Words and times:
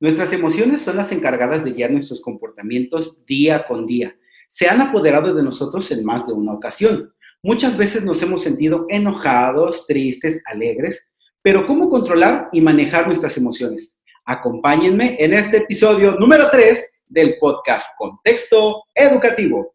Nuestras 0.00 0.32
emociones 0.32 0.80
son 0.80 0.96
las 0.96 1.12
encargadas 1.12 1.62
de 1.62 1.72
guiar 1.72 1.90
nuestros 1.90 2.22
comportamientos 2.22 3.22
día 3.26 3.66
con 3.68 3.84
día. 3.84 4.16
Se 4.48 4.66
han 4.66 4.80
apoderado 4.80 5.34
de 5.34 5.42
nosotros 5.42 5.90
en 5.90 6.06
más 6.06 6.26
de 6.26 6.32
una 6.32 6.54
ocasión. 6.54 7.12
Muchas 7.42 7.76
veces 7.76 8.02
nos 8.02 8.22
hemos 8.22 8.42
sentido 8.42 8.86
enojados, 8.88 9.86
tristes, 9.86 10.40
alegres, 10.46 11.06
pero 11.42 11.66
¿cómo 11.66 11.90
controlar 11.90 12.48
y 12.50 12.62
manejar 12.62 13.08
nuestras 13.08 13.36
emociones? 13.36 13.98
Acompáñenme 14.24 15.16
en 15.22 15.34
este 15.34 15.58
episodio 15.58 16.14
número 16.14 16.48
3 16.50 16.82
del 17.06 17.36
podcast 17.38 17.88
Contexto 17.98 18.84
Educativo. 18.94 19.74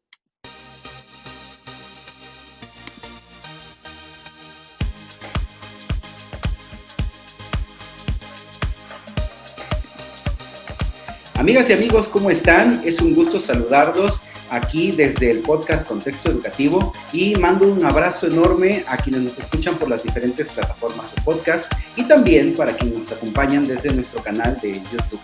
Amigas 11.45 11.70
y 11.70 11.73
amigos, 11.73 12.08
¿cómo 12.08 12.31
están? 12.31 12.81
Es 12.85 12.99
un 13.02 13.13
gusto 13.13 13.40
saludarlos 13.40 14.20
aquí 14.49 14.91
desde 14.91 15.30
el 15.30 15.41
podcast 15.41 15.88
Contexto 15.88 16.31
Educativo 16.31 16.91
y 17.13 17.36
mando 17.36 17.67
un 17.67 17.86
abrazo 17.86 18.26
enorme 18.26 18.84
a 18.88 18.98
quienes 18.98 19.22
nos 19.22 19.38
escuchan 19.38 19.76
por 19.76 19.88
las 19.88 20.02
diferentes 20.02 20.48
plataformas 20.48 21.13
de 21.13 21.22
podcast 21.22 21.72
y 21.95 22.05
también 22.05 22.55
para 22.55 22.76
quienes 22.76 22.98
nos 22.98 23.12
acompañan 23.12 23.67
desde 23.67 23.94
nuestro 23.94 24.23
canal 24.23 24.58
de 24.59 24.73
YouTube. 24.73 25.20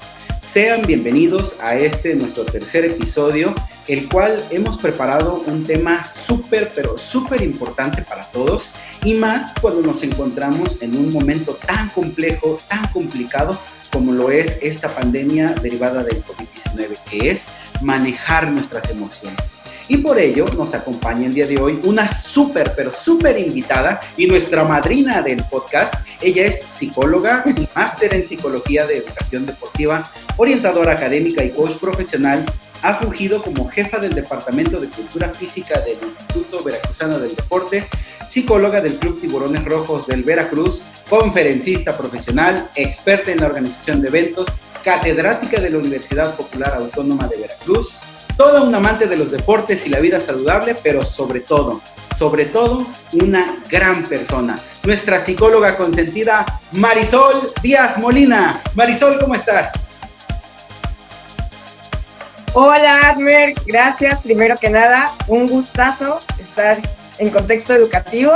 Sean 0.51 0.81
bienvenidos 0.81 1.55
a 1.61 1.75
este 1.75 2.13
nuestro 2.13 2.43
tercer 2.43 2.83
episodio, 2.83 3.55
el 3.87 4.09
cual 4.09 4.43
hemos 4.51 4.77
preparado 4.77 5.41
un 5.47 5.63
tema 5.63 6.03
súper, 6.03 6.73
pero 6.75 6.97
súper 6.97 7.41
importante 7.41 8.01
para 8.01 8.25
todos 8.25 8.69
y 9.05 9.13
más 9.13 9.53
cuando 9.61 9.81
nos 9.81 10.03
encontramos 10.03 10.81
en 10.81 10.97
un 10.97 11.13
momento 11.13 11.53
tan 11.53 11.87
complejo, 11.91 12.59
tan 12.67 12.85
complicado 12.89 13.57
como 13.93 14.11
lo 14.11 14.29
es 14.29 14.57
esta 14.61 14.89
pandemia 14.89 15.55
derivada 15.61 16.03
del 16.03 16.21
COVID-19, 16.21 16.97
que 17.09 17.29
es 17.29 17.45
manejar 17.81 18.51
nuestras 18.51 18.89
emociones. 18.89 19.60
Y 19.91 19.97
por 19.97 20.17
ello 20.17 20.45
nos 20.55 20.73
acompaña 20.73 21.25
el 21.25 21.33
día 21.33 21.45
de 21.45 21.59
hoy 21.59 21.81
una 21.83 22.15
súper, 22.15 22.71
pero 22.77 22.93
súper 22.93 23.37
invitada 23.37 23.99
y 24.15 24.25
nuestra 24.25 24.63
madrina 24.63 25.21
del 25.21 25.43
podcast. 25.43 25.93
Ella 26.21 26.45
es 26.45 26.61
psicóloga 26.77 27.43
y 27.45 27.67
máster 27.75 28.15
en 28.15 28.25
psicología 28.25 28.87
de 28.87 28.99
educación 28.99 29.45
deportiva, 29.45 30.09
orientadora 30.37 30.93
académica 30.93 31.43
y 31.43 31.49
coach 31.49 31.73
profesional. 31.73 32.45
Ha 32.83 32.93
fungido 32.93 33.43
como 33.43 33.67
jefa 33.67 33.97
del 33.97 34.15
Departamento 34.15 34.79
de 34.79 34.87
Cultura 34.87 35.27
Física 35.33 35.81
del 35.81 35.97
Instituto 36.01 36.63
Veracruzano 36.63 37.19
del 37.19 37.35
Deporte, 37.35 37.85
psicóloga 38.29 38.79
del 38.79 38.93
Club 38.93 39.19
Tiburones 39.19 39.65
Rojos 39.65 40.07
del 40.07 40.23
Veracruz, 40.23 40.83
conferencista 41.09 41.97
profesional, 41.97 42.69
experta 42.75 43.33
en 43.33 43.41
la 43.41 43.47
organización 43.47 44.01
de 44.01 44.07
eventos, 44.07 44.47
catedrática 44.85 45.59
de 45.59 45.69
la 45.69 45.79
Universidad 45.79 46.33
Popular 46.37 46.75
Autónoma 46.75 47.27
de 47.27 47.35
Veracruz, 47.35 47.97
toda 48.37 48.61
una 48.61 48.77
amante 48.77 49.07
de 49.07 49.15
los 49.15 49.31
deportes 49.31 49.85
y 49.85 49.89
la 49.89 49.99
vida 49.99 50.19
saludable, 50.19 50.75
pero 50.81 51.03
sobre 51.03 51.39
todo, 51.39 51.81
sobre 52.17 52.45
todo, 52.45 52.85
una 53.13 53.55
gran 53.69 54.03
persona. 54.03 54.59
Nuestra 54.83 55.19
psicóloga 55.19 55.77
consentida, 55.77 56.45
Marisol 56.71 57.53
Díaz 57.61 57.97
Molina. 57.97 58.61
Marisol, 58.75 59.19
¿cómo 59.19 59.35
estás? 59.35 59.71
Hola, 62.53 63.09
Admer, 63.09 63.53
gracias. 63.65 64.21
Primero 64.21 64.57
que 64.57 64.69
nada, 64.69 65.13
un 65.27 65.47
gustazo 65.47 66.19
estar 66.37 66.77
en 67.17 67.29
contexto 67.29 67.73
educativo. 67.73 68.33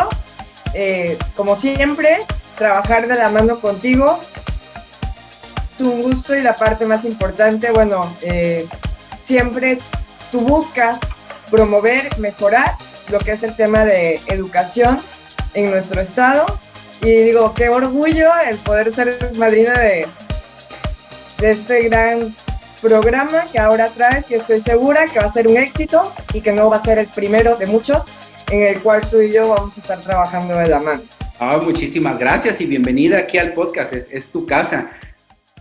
Eh, 0.74 1.18
como 1.36 1.56
siempre, 1.56 2.20
trabajar 2.58 3.08
de 3.08 3.16
la 3.16 3.30
mano 3.30 3.60
contigo. 3.60 4.20
Tu 5.78 5.92
gusto 6.02 6.36
y 6.36 6.42
la 6.42 6.56
parte 6.56 6.86
más 6.86 7.04
importante, 7.04 7.72
bueno, 7.72 8.10
eh, 8.22 8.66
siempre 9.26 9.80
tú 10.32 10.42
buscas 10.42 11.00
promover, 11.50 12.18
mejorar 12.20 12.76
lo 13.10 13.20
que 13.20 13.32
es 13.32 13.44
el 13.44 13.56
tema 13.56 13.86
de 13.86 14.20
educación 14.28 15.00
en 15.54 15.72
nuestro 15.72 16.02
estado. 16.02 16.46
Y 17.02 17.12
digo, 17.12 17.54
qué 17.54 17.70
orgullo 17.70 18.32
el 18.50 18.58
poder 18.58 18.94
ser 18.94 19.32
madrina 19.36 19.74
de, 19.74 20.08
de 21.40 21.52
este 21.52 21.84
gran 21.84 22.34
programa 22.82 23.46
que 23.52 23.60
ahora 23.60 23.88
traes 23.90 24.30
y 24.32 24.36
estoy 24.36 24.60
segura 24.60 25.08
que 25.08 25.20
va 25.20 25.26
a 25.26 25.32
ser 25.32 25.48
un 25.48 25.58
éxito 25.58 26.12
y 26.34 26.42
que 26.42 26.52
no 26.52 26.70
va 26.70 26.78
a 26.78 26.84
ser 26.84 27.00
el 27.00 27.08
primero 27.08 27.56
de 27.56 27.66
muchos 27.66 28.06
en 28.52 28.62
el 28.62 28.82
cual 28.82 29.02
tú 29.10 29.22
y 29.22 29.32
yo 29.32 29.50
vamos 29.50 29.76
a 29.78 29.82
estar 29.82 30.00
trabajando 30.02 30.56
de 30.56 30.68
la 30.68 30.80
mano. 30.80 31.02
Ah, 31.40 31.60
muchísimas 31.62 32.18
gracias 32.18 32.62
y 32.62 32.66
bienvenida 32.66 33.20
aquí 33.20 33.38
al 33.38 33.54
podcast, 33.54 33.94
es, 33.94 34.28
tu 34.28 34.46
casa. 34.46 34.92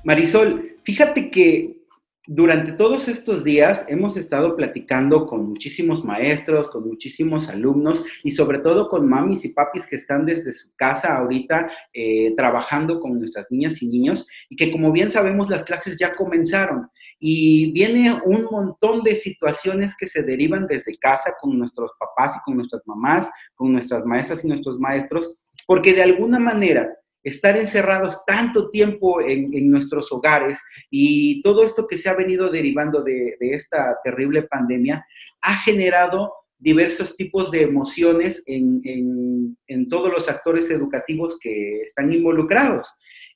Marisol, 0.05 0.77
fíjate 0.85 1.31
que 1.31 1.84
durante 2.27 2.73
todos 2.73 3.09
estos 3.09 3.45
días 3.45 3.85
hemos 3.89 4.17
estado 4.17 4.57
platicando 4.57 5.27
con 5.27 5.47
muchísimos 5.47 6.05
maestros, 6.05 6.69
con 6.69 6.87
muchísimos 6.87 7.49
alumnos 7.49 8.03
y 8.23 8.31
sobre 8.31 8.61
todo 8.61 8.89
con 8.89 9.09
mamis 9.09 9.45
y 9.45 9.51
papis 9.51 9.87
que 9.87 9.97
están 9.97 10.25
desde 10.25 10.53
su 10.53 10.75
casa 10.77 11.17
ahorita 11.19 11.71
eh, 11.93 12.35
trabajando 12.35 12.99
con 12.99 13.19
nuestras 13.19 13.47
niñas 13.51 13.83
y 13.83 13.89
niños 13.89 14.27
y 14.49 14.57
que 14.57 14.73
como 14.73 14.91
bien 14.91 15.11
sabemos 15.11 15.51
las 15.51 15.65
clases 15.65 15.99
ya 15.99 16.15
comenzaron. 16.15 16.89
Y 17.21 17.73
viene 17.73 18.13
un 18.25 18.45
montón 18.51 19.03
de 19.03 19.17
situaciones 19.17 19.95
que 19.97 20.09
se 20.09 20.23
derivan 20.23 20.67
desde 20.67 20.97
casa 20.97 21.35
con 21.41 21.59
nuestros 21.59 21.93
papás 21.99 22.37
y 22.37 22.41
con 22.41 22.57
nuestras 22.57 22.83
mamás, 22.87 23.31
con 23.55 23.73
nuestras 23.73 24.05
maestras 24.05 24.45
y 24.45 24.49
nuestros 24.49 24.79
maestros 24.79 25.35
porque 25.67 25.93
de 25.93 26.03
alguna 26.03 26.39
manera 26.39 26.95
estar 27.25 27.57
encerrados 27.57 28.23
tanto 28.27 28.71
tiempo 28.71 29.21
en, 29.23 29.71
nuestros 29.71 30.13
hogares 30.13 30.61
y 30.91 31.43
todo 31.43 31.65
esto 31.65 31.87
que 31.87 31.97
se 31.99 32.11
ha 32.11 32.15
venido 32.15 32.51
derivando 32.51 33.03
de, 33.03 33.37
esta 33.41 33.97
terrible 34.05 34.43
pandemia 34.43 35.05
ha 35.41 35.57
generado 35.57 36.33
diversos 36.59 37.17
tipos 37.17 37.51
de 37.51 37.63
emociones 37.63 38.43
en, 38.47 39.57
todos 39.89 40.13
los 40.13 40.29
actores 40.29 40.71
educativos 40.71 41.39
que 41.41 41.83
están 41.83 42.13
involucrados 42.13 42.89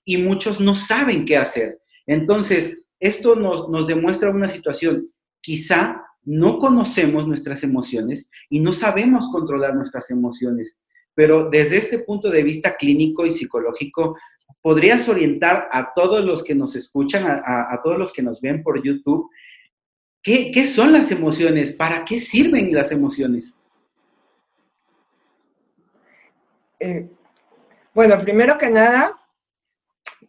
y 0.04 0.18
muchos 0.18 0.60
no 0.60 0.74
saben 0.74 1.24
qué 1.24 1.36
hacer. 1.36 1.78
Entonces, 2.06 2.84
esto 3.00 3.36
nos, 3.36 3.68
nos 3.68 3.86
demuestra 3.86 4.30
una 4.30 4.48
situación, 4.48 5.10
quizá 5.40 6.02
no 6.24 6.58
conocemos 6.58 7.26
nuestras 7.26 7.62
emociones 7.62 8.28
y 8.50 8.60
no 8.60 8.72
sabemos 8.72 9.30
controlar 9.32 9.74
nuestras 9.74 10.10
emociones. 10.10 10.78
Pero 11.18 11.50
desde 11.50 11.78
este 11.78 11.98
punto 11.98 12.30
de 12.30 12.44
vista 12.44 12.76
clínico 12.76 13.26
y 13.26 13.32
psicológico, 13.32 14.16
¿podrías 14.62 15.08
orientar 15.08 15.68
a 15.72 15.92
todos 15.92 16.24
los 16.24 16.44
que 16.44 16.54
nos 16.54 16.76
escuchan, 16.76 17.26
a, 17.26 17.80
todos 17.82 17.98
los 17.98 18.12
que 18.12 18.22
nos 18.22 18.40
ven 18.40 18.62
por 18.62 18.80
YouTube, 18.80 19.28
¿qué, 20.22 20.64
son 20.68 20.92
las 20.92 21.10
emociones? 21.10 21.72
¿Para 21.72 22.04
qué 22.04 22.20
sirven 22.20 22.72
las 22.72 22.92
emociones? 22.92 23.56
Eh, 26.78 27.10
bueno, 27.92 28.20
primero 28.20 28.56
que 28.56 28.70
nada, 28.70 29.20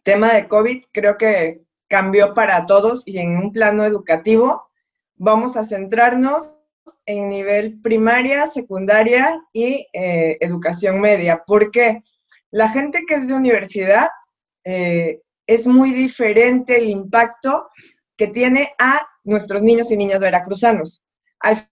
tema 0.02 0.32
de 0.32 0.48
COVID 0.48 0.86
creo 0.90 1.16
que 1.16 1.62
cambió 1.86 2.34
para 2.34 2.66
todos 2.66 3.06
y 3.06 3.18
en 3.18 3.36
un 3.36 3.52
plano 3.52 3.84
educativo 3.84 4.68
vamos 5.14 5.56
a 5.56 5.62
centrarnos 5.62 6.59
en 7.06 7.28
nivel 7.28 7.80
primaria, 7.80 8.46
secundaria 8.48 9.40
y 9.52 9.86
eh, 9.92 10.36
educación 10.40 11.00
media. 11.00 11.42
porque 11.46 12.02
La 12.50 12.68
gente 12.68 13.04
que 13.06 13.14
es 13.14 13.28
de 13.28 13.34
universidad 13.34 14.08
eh, 14.64 15.20
es 15.46 15.66
muy 15.66 15.92
diferente 15.92 16.78
el 16.78 16.88
impacto 16.88 17.68
que 18.16 18.28
tiene 18.28 18.74
a 18.78 19.06
nuestros 19.24 19.62
niños 19.62 19.90
y 19.90 19.96
niñas 19.96 20.20
veracruzanos. 20.20 21.02
Al 21.40 21.68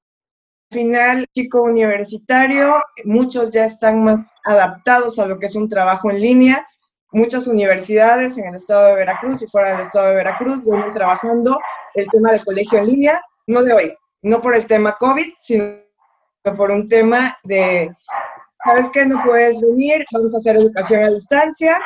final, 0.71 1.27
chico 1.34 1.62
universitario, 1.62 2.83
muchos 3.05 3.51
ya 3.51 3.65
están 3.65 4.05
más 4.05 4.27
adaptados 4.45 5.19
a 5.19 5.27
lo 5.27 5.39
que 5.39 5.47
es 5.47 5.55
un 5.55 5.69
trabajo 5.69 6.11
en 6.11 6.21
línea. 6.21 6.67
Muchas 7.12 7.47
universidades 7.47 8.37
en 8.37 8.47
el 8.47 8.54
estado 8.54 8.89
de 8.89 8.97
Veracruz 8.97 9.42
y 9.42 9.47
fuera 9.47 9.72
del 9.72 9.81
estado 9.81 10.09
de 10.09 10.16
Veracruz 10.16 10.63
vienen 10.65 10.92
trabajando 10.92 11.59
el 11.95 12.07
tema 12.09 12.33
de 12.33 12.45
colegio 12.45 12.78
en 12.78 12.87
línea, 12.87 13.22
no 13.47 13.63
de 13.63 13.72
hoy, 13.72 13.95
no 14.22 14.41
por 14.41 14.54
el 14.54 14.66
tema 14.66 14.97
COVID, 14.98 15.32
sino 15.38 15.78
por 16.56 16.70
un 16.70 16.88
tema 16.88 17.38
de, 17.44 17.94
¿sabes 18.65 18.88
qué? 18.92 19.06
No 19.06 19.22
puedes 19.24 19.60
venir, 19.60 20.04
vamos 20.12 20.34
a 20.34 20.38
hacer 20.38 20.56
educación 20.56 21.03
a 21.03 21.10
distancia. 21.10 21.80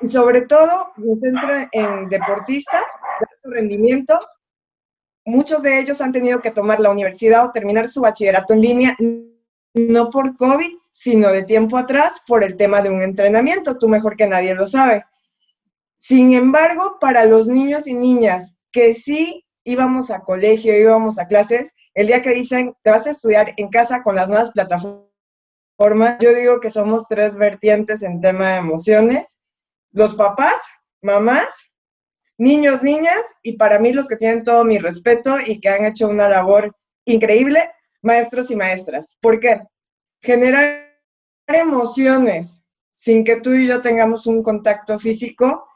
Y 0.00 0.08
sobre 0.08 0.42
todo, 0.42 0.92
me 0.96 1.16
centro 1.20 1.68
en 1.72 2.08
deportistas 2.08 2.82
de 3.20 3.26
alto 3.30 3.50
rendimiento. 3.50 4.20
Muchos 5.24 5.62
de 5.62 5.80
ellos 5.80 6.00
han 6.00 6.12
tenido 6.12 6.40
que 6.40 6.50
tomar 6.50 6.80
la 6.80 6.90
universidad 6.90 7.44
o 7.44 7.52
terminar 7.52 7.88
su 7.88 8.00
bachillerato 8.00 8.54
en 8.54 8.60
línea, 8.60 8.96
no 9.74 10.08
por 10.08 10.36
COVID, 10.36 10.70
sino 10.90 11.30
de 11.30 11.42
tiempo 11.42 11.76
atrás 11.76 12.22
por 12.26 12.44
el 12.44 12.56
tema 12.56 12.80
de 12.80 12.90
un 12.90 13.02
entrenamiento. 13.02 13.76
Tú 13.76 13.88
mejor 13.88 14.16
que 14.16 14.26
nadie 14.26 14.54
lo 14.54 14.66
sabe. 14.66 15.04
Sin 15.96 16.32
embargo, 16.32 16.98
para 17.00 17.24
los 17.24 17.48
niños 17.48 17.86
y 17.88 17.94
niñas 17.94 18.54
que 18.70 18.94
sí 18.94 19.44
íbamos 19.70 20.10
a 20.10 20.20
colegio, 20.20 20.76
íbamos 20.76 21.18
a 21.18 21.26
clases, 21.26 21.74
el 21.94 22.06
día 22.06 22.22
que 22.22 22.34
dicen, 22.34 22.74
te 22.82 22.90
vas 22.90 23.06
a 23.06 23.10
estudiar 23.10 23.54
en 23.56 23.68
casa 23.68 24.02
con 24.02 24.16
las 24.16 24.28
nuevas 24.28 24.50
plataformas, 24.50 26.18
yo 26.20 26.34
digo 26.34 26.60
que 26.60 26.70
somos 26.70 27.06
tres 27.08 27.36
vertientes 27.36 28.02
en 28.02 28.20
tema 28.20 28.52
de 28.52 28.56
emociones. 28.56 29.38
Los 29.92 30.14
papás, 30.14 30.56
mamás 31.02 31.68
niños, 32.38 32.82
niñas, 32.82 33.20
y 33.42 33.56
para 33.56 33.78
mí 33.78 33.92
los 33.92 34.08
que 34.08 34.16
tienen 34.16 34.44
todo 34.44 34.64
mi 34.64 34.78
respeto 34.78 35.38
y 35.44 35.60
que 35.60 35.68
han 35.68 35.84
hecho 35.84 36.08
una 36.08 36.28
labor 36.28 36.74
increíble, 37.04 37.70
maestros 38.00 38.50
y 38.50 38.56
maestras. 38.56 39.18
¿Por 39.20 39.40
qué? 39.40 39.60
Generar 40.22 40.86
emociones 41.48 42.62
sin 42.92 43.24
que 43.24 43.36
tú 43.36 43.52
y 43.52 43.66
yo 43.66 43.82
tengamos 43.82 44.26
un 44.26 44.42
contacto 44.42 44.98
físico 44.98 45.66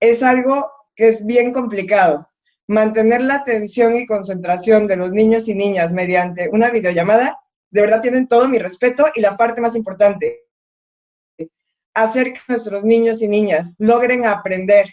es 0.00 0.22
algo 0.22 0.70
que 0.94 1.08
es 1.08 1.24
bien 1.24 1.52
complicado. 1.52 2.28
Mantener 2.68 3.22
la 3.22 3.36
atención 3.36 3.96
y 3.96 4.06
concentración 4.06 4.86
de 4.86 4.96
los 4.96 5.12
niños 5.12 5.48
y 5.48 5.54
niñas 5.54 5.92
mediante 5.92 6.48
una 6.50 6.70
videollamada, 6.70 7.38
de 7.70 7.80
verdad 7.80 8.00
tienen 8.00 8.26
todo 8.26 8.48
mi 8.48 8.58
respeto 8.58 9.06
y 9.14 9.20
la 9.20 9.36
parte 9.36 9.60
más 9.60 9.76
importante, 9.76 10.40
hacer 11.94 12.32
que 12.32 12.40
nuestros 12.48 12.84
niños 12.84 13.22
y 13.22 13.28
niñas 13.28 13.74
logren 13.78 14.26
aprender 14.26 14.86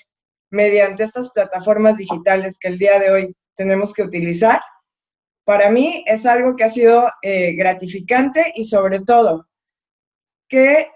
mediante 0.51 1.03
estas 1.03 1.31
plataformas 1.31 1.97
digitales 1.97 2.57
que 2.59 2.67
el 2.67 2.77
día 2.77 2.99
de 2.99 3.11
hoy 3.11 3.35
tenemos 3.55 3.93
que 3.93 4.03
utilizar, 4.03 4.61
para 5.45 5.69
mí 5.69 6.03
es 6.07 6.25
algo 6.25 6.55
que 6.55 6.63
ha 6.63 6.69
sido 6.69 7.09
eh, 7.21 7.53
gratificante 7.55 8.53
y 8.55 8.63
sobre 8.63 9.01
todo 9.01 9.47
que 10.47 10.87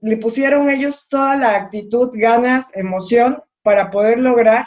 le 0.00 0.16
pusieron 0.16 0.68
ellos 0.68 1.06
toda 1.08 1.36
la 1.36 1.56
actitud, 1.56 2.10
ganas, 2.12 2.74
emoción 2.76 3.42
para 3.62 3.90
poder 3.90 4.18
lograr 4.18 4.66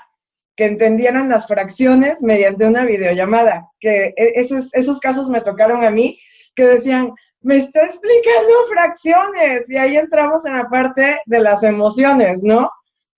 que 0.61 0.67
entendieran 0.67 1.27
las 1.27 1.47
fracciones 1.47 2.21
mediante 2.21 2.67
una 2.67 2.85
videollamada, 2.85 3.67
que 3.79 4.13
e, 4.15 4.33
esos, 4.35 4.71
esos 4.75 4.99
casos 4.99 5.27
me 5.27 5.41
tocaron 5.41 5.83
a 5.83 5.89
mí, 5.89 6.19
que 6.53 6.67
decían, 6.67 7.15
me 7.41 7.57
está 7.57 7.81
explicando 7.83 8.53
fracciones, 8.71 9.67
y 9.71 9.77
ahí 9.77 9.97
entramos 9.97 10.45
en 10.45 10.55
la 10.55 10.69
parte 10.69 11.19
de 11.25 11.39
las 11.39 11.63
emociones, 11.63 12.43
¿no? 12.43 12.69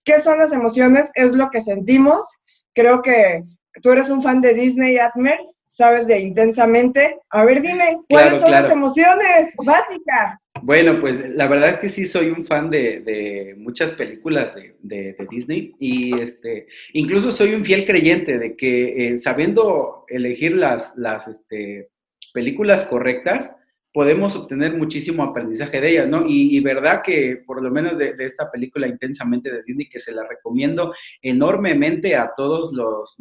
¿Qué 0.06 0.22
son 0.22 0.40
las 0.40 0.54
emociones? 0.54 1.12
Es 1.16 1.34
lo 1.34 1.50
que 1.50 1.60
sentimos. 1.60 2.34
Creo 2.74 3.02
que 3.02 3.44
tú 3.82 3.92
eres 3.92 4.10
un 4.10 4.22
fan 4.22 4.40
de 4.40 4.54
Disney, 4.54 4.98
Atmer, 4.98 5.40
sabes 5.68 6.08
de 6.08 6.20
intensamente. 6.20 7.20
A 7.30 7.44
ver, 7.44 7.62
dime, 7.62 8.00
¿cuáles 8.10 8.40
son 8.40 8.52
las 8.52 8.72
emociones 8.72 9.54
básicas? 9.58 10.38
Bueno, 10.66 11.02
pues 11.02 11.20
la 11.36 11.48
verdad 11.48 11.72
es 11.72 11.78
que 11.80 11.90
sí 11.90 12.06
soy 12.06 12.30
un 12.30 12.46
fan 12.46 12.70
de, 12.70 13.54
muchas 13.58 13.92
películas 13.92 14.54
de, 14.82 15.14
Disney 15.30 15.76
y 15.78 16.18
este, 16.18 16.68
incluso 16.94 17.34
soy 17.34 17.54
un 17.54 17.66
fiel 17.66 17.86
creyente 17.86 18.40
de 18.40 18.56
que 18.56 19.08
eh, 19.08 19.18
sabiendo 19.18 20.06
elegir 20.08 20.56
las, 20.56 20.96
las 20.96 21.28
este, 21.28 21.90
películas 22.34 22.86
correctas, 22.86 23.54
podemos 23.94 24.36
obtener 24.36 24.76
muchísimo 24.76 25.22
aprendizaje 25.22 25.80
de 25.80 25.92
ellas, 25.92 26.08
¿no? 26.08 26.26
Y, 26.28 26.60
verdad 26.62 27.02
que 27.04 27.44
por 27.46 27.62
lo 27.62 27.70
menos 27.70 27.98
de, 27.98 28.16
esta 28.20 28.50
película 28.50 28.88
intensamente 28.88 29.52
de 29.52 29.62
Disney, 29.64 29.88
que 29.88 30.00
se 30.00 30.12
la 30.12 30.28
recomiendo 30.28 30.94
enormemente 31.22 32.16
a 32.16 32.32
todos 32.36 32.74
los, 32.74 33.16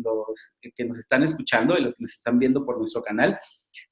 que 0.75 0.85
nos 0.85 0.99
están 0.99 1.25
escuchando 1.25 1.77
y 1.77 1.83
los 1.83 1.95
que 1.95 2.05
nos 2.05 2.13
están 2.13 2.39
viendo 2.39 2.65
por 2.65 2.79
nuestro 2.79 3.03
canal, 3.03 3.39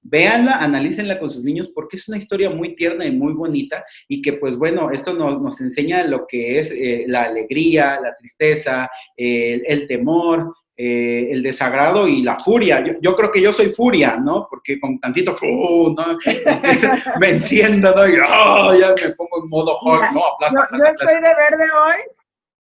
véanla, 0.00 0.56
analícenla 0.56 1.18
con 1.18 1.30
sus 1.30 1.44
niños 1.44 1.70
porque 1.74 1.98
es 1.98 2.08
una 2.08 2.16
historia 2.16 2.48
muy 2.48 2.74
tierna 2.74 3.04
y 3.04 3.10
muy 3.10 3.34
bonita 3.34 3.84
y 4.08 4.22
que 4.22 4.34
pues 4.34 4.56
bueno, 4.56 4.90
esto 4.90 5.12
nos, 5.12 5.60
enseña 5.60 6.04
lo 6.04 6.26
que 6.26 6.60
es 6.60 6.70
eh, 6.70 7.04
la 7.08 7.24
alegría, 7.24 8.00
la 8.00 8.14
tristeza, 8.14 8.88
el 9.16 9.86
temor, 9.86 10.54
eh, 10.82 11.28
el 11.30 11.42
desagrado 11.42 12.08
y 12.08 12.22
la 12.22 12.38
furia. 12.38 12.82
Yo, 13.02 13.14
creo 13.14 13.30
que 13.30 13.42
yo 13.42 13.52
soy 13.52 13.70
furia, 13.70 14.16
¿no? 14.16 14.46
Porque 14.48 14.80
con 14.80 14.98
tantito, 14.98 15.36
¿no? 15.42 16.18
me 17.20 17.28
enciendo, 17.28 17.94
¿no? 17.94 18.08
Y 18.08 18.14
oh, 18.14 18.74
ya 18.74 18.88
me 18.88 19.10
pongo 19.14 19.42
en 19.42 19.48
modo 19.50 19.76
Hulk, 19.78 20.10
¿no? 20.12 20.22
yo, 20.40 20.84
estoy 20.86 21.14
de 21.16 21.34
verde 21.34 21.66
hoy. 21.84 22.00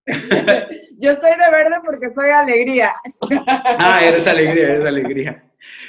yo 0.99 1.13
estoy 1.13 1.31
de 1.31 1.51
verde 1.53 1.77
porque 1.85 2.09
soy 2.13 2.31
alegría. 2.31 2.91
ah, 3.79 4.01
eres 4.03 4.27
alegría, 4.27 4.65
eres 4.65 4.87
alegría. 4.87 5.45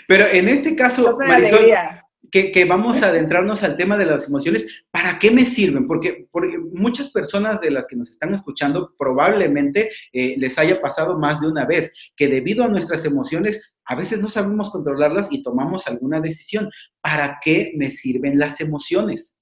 Pero 0.08 0.28
en 0.28 0.50
este 0.50 0.76
caso, 0.76 1.18
Marisol, 1.18 1.58
alegría 1.58 2.09
que, 2.32 2.66
vamos 2.66 3.02
a 3.02 3.08
adentrarnos 3.08 3.64
al 3.64 3.78
tema 3.78 3.98
de 3.98 4.06
las 4.06 4.28
emociones. 4.28 4.84
¿Para 4.92 5.18
qué 5.20 5.32
me 5.32 5.46
sirven? 5.46 5.88
Porque, 5.88 6.28
porque 6.32 6.58
muchas 6.58 7.12
personas 7.12 7.62
de 7.62 7.72
las 7.72 7.88
que 7.88 7.96
nos 7.96 8.10
están 8.10 8.34
escuchando 8.34 8.94
probablemente 8.98 9.92
eh, 10.14 10.36
les 10.38 10.58
haya 10.60 10.82
pasado 10.82 11.18
más 11.18 11.40
de 11.42 11.48
una 11.48 11.66
vez 11.66 11.92
que 12.16 12.28
debido 12.28 12.64
a 12.64 12.70
nuestras 12.70 13.06
emociones 13.06 13.62
a 13.86 13.96
veces 13.96 14.20
no 14.20 14.30
sabemos 14.30 14.70
controlarlas 14.70 15.30
y 15.32 15.42
tomamos 15.42 15.88
alguna 15.88 16.22
decisión. 16.22 16.70
¿Para 17.02 17.40
qué 17.44 17.74
me 17.76 17.90
sirven 17.90 18.38
las 18.38 18.62
emociones? 18.62 19.36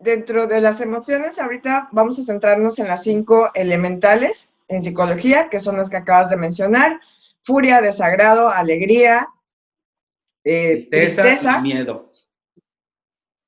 Dentro 0.00 0.48
de 0.48 0.60
las 0.60 0.80
emociones, 0.80 1.38
ahorita 1.38 1.88
vamos 1.92 2.18
a 2.18 2.24
centrarnos 2.24 2.80
en 2.80 2.88
las 2.88 3.04
cinco 3.04 3.50
elementales 3.54 4.48
en 4.66 4.82
psicología, 4.82 5.48
que 5.48 5.60
son 5.60 5.76
las 5.76 5.88
que 5.88 5.96
acabas 5.96 6.30
de 6.30 6.36
mencionar. 6.36 7.00
Furia, 7.42 7.80
desagrado, 7.80 8.48
alegría, 8.48 9.28
eh, 10.44 10.88
tristeza, 10.90 11.58
y 11.58 11.62
miedo. 11.62 12.12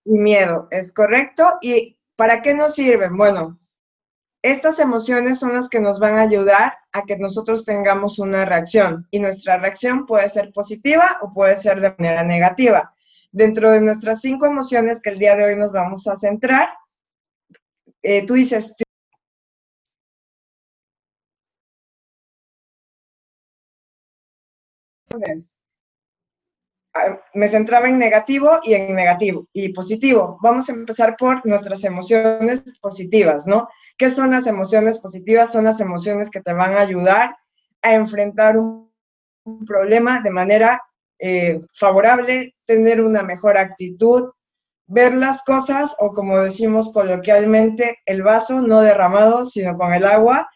Y 0.04 0.18
miedo, 0.18 0.68
es 0.70 0.92
correcto. 0.92 1.58
¿Y 1.60 1.98
para 2.16 2.42
qué 2.42 2.54
nos 2.54 2.74
sirven? 2.74 3.16
Bueno, 3.16 3.58
estas 4.42 4.78
emociones 4.78 5.38
son 5.38 5.54
las 5.54 5.68
que 5.68 5.80
nos 5.80 5.98
van 5.98 6.18
a 6.18 6.22
ayudar 6.22 6.74
a 6.92 7.02
que 7.02 7.18
nosotros 7.18 7.64
tengamos 7.64 8.18
una 8.18 8.44
reacción 8.44 9.06
y 9.10 9.18
nuestra 9.18 9.58
reacción 9.58 10.06
puede 10.06 10.28
ser 10.28 10.52
positiva 10.52 11.18
o 11.20 11.32
puede 11.32 11.56
ser 11.56 11.80
de 11.80 11.94
manera 11.98 12.22
negativa. 12.22 12.94
Dentro 13.32 13.70
de 13.70 13.80
nuestras 13.80 14.20
cinco 14.20 14.46
emociones 14.46 15.00
que 15.00 15.10
el 15.10 15.18
día 15.18 15.34
de 15.34 15.44
hoy 15.44 15.56
nos 15.56 15.72
vamos 15.72 16.06
a 16.06 16.16
centrar, 16.16 16.68
eh, 18.02 18.24
tú 18.24 18.34
dices, 18.34 18.72
me 27.34 27.48
centraba 27.48 27.88
en 27.88 27.98
negativo 27.98 28.58
y 28.62 28.74
en 28.74 28.94
negativo 28.94 29.46
y 29.52 29.72
positivo. 29.72 30.38
Vamos 30.42 30.68
a 30.68 30.72
empezar 30.72 31.16
por 31.16 31.44
nuestras 31.46 31.84
emociones 31.84 32.64
positivas, 32.80 33.46
¿no? 33.46 33.68
¿Qué 33.96 34.10
son 34.10 34.32
las 34.32 34.46
emociones 34.46 34.98
positivas? 34.98 35.52
Son 35.52 35.64
las 35.64 35.80
emociones 35.80 36.30
que 36.30 36.40
te 36.40 36.52
van 36.52 36.74
a 36.74 36.80
ayudar 36.80 37.36
a 37.82 37.92
enfrentar 37.92 38.58
un, 38.58 38.86
problema 39.64 40.20
de 40.22 40.30
manera 40.30 40.82
eh, 41.20 41.60
favorable, 41.72 42.56
tener 42.64 43.00
una 43.00 43.22
mejor 43.22 43.56
actitud, 43.56 44.30
ver 44.88 45.14
las 45.14 45.44
cosas 45.44 45.94
o 46.00 46.12
como 46.12 46.40
decimos 46.40 46.90
coloquialmente, 46.92 47.98
el 48.06 48.24
vaso 48.24 48.60
no 48.60 48.80
derramado, 48.80 49.44
sino 49.44 49.76
con 49.78 49.92
el 49.92 50.04
agua 50.04 50.48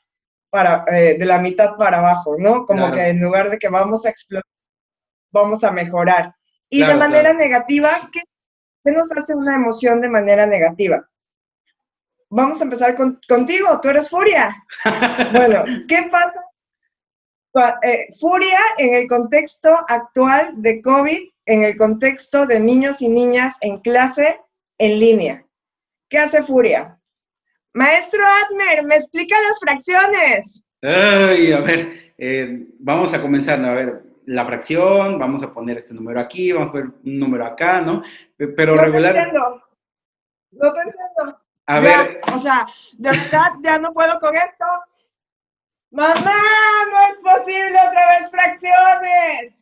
para, 0.51 0.85
eh, 0.89 1.17
de 1.17 1.25
la 1.25 1.39
mitad 1.39 1.77
para 1.77 1.99
abajo, 1.99 2.35
¿no? 2.37 2.67
Como 2.67 2.91
que 2.91 3.11
en 3.11 3.21
lugar 3.21 3.49
de 3.51 3.59
que 3.59 3.69
vamos 3.69 4.05
a 4.05 4.11
explotar 4.11 4.50
vamos 5.31 5.65
a 5.65 5.71
mejorar. 5.71 6.35
Y 6.69 6.85
de 6.85 6.95
manera 6.95 7.33
negativa, 7.33 8.11
¿qué, 8.13 8.23
nos 8.93 9.11
hace 9.13 9.35
una 9.35 9.57
emoción 9.57 10.01
de 10.01 10.09
manera 10.09 10.47
negativa? 10.47 11.09
Vamos 12.29 12.61
a 12.61 12.65
empezar 12.65 12.95
contigo, 12.95 13.81
tú 13.83 13.89
eres 13.89 14.09
furia. 14.09 14.65
bueno, 15.33 15.65
¿qué 15.89 16.09
pasa? 16.11 16.45
Eh, 17.83 18.07
furia 18.21 18.59
en 18.79 18.95
el 18.95 19.09
contexto 19.09 19.71
actual 19.89 20.53
de 20.57 20.81
COVID, 20.81 21.29
en 21.47 21.65
el 21.65 21.77
contexto 21.77 22.47
de 22.47 22.61
niños 22.61 23.03
y 23.03 23.09
niñas 23.09 23.57
en 23.61 23.79
clase 23.81 24.41
en 24.79 25.01
línea. 25.01 25.45
¿Qué 26.09 26.19
hace 26.19 26.45
furia? 26.45 27.01
Maestro 27.73 28.21
Admer, 28.25 28.85
¿me 28.85 28.97
explica 28.97 29.35
las 29.41 29.59
fracciones? 29.59 30.63
Ay, 30.83 31.53
a 31.53 31.61
ver, 31.61 32.15
eh, 32.19 32.67
vamos 32.79 33.13
a 33.13 33.21
comenzar, 33.21 33.65
a 33.65 33.75
ver, 33.75 34.03
la 34.31 34.47
fracción, 34.47 35.19
vamos 35.19 35.43
a 35.43 35.53
poner 35.53 35.79
este 35.79 35.93
número 35.93 36.21
aquí, 36.21 36.53
vamos 36.53 36.69
a 36.69 36.73
poner 36.73 36.87
un 37.05 37.19
número 37.19 37.45
acá, 37.45 37.81
¿no? 37.81 38.01
Pero 38.37 38.77
no 38.77 38.83
regular. 38.83 39.13
Te 39.13 39.19
entiendo. 39.19 39.63
No 40.53 40.73
te 40.73 40.81
entiendo. 40.83 41.41
A 41.67 41.81
ver. 41.81 42.21
O 42.33 42.39
sea, 42.39 42.65
de 42.97 43.11
verdad 43.11 43.51
ya 43.61 43.79
no 43.81 43.93
puedo 43.93 44.21
con 44.21 44.37
esto. 44.37 44.65
Mamá, 45.91 46.15
no 46.93 47.01
es 47.11 47.17
posible 47.35 47.77
otra 47.89 48.09
vez 48.09 48.31
fracciones. 48.31 49.55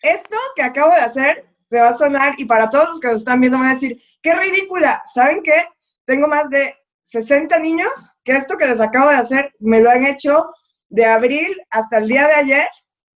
Esto 0.00 0.36
que 0.56 0.62
acabo 0.62 0.90
de 0.90 1.00
hacer 1.00 1.44
te 1.68 1.78
va 1.78 1.88
a 1.88 1.96
sonar 1.98 2.32
y 2.38 2.46
para 2.46 2.70
todos 2.70 2.88
los 2.88 3.00
que 3.00 3.08
nos 3.08 3.18
están 3.18 3.40
viendo 3.40 3.58
van 3.58 3.68
a 3.68 3.74
decir, 3.74 4.02
qué 4.22 4.34
ridícula. 4.34 5.02
¿Saben 5.12 5.42
qué? 5.42 5.68
Tengo 6.06 6.28
más 6.28 6.48
de 6.48 6.74
60 7.02 7.58
niños 7.58 7.90
que 8.24 8.32
esto 8.32 8.56
que 8.56 8.66
les 8.66 8.80
acabo 8.80 9.10
de 9.10 9.16
hacer 9.16 9.54
me 9.58 9.82
lo 9.82 9.90
han 9.90 10.06
hecho 10.06 10.50
de 10.88 11.04
abril 11.04 11.60
hasta 11.68 11.98
el 11.98 12.08
día 12.08 12.26
de 12.26 12.34
ayer 12.34 12.68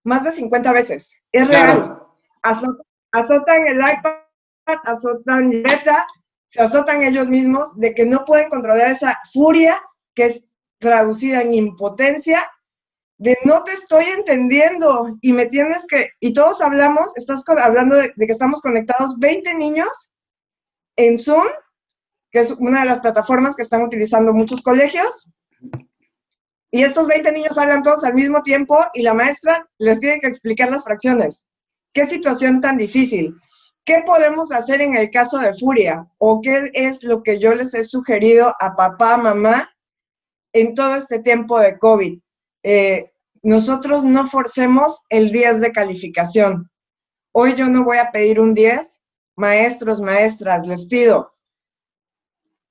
más 0.04 0.24
de 0.24 0.32
50 0.32 0.72
veces. 0.72 1.12
Es 1.32 1.46
real. 1.46 1.98
azotan 3.12 3.66
el 3.66 3.78
iPad, 3.78 4.78
azotan 4.84 5.50
Beta, 5.50 6.06
se 6.48 6.60
azotan 6.60 7.02
ellos 7.02 7.28
mismos 7.28 7.72
de 7.76 7.94
que 7.94 8.04
no 8.04 8.24
pueden 8.24 8.48
controlar 8.48 8.90
esa 8.90 9.18
furia 9.32 9.80
que 10.14 10.26
es 10.26 10.44
traducida 10.78 11.42
en 11.42 11.54
impotencia 11.54 12.50
de 13.18 13.36
no 13.44 13.64
te 13.64 13.72
estoy 13.72 14.06
entendiendo 14.06 15.18
y 15.20 15.34
me 15.34 15.46
tienes 15.46 15.86
que, 15.86 16.10
y 16.20 16.32
todos 16.32 16.62
hablamos, 16.62 17.14
estás 17.16 17.44
hablando 17.62 17.96
de, 17.96 18.12
de, 18.16 18.26
que 18.26 18.32
estamos 18.32 18.62
conectados 18.62 19.18
20 19.18 19.54
niños 19.54 20.10
en 20.96 21.18
Zoom, 21.18 21.46
que 22.30 22.40
es 22.40 22.50
una 22.52 22.80
de 22.80 22.86
las 22.86 23.00
plataformas 23.00 23.54
que 23.54 23.62
están 23.62 23.82
utilizando 23.82 24.32
muchos 24.32 24.62
colegios, 24.62 25.30
Y 26.70 26.82
estos 26.82 27.06
20 27.06 27.32
niños 27.32 27.58
hablan 27.58 27.82
todos 27.82 28.04
al 28.04 28.14
mismo 28.14 28.42
tiempo 28.42 28.78
y 28.94 29.02
la 29.02 29.14
maestra 29.14 29.68
les 29.78 29.98
tiene 29.98 30.20
que 30.20 30.28
explicar 30.28 30.70
las 30.70 30.84
fracciones. 30.84 31.46
¿Qué 31.92 32.06
situación 32.06 32.60
tan 32.60 32.76
difícil? 32.76 33.34
¿Qué 33.84 34.02
podemos 34.06 34.52
hacer 34.52 34.80
en 34.80 34.96
el 34.96 35.10
caso 35.10 35.38
de 35.38 35.54
furia? 35.54 36.06
¿O 36.18 36.40
qué 36.40 36.70
es 36.74 37.02
lo 37.02 37.22
que 37.22 37.38
yo 37.38 37.54
les 37.54 37.74
he 37.74 37.82
sugerido 37.82 38.54
a 38.60 38.76
papá, 38.76 39.16
mamá 39.16 39.68
en 40.52 40.74
todo 40.74 40.94
este 40.94 41.18
tiempo 41.20 41.58
de 41.58 41.78
COVID? 41.78 42.20
Eh, 42.62 43.10
nosotros 43.42 44.04
no 44.04 44.26
forcemos 44.26 45.04
el 45.08 45.32
10 45.32 45.60
de 45.60 45.72
calificación. 45.72 46.70
Hoy 47.32 47.54
yo 47.54 47.68
no 47.68 47.84
voy 47.84 47.98
a 47.98 48.12
pedir 48.12 48.38
un 48.38 48.54
10. 48.54 49.00
Maestros, 49.36 50.00
maestras, 50.00 50.66
les 50.66 50.86
pido 50.86 51.32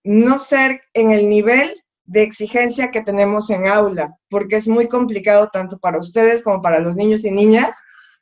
no 0.03 0.39
ser 0.39 0.82
en 0.94 1.12
el 1.12 1.29
nivel 1.29 1.84
de 2.10 2.24
exigencia 2.24 2.89
que 2.89 3.01
tenemos 3.01 3.51
en 3.51 3.68
aula, 3.68 4.18
porque 4.30 4.56
es 4.56 4.68
muy 4.68 4.88
complicado 4.88 5.50
tanto 5.54 5.78
para 5.78 6.00
ustedes 6.00 6.42
como 6.42 6.60
para 6.60 6.80
los 6.80 6.96
niños 6.96 7.24
y 7.24 7.30
niñas 7.30 7.75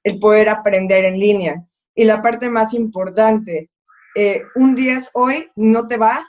el 0.04 0.20
poder 0.20 0.50
aprender 0.50 1.06
en 1.06 1.18
línea. 1.18 1.64
Y 1.96 2.04
la 2.04 2.22
parte 2.22 2.50
más 2.50 2.74
importante, 2.74 3.70
eh, 4.14 4.44
un 4.56 4.76
10 4.76 5.12
hoy 5.14 5.50
no 5.56 5.88
te 5.88 5.96
va 5.96 6.28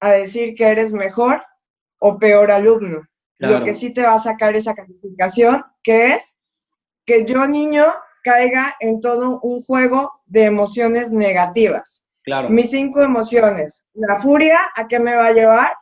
a 0.00 0.10
decir 0.12 0.54
que 0.54 0.64
eres 0.64 0.94
mejor 0.94 1.44
o 1.98 2.18
peor 2.18 2.50
alumno. 2.50 3.02
Lo 3.38 3.62
que 3.62 3.74
sí 3.74 3.92
te 3.92 4.02
va 4.02 4.14
a 4.14 4.18
sacar 4.18 4.56
esa 4.56 4.74
calificación, 4.74 5.62
que 5.82 6.14
es 6.14 6.38
que 7.04 7.26
yo 7.26 7.46
niño 7.46 7.84
caiga 8.22 8.74
en 8.80 9.00
todo 9.00 9.40
un 9.40 9.62
juego 9.62 10.10
de 10.24 10.44
emociones 10.44 11.12
negativas. 11.12 12.02
Claro. 12.22 12.48
Mis 12.48 12.70
cinco 12.70 13.02
emociones. 13.02 13.84
La 13.92 14.16
furia, 14.16 14.58
¿a 14.74 14.88
qué 14.88 14.98
me 14.98 15.14
va 15.14 15.26
a 15.26 15.32
llevar? 15.32 15.74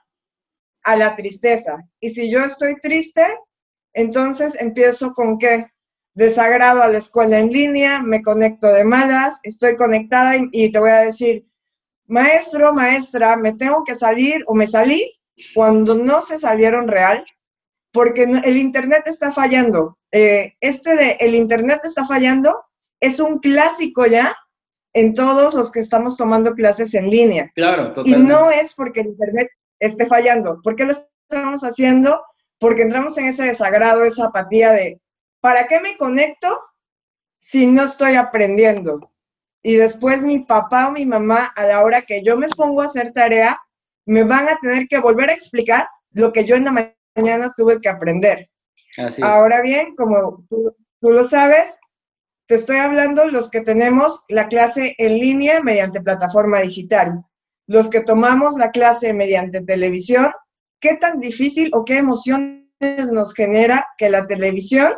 A 0.82 0.96
la 0.96 1.14
tristeza. 1.14 1.76
Y 2.00 2.10
si 2.10 2.30
yo 2.30 2.44
estoy 2.44 2.76
triste, 2.76 3.24
entonces 3.92 4.56
empiezo 4.58 5.12
con 5.12 5.38
qué? 5.38 5.66
Desagrado 6.14 6.82
a 6.82 6.88
la 6.88 6.98
escuela 6.98 7.38
en 7.38 7.52
línea, 7.52 8.00
me 8.00 8.22
conecto 8.22 8.66
de 8.66 8.84
malas, 8.84 9.38
estoy 9.42 9.76
conectada 9.76 10.34
y, 10.50 10.70
te 10.70 10.78
voy 10.78 10.90
a 10.90 11.00
decir, 11.00 11.46
maestro, 12.06 12.74
maestra, 12.74 13.36
me 13.36 13.54
tengo 13.54 13.82
que 13.84 13.94
salir 13.94 14.42
o 14.46 14.54
me 14.54 14.66
salí 14.66 15.18
cuando 15.54 15.96
no 15.96 16.22
se 16.22 16.38
salieron 16.38 16.88
real, 16.88 17.24
porque 17.92 18.24
el 18.24 18.56
Internet 18.56 19.04
está 19.06 19.32
fallando. 19.32 19.98
Eh, 20.10 20.54
este 20.60 20.94
de 20.94 21.16
el 21.20 21.34
Internet 21.34 21.80
está 21.84 22.04
fallando 22.04 22.64
es 23.02 23.18
un 23.18 23.40
clásico 23.40 24.06
ya 24.06 24.36
en 24.94 25.12
todos 25.12 25.54
los 25.54 25.72
que 25.72 25.80
estamos 25.80 26.16
tomando 26.16 26.54
clases 26.54 26.94
en 26.94 27.10
línea. 27.10 27.50
Claro, 27.54 27.92
totalmente. 27.94 28.20
Y 28.20 28.22
no 28.22 28.50
es 28.50 28.74
porque 28.74 29.00
el 29.00 29.08
Internet 29.08 29.48
esté 29.82 30.06
fallando. 30.06 30.60
¿Por 30.62 30.76
qué 30.76 30.84
lo 30.84 30.92
estamos 30.92 31.62
haciendo? 31.62 32.22
Porque 32.58 32.82
entramos 32.82 33.18
en 33.18 33.26
ese 33.26 33.44
desagrado, 33.44 34.04
esa 34.04 34.26
apatía 34.26 34.70
de, 34.70 35.00
¿para 35.40 35.66
qué 35.66 35.80
me 35.80 35.96
conecto 35.96 36.60
si 37.40 37.66
no 37.66 37.82
estoy 37.82 38.14
aprendiendo? 38.14 39.12
Y 39.60 39.74
después 39.74 40.22
mi 40.22 40.40
papá 40.40 40.88
o 40.88 40.92
mi 40.92 41.04
mamá, 41.04 41.52
a 41.56 41.66
la 41.66 41.82
hora 41.82 42.02
que 42.02 42.22
yo 42.22 42.36
me 42.36 42.48
pongo 42.48 42.82
a 42.82 42.86
hacer 42.86 43.12
tarea, 43.12 43.60
me 44.06 44.22
van 44.22 44.48
a 44.48 44.58
tener 44.60 44.86
que 44.88 44.98
volver 44.98 45.30
a 45.30 45.34
explicar 45.34 45.88
lo 46.12 46.32
que 46.32 46.44
yo 46.44 46.54
en 46.54 46.64
la 46.64 46.92
mañana 47.16 47.52
tuve 47.56 47.80
que 47.80 47.88
aprender. 47.88 48.50
Ahora 49.20 49.62
bien, 49.62 49.96
como 49.96 50.44
tú, 50.48 50.76
tú 51.00 51.10
lo 51.10 51.24
sabes, 51.24 51.78
te 52.46 52.54
estoy 52.54 52.76
hablando 52.76 53.26
los 53.26 53.50
que 53.50 53.62
tenemos 53.62 54.24
la 54.28 54.46
clase 54.46 54.94
en 54.98 55.18
línea 55.18 55.60
mediante 55.60 56.00
plataforma 56.00 56.60
digital 56.60 57.24
los 57.72 57.88
que 57.88 58.02
tomamos 58.02 58.56
la 58.56 58.70
clase 58.70 59.14
mediante 59.14 59.62
televisión, 59.62 60.30
qué 60.78 60.96
tan 60.96 61.20
difícil 61.20 61.70
o 61.72 61.86
qué 61.86 61.96
emociones 61.96 62.60
nos 63.10 63.32
genera 63.32 63.86
que 63.96 64.10
la 64.10 64.26
televisión 64.26 64.92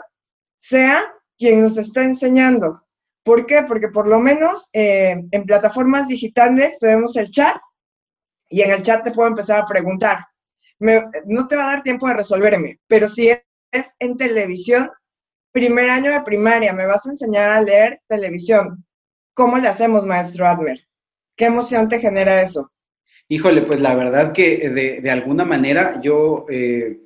sea 0.58 1.04
quien 1.38 1.62
nos 1.62 1.78
está 1.78 2.02
enseñando. 2.02 2.82
¿Por 3.22 3.46
qué? 3.46 3.62
Porque 3.62 3.88
por 3.88 4.08
lo 4.08 4.18
menos 4.18 4.68
eh, 4.72 5.22
en 5.30 5.44
plataformas 5.44 6.08
digitales 6.08 6.80
tenemos 6.80 7.16
el 7.16 7.30
chat 7.30 7.56
y 8.48 8.62
en 8.62 8.72
el 8.72 8.82
chat 8.82 9.04
te 9.04 9.12
puedo 9.12 9.28
empezar 9.28 9.60
a 9.60 9.66
preguntar. 9.66 10.26
no 10.80 11.46
te 11.46 11.56
va 11.56 11.64
a 11.64 11.74
dar 11.74 11.82
tiempo 11.84 12.08
de 12.08 12.14
resolverme, 12.14 12.80
pero 12.88 13.08
si 13.08 13.28
es 13.28 13.94
en 14.00 14.16
televisión, 14.16 14.90
primer 15.52 15.90
año 15.90 16.10
de 16.10 16.22
primaria, 16.22 16.72
me 16.72 16.86
vas 16.86 17.06
a 17.06 17.10
enseñar 17.10 17.50
a 17.50 17.62
leer 17.62 18.02
televisión. 18.08 18.84
¿Cómo 19.32 19.58
le 19.58 19.68
hacemos, 19.68 20.04
maestro 20.04 20.48
Admer? 20.48 20.83
¿Qué 21.36 21.46
emoción 21.46 21.88
te 21.88 21.98
genera 21.98 22.40
eso? 22.42 22.70
Híjole, 23.28 23.62
pues 23.62 23.80
la 23.80 23.94
verdad 23.94 24.32
que 24.32 24.68
de, 25.02 25.10
alguna 25.10 25.44
manera 25.44 25.98
yo 26.02 26.44
eh, 26.50 26.98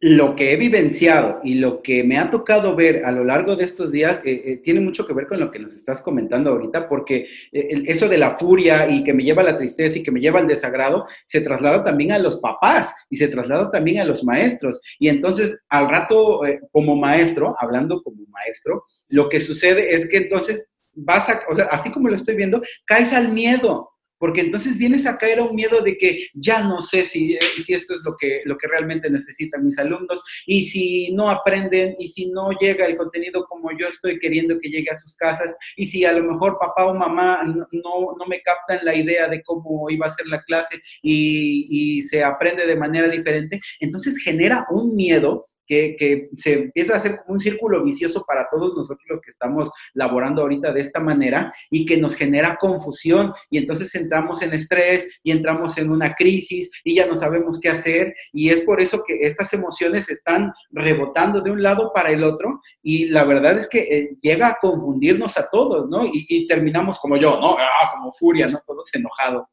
lo 0.00 0.34
que 0.34 0.52
he 0.52 0.56
vivenciado 0.56 1.40
y 1.44 1.56
lo 1.56 1.82
que 1.82 2.02
me 2.02 2.18
ha 2.18 2.30
tocado 2.30 2.74
ver 2.74 3.04
a 3.04 3.12
lo 3.12 3.24
largo 3.24 3.54
de 3.54 3.64
estos 3.64 3.92
días 3.92 4.20
eh, 4.24 4.42
eh, 4.44 4.56
tiene 4.64 4.80
mucho 4.80 5.06
que 5.06 5.12
ver 5.12 5.26
con 5.26 5.38
lo 5.38 5.50
que 5.50 5.58
nos 5.58 5.74
estás 5.74 6.00
comentando 6.00 6.50
ahorita, 6.50 6.88
porque 6.88 7.28
eso 7.52 8.08
de 8.08 8.18
la 8.18 8.38
furia 8.38 8.88
y 8.88 9.04
que 9.04 9.12
me 9.12 9.22
lleva 9.22 9.42
a 9.42 9.46
la 9.46 9.58
tristeza 9.58 9.98
y 9.98 10.02
que 10.02 10.10
me 10.10 10.20
lleva 10.20 10.40
al 10.40 10.48
desagrado, 10.48 11.06
se 11.26 11.42
traslada 11.42 11.84
también 11.84 12.12
a 12.12 12.18
los 12.18 12.38
papás 12.38 12.94
y 13.10 13.16
se 13.16 13.28
traslada 13.28 13.70
también 13.70 14.00
a 14.00 14.04
los 14.04 14.24
maestros. 14.24 14.80
Y 14.98 15.08
entonces, 15.08 15.62
al 15.68 15.88
rato, 15.88 16.40
como 16.72 16.96
maestro, 16.96 17.54
hablando 17.58 18.02
como 18.02 18.24
maestro, 18.28 18.84
lo 19.08 19.28
que 19.28 19.40
sucede 19.40 19.94
es 19.94 20.08
que 20.08 20.16
entonces 20.16 20.66
vas 20.94 21.28
así 21.70 21.90
como 21.90 22.08
lo 22.08 22.16
estoy 22.16 22.36
viendo, 22.36 22.62
caes 22.86 23.12
al 23.12 23.32
miedo, 23.32 23.90
porque 24.18 24.40
entonces 24.40 24.78
vienes 24.78 25.06
a 25.06 25.18
caer 25.18 25.38
a 25.38 25.44
un 25.44 25.54
miedo 25.54 25.82
de 25.82 25.98
que 25.98 26.28
ya 26.32 26.62
no 26.62 26.80
sé 26.80 27.02
si, 27.02 27.36
si 27.62 27.74
esto 27.74 27.94
es 27.94 28.00
lo 28.04 28.16
que, 28.18 28.40
lo 28.46 28.56
que 28.56 28.68
realmente 28.68 29.10
necesitan 29.10 29.64
mis 29.64 29.78
alumnos 29.78 30.22
y 30.46 30.66
si 30.66 31.12
no 31.12 31.28
aprenden 31.28 31.94
y 31.98 32.08
si 32.08 32.30
no 32.30 32.50
llega 32.52 32.86
el 32.86 32.96
contenido 32.96 33.44
como 33.46 33.70
yo 33.76 33.86
estoy 33.86 34.18
queriendo 34.18 34.58
que 34.58 34.70
llegue 34.70 34.90
a 34.90 34.98
sus 34.98 35.14
casas 35.16 35.54
y 35.76 35.84
si 35.86 36.04
a 36.04 36.12
lo 36.12 36.24
mejor 36.24 36.58
papá 36.58 36.86
o 36.86 36.94
mamá 36.94 37.42
no, 37.44 38.16
no 38.18 38.26
me 38.26 38.40
captan 38.40 38.80
la 38.82 38.94
idea 38.94 39.28
de 39.28 39.42
cómo 39.42 39.90
iba 39.90 40.06
a 40.06 40.10
ser 40.10 40.26
la 40.28 40.40
clase 40.40 40.80
y 41.02 42.00
se 42.02 42.24
aprende 42.24 42.66
de 42.66 42.76
manera 42.76 43.08
diferente, 43.08 43.60
entonces 43.80 44.16
genera 44.18 44.66
un 44.70 44.96
miedo 44.96 45.48
que, 45.66 46.28
se 46.36 46.52
empieza 46.54 46.94
a 46.94 46.98
hacer 46.98 47.20
un 47.28 47.38
círculo 47.38 47.82
vicioso 47.82 48.24
para 48.26 48.48
todos 48.50 48.74
nosotros 48.76 49.04
los 49.08 49.20
que 49.20 49.30
estamos 49.30 49.70
laborando 49.94 50.42
ahorita 50.42 50.72
de 50.72 50.80
esta 50.80 51.00
manera 51.00 51.52
y 51.70 51.86
que 51.86 51.96
nos 51.96 52.14
genera 52.14 52.56
confusión 52.56 53.32
y 53.50 53.58
entonces 53.58 53.94
entramos 53.94 54.42
en 54.42 54.52
estrés 54.52 55.08
y 55.22 55.30
entramos 55.30 55.78
en 55.78 55.90
una 55.90 56.10
crisis 56.12 56.70
y 56.84 56.96
ya 56.96 57.06
no 57.06 57.14
sabemos 57.14 57.60
qué 57.60 57.68
hacer 57.70 58.14
y 58.32 58.50
es 58.50 58.60
por 58.60 58.80
eso 58.80 59.02
que 59.06 59.20
estas 59.22 59.52
emociones 59.52 60.08
están 60.10 60.52
rebotando 60.70 61.40
de 61.40 61.50
un 61.50 61.62
lado 61.62 61.92
para 61.94 62.10
el 62.10 62.24
otro 62.24 62.60
y 62.82 63.06
la 63.06 63.24
verdad 63.24 63.58
es 63.58 63.68
que 63.68 63.80
eh, 63.80 64.16
llega 64.20 64.48
a 64.48 64.58
confundirnos 64.60 65.36
a 65.38 65.48
todos, 65.48 65.88
¿no? 65.88 66.00
Y, 66.04 66.46
terminamos 66.46 66.98
como 66.98 67.16
yo, 67.16 67.40
¿no? 67.40 67.56
Ah, 67.58 67.92
como 67.94 68.12
furia, 68.12 68.46
¿no? 68.48 68.60
Todos 68.66 68.94
enojados. 68.94 69.46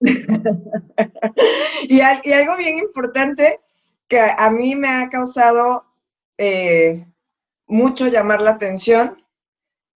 y, 1.88 1.96
y 1.96 2.00
algo 2.00 2.56
bien 2.56 2.78
importante 2.78 3.60
que 4.08 4.20
a 4.20 4.50
mí 4.50 4.74
me 4.74 4.88
ha 4.88 5.08
causado 5.08 5.84
eh, 6.38 7.06
mucho 7.66 8.08
llamar 8.08 8.42
la 8.42 8.52
atención 8.52 9.24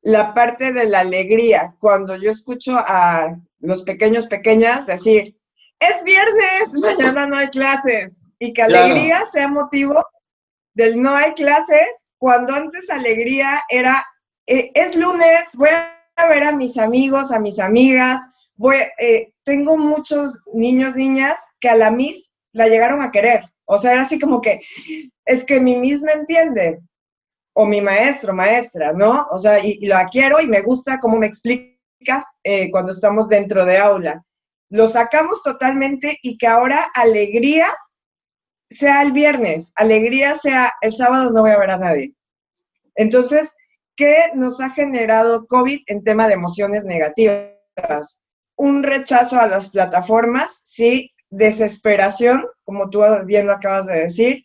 la 0.02 0.35
parte 0.35 0.73
de 0.73 0.88
la 0.88 1.00
alegría. 1.00 1.75
Cuando 1.78 2.16
yo 2.16 2.31
escucho 2.31 2.76
a 2.76 3.37
los 3.61 3.83
pequeños, 3.83 4.26
pequeñas 4.26 4.87
decir, 4.87 5.37
es 5.78 6.04
viernes, 6.04 6.73
mañana 6.75 7.26
no 7.26 7.37
hay 7.37 7.49
clases, 7.49 8.21
y 8.38 8.52
que 8.52 8.62
alegría 8.62 9.25
sea 9.33 9.49
motivo 9.49 10.04
del 10.75 11.00
no 11.00 11.14
hay 11.14 11.33
clases, 11.35 11.88
cuando 12.19 12.54
antes 12.54 12.90
alegría 12.90 13.62
era, 13.69 14.04
eh, 14.47 14.71
es 14.75 14.97
lunes, 14.97 15.49
voy 15.54 15.71
a 15.71 16.26
ver 16.26 16.45
a 16.45 16.52
mis 16.52 16.76
amigos, 16.78 17.31
a 17.31 17.38
mis 17.38 17.59
amigas, 17.59 18.21
voy, 18.57 18.76
eh, 18.99 19.33
tengo 19.45 19.76
muchos 19.76 20.38
niños, 20.52 20.95
niñas 20.97 21.38
que 21.61 21.69
a 21.69 21.76
la 21.76 21.90
Miss 21.90 22.31
la 22.52 22.69
llegaron 22.69 23.02
a 23.02 23.11
querer. 23.11 23.51
O 23.64 23.78
sea, 23.78 23.92
era 23.92 24.02
así 24.02 24.19
como 24.19 24.40
que, 24.40 24.61
es 25.25 25.45
que 25.45 25.61
mi 25.61 25.76
misma 25.76 26.12
entiende, 26.12 26.81
o 27.54 27.66
mi 27.66 27.81
maestro, 27.81 28.33
maestra, 28.35 28.92
¿no? 28.92 29.26
O 29.31 29.38
sea, 29.38 29.64
y, 29.64 29.85
lo 29.87 29.97
quiero 30.11 30.40
y 30.40 30.47
me 30.47 30.62
gusta 30.62 30.99
cómo 30.99 31.19
me 31.19 31.26
explica 31.26 32.26
eh, 32.42 32.71
cuando 32.71 32.92
estamos 32.92 33.28
dentro 33.28 33.64
de 33.64 33.78
aula. 33.78 34.25
Lo 34.71 34.88
sacamos 34.88 35.42
totalmente 35.42 36.19
y 36.23 36.38
que 36.38 36.47
ahora 36.47 36.90
alegría 36.95 37.66
sea 38.71 39.02
el 39.02 39.12
viernes, 39.12 39.71
alegría 39.75 40.35
sea 40.35 40.73
el 40.81 40.95
sábado, 40.95 41.31
no 41.31 41.42
voy 41.42 41.50
a 41.50 41.59
ver 41.59 41.71
a 41.71 41.78
nadie. 41.78 42.14
Entonces, 42.95 43.54
¿qué 43.97 44.31
nos 44.35 44.61
ha 44.61 44.71
generado 44.71 45.47
COVID 45.47 45.81
en 45.87 46.04
tema 46.04 46.26
de 46.26 46.35
emociones 46.35 46.85
negativas? 46.85 48.23
Un 48.57 48.83
rechazo 48.83 49.38
a 49.38 49.47
las 49.47 49.71
plataformas, 49.71 50.62
sí, 50.64 51.12
desesperación, 51.33 52.47
como 52.62 52.91
tú 52.91 53.03
bien 53.25 53.47
lo 53.47 53.55
acabas 53.55 53.87
de 53.87 54.01
decir, 54.01 54.45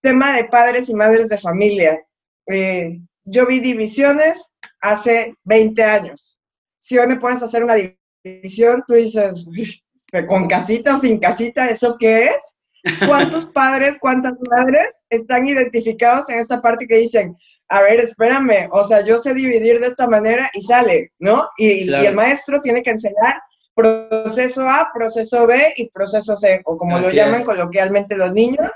tema 0.00 0.36
de 0.36 0.44
padres 0.44 0.88
y 0.88 0.94
madres 0.94 1.28
de 1.28 1.38
familia. 1.38 1.98
Eh, 2.46 3.00
yo 3.24 3.46
vi 3.46 3.60
divisiones 3.60 4.52
hace 4.80 5.34
20 5.44 5.82
años. 5.82 6.38
Si 6.78 6.98
hoy 6.98 7.06
me 7.06 7.16
pones 7.16 7.42
a 7.42 7.46
hacer 7.46 7.64
una 7.64 7.76
división, 8.22 8.84
tú 8.86 8.94
dices, 8.94 9.46
con 10.28 10.46
casita 10.46 10.96
o 10.96 10.98
sin 10.98 11.18
casita, 11.18 11.70
¿eso 11.70 11.96
qué 11.98 12.24
es? 12.24 12.54
¿Cuántos 13.06 13.46
padres, 13.54 13.98
cuántas 13.98 14.34
madres 14.50 15.04
están 15.08 15.46
identificados 15.46 16.28
en 16.28 16.38
esa 16.38 16.60
parte 16.60 16.86
que 16.86 16.96
dicen, 16.96 17.34
a 17.68 17.82
ver, 17.82 18.00
espérame, 18.00 18.68
o 18.72 18.86
sea, 18.86 19.02
yo 19.04 19.20
sé 19.20 19.32
dividir 19.32 19.80
de 19.80 19.86
esta 19.86 20.06
manera 20.06 20.50
y 20.52 20.60
sale, 20.62 21.12
¿no? 21.18 21.48
Y, 21.56 21.90
el 21.92 22.14
maestro 22.14 22.60
tiene 22.60 22.82
que 22.82 22.90
enseñar 22.90 23.40
proceso 23.82 24.68
A, 24.68 24.90
proceso 24.92 25.46
B 25.46 25.74
y 25.76 25.90
proceso 25.90 26.36
C, 26.36 26.62
o 26.64 26.76
como 26.76 26.98
lo 26.98 27.10
llaman 27.10 27.44
coloquialmente 27.44 28.16
los 28.16 28.32
niños, 28.32 28.70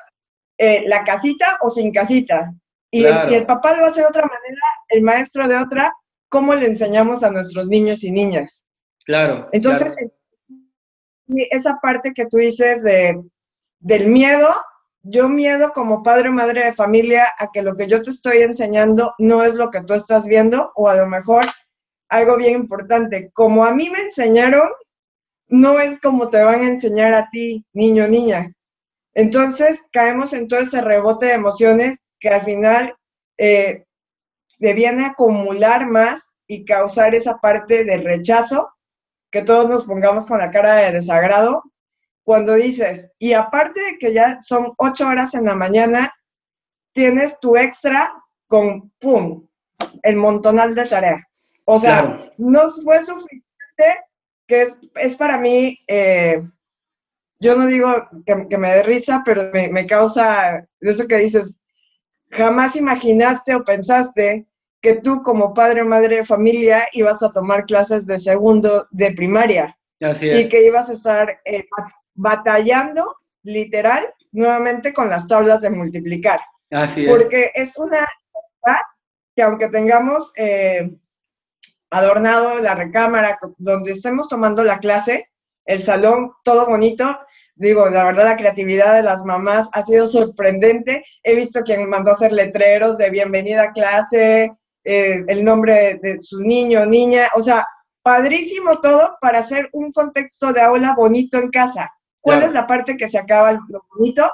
eh, 0.58 0.84
la 0.86 1.04
casita 1.04 1.58
o 1.60 1.70
sin 1.70 1.92
casita. 1.92 2.52
Y, 2.90 3.04
el, 3.04 3.44
papá 3.46 3.76
lo 3.76 3.86
hace 3.86 4.02
de 4.02 4.06
otra 4.06 4.22
manera, 4.22 4.60
el 4.88 5.02
maestro 5.02 5.48
de 5.48 5.56
otra, 5.56 5.92
¿cómo 6.28 6.54
le 6.54 6.66
enseñamos 6.66 7.24
a 7.24 7.30
nuestros 7.30 7.66
niños 7.66 8.04
y 8.04 8.12
niñas? 8.12 8.64
Claro. 9.04 9.48
Entonces, 9.50 9.96
esa 11.26 11.78
parte 11.82 12.12
que 12.14 12.26
tú 12.26 12.36
dices 12.36 12.82
de, 12.82 13.20
del 13.80 14.06
miedo, 14.06 14.48
yo 15.02 15.28
miedo 15.28 15.72
como 15.72 16.02
padre 16.02 16.28
o 16.28 16.32
madre 16.32 16.64
de 16.64 16.72
familia 16.72 17.32
a 17.38 17.50
que 17.52 17.62
lo 17.62 17.74
que 17.74 17.86
yo 17.86 18.00
te 18.00 18.10
estoy 18.10 18.38
enseñando 18.38 19.14
no 19.18 19.42
es 19.42 19.54
lo 19.54 19.70
que 19.70 19.82
tú 19.82 19.94
estás 19.94 20.26
viendo, 20.26 20.70
o 20.76 20.88
a 20.88 20.94
lo 20.94 21.06
mejor 21.06 21.44
algo 22.08 22.36
bien 22.36 22.54
importante, 22.54 23.30
como 23.32 23.64
a 23.64 23.74
mí 23.74 23.90
me 23.90 23.98
enseñaron, 23.98 24.68
no 25.48 25.78
es 25.78 26.00
como 26.00 26.30
te 26.30 26.42
van 26.42 26.62
a 26.62 26.68
enseñar 26.68 27.14
a 27.14 27.28
ti, 27.30 27.64
niño, 27.72 28.08
niña. 28.08 28.52
Entonces 29.14 29.82
caemos 29.92 30.32
en 30.32 30.48
todo 30.48 30.60
ese 30.60 30.80
rebote 30.80 31.26
de 31.26 31.32
emociones 31.34 31.98
que 32.18 32.30
al 32.30 32.42
final 32.42 32.96
eh, 33.38 33.84
se 34.46 34.72
viene 34.72 35.04
a 35.04 35.08
acumular 35.10 35.88
más 35.88 36.34
y 36.46 36.64
causar 36.64 37.14
esa 37.14 37.38
parte 37.38 37.84
de 37.84 37.98
rechazo, 37.98 38.70
que 39.30 39.42
todos 39.42 39.68
nos 39.68 39.84
pongamos 39.84 40.26
con 40.26 40.38
la 40.38 40.50
cara 40.50 40.76
de 40.76 40.92
desagrado, 40.92 41.62
cuando 42.22 42.54
dices, 42.54 43.10
y 43.18 43.34
aparte 43.34 43.80
de 43.80 43.98
que 43.98 44.12
ya 44.14 44.38
son 44.40 44.72
ocho 44.78 45.06
horas 45.06 45.34
en 45.34 45.44
la 45.44 45.54
mañana, 45.54 46.12
tienes 46.92 47.38
tu 47.40 47.56
extra 47.56 48.14
con, 48.46 48.90
¡pum!, 48.98 49.46
el 50.02 50.16
montonal 50.16 50.74
de 50.74 50.86
tarea. 50.86 51.28
O 51.66 51.78
sea, 51.78 52.30
no 52.38 52.70
fue 52.82 53.04
suficiente, 53.04 53.44
que 54.46 54.68
es, 54.96 55.16
para 55.16 55.38
mí, 55.38 55.78
eh, 55.86 56.42
yo 57.40 57.56
no 57.56 57.66
digo 57.66 57.88
que, 58.26 58.58
me 58.58 58.72
dé 58.72 58.82
risa, 58.82 59.22
pero 59.24 59.50
me, 59.52 59.68
me 59.68 59.86
causa 59.86 60.66
eso 60.80 61.08
que 61.08 61.18
dices, 61.18 61.58
jamás 62.30 62.76
imaginaste 62.76 63.54
o 63.54 63.64
pensaste 63.64 64.46
que 64.84 64.96
tú 64.96 65.22
como 65.22 65.54
padre 65.54 65.80
o 65.80 65.86
madre 65.86 66.16
de 66.16 66.24
familia 66.24 66.86
ibas 66.92 67.22
a 67.22 67.32
tomar 67.32 67.64
clases 67.64 68.06
de 68.06 68.18
segundo 68.18 68.86
de 68.90 69.12
primaria. 69.12 69.78
Y 69.98 70.48
que 70.50 70.66
ibas 70.66 70.90
a 70.90 70.92
estar 70.92 71.40
eh, 71.46 71.64
batallando, 72.14 73.16
literal, 73.42 74.12
nuevamente 74.32 74.92
con 74.92 75.08
las 75.08 75.26
tablas 75.26 75.62
de 75.62 75.70
multiplicar. 75.70 76.40
Así 76.70 77.06
es. 77.06 77.10
Porque 77.10 77.50
es 77.54 77.78
una 77.78 78.06
que 79.34 79.42
aunque 79.42 79.68
tengamos 79.68 80.32
eh, 80.36 80.90
adornado 81.90 82.60
la 82.60 82.74
recámara 82.74 83.38
donde 83.58 83.92
estemos 83.92 84.28
tomando 84.28 84.64
la 84.64 84.78
clase, 84.78 85.28
el 85.64 85.82
salón, 85.82 86.32
todo 86.42 86.66
bonito, 86.66 87.18
digo, 87.56 87.88
la 87.88 88.04
verdad 88.04 88.24
la 88.24 88.36
creatividad 88.36 88.94
de 88.94 89.02
las 89.02 89.24
mamás 89.24 89.68
ha 89.72 89.82
sido 89.82 90.06
sorprendente. 90.06 91.04
He 91.22 91.34
visto 91.34 91.62
quien 91.62 91.88
mandó 91.88 92.12
hacer 92.12 92.32
letreros 92.32 92.98
de 92.98 93.10
bienvenida 93.10 93.64
a 93.64 93.72
clase, 93.72 94.52
eh, 94.84 95.24
el 95.26 95.44
nombre 95.44 95.98
de, 96.02 96.20
su 96.20 96.40
niño 96.40 96.82
o 96.82 96.86
niña, 96.86 97.28
o 97.34 97.42
sea, 97.42 97.66
padrísimo 98.02 98.80
todo 98.80 99.16
para 99.20 99.38
hacer 99.38 99.68
un 99.72 99.92
contexto 99.92 100.52
de 100.52 100.60
aula 100.60 100.94
bonito 100.96 101.38
en 101.38 101.50
casa. 101.50 101.90
¿Cuál 102.20 102.42
es 102.42 102.52
la 102.52 102.66
parte 102.66 102.96
que 102.96 103.08
se 103.08 103.18
acaba 103.18 103.52
lo 103.52 103.84
bonito? 103.94 104.30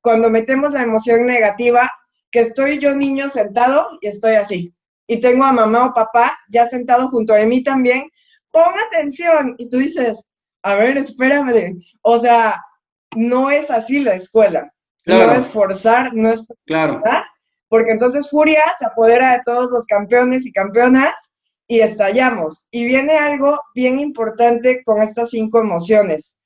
Cuando 0.00 0.30
metemos 0.30 0.72
la 0.72 0.82
emoción 0.82 1.26
negativa, 1.26 1.90
que 2.30 2.40
estoy 2.40 2.78
yo 2.78 2.94
niño 2.94 3.28
sentado 3.30 3.98
y 4.00 4.08
estoy 4.08 4.34
así. 4.34 4.74
Y 5.06 5.20
tengo 5.20 5.44
a 5.44 5.52
mamá 5.52 5.86
o 5.86 5.94
papá 5.94 6.38
ya 6.48 6.66
sentado 6.66 7.08
junto 7.08 7.34
a 7.34 7.44
mí 7.44 7.62
también. 7.62 8.08
Pon 8.50 8.72
atención. 8.88 9.54
Y 9.58 9.68
tú 9.68 9.78
dices, 9.78 10.22
a 10.62 10.74
ver, 10.74 10.96
espérame, 10.96 11.82
o 12.02 12.18
sea, 12.18 12.62
no 13.14 13.50
es 13.50 13.70
así 13.70 14.00
la 14.00 14.14
escuela. 14.14 14.72
No 15.06 15.32
es 15.32 15.46
forzar, 15.46 16.14
no 16.14 16.30
es... 16.30 16.42
Claro. 16.64 17.02
Porque 17.68 17.90
entonces 17.90 18.30
Furia 18.30 18.62
se 18.78 18.86
apodera 18.86 19.34
de 19.34 19.42
todos 19.44 19.70
los 19.70 19.84
campeones 19.86 20.46
y 20.46 20.52
campeonas 20.52 21.12
y 21.66 21.80
estallamos. 21.80 22.66
Y 22.70 22.86
viene 22.86 23.18
algo 23.18 23.60
bien 23.74 23.98
importante 23.98 24.82
con 24.84 25.02
estas 25.02 25.30
cinco 25.30 25.58
emociones, 25.58 26.38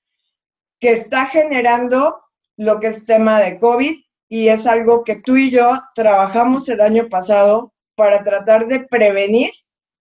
que 0.81 0.93
está 0.93 1.27
generando 1.27 2.21
lo 2.57 2.81
que 2.81 2.89
es 2.89 3.05
tema 3.05 3.41
de 3.41 3.59
COVID 3.59 3.97
y 4.29 4.49
es 4.49 4.67
algo 4.67 5.05
que 5.05 5.17
tú 5.17 5.37
y 5.37 5.51
yo 5.51 5.81
trabajamos 5.95 6.69
el 6.69 6.81
año 6.81 7.09
pasado 7.09 7.73
para 7.99 8.23
tratar 8.23 8.69
de 8.69 8.87
prevenir 8.87 9.51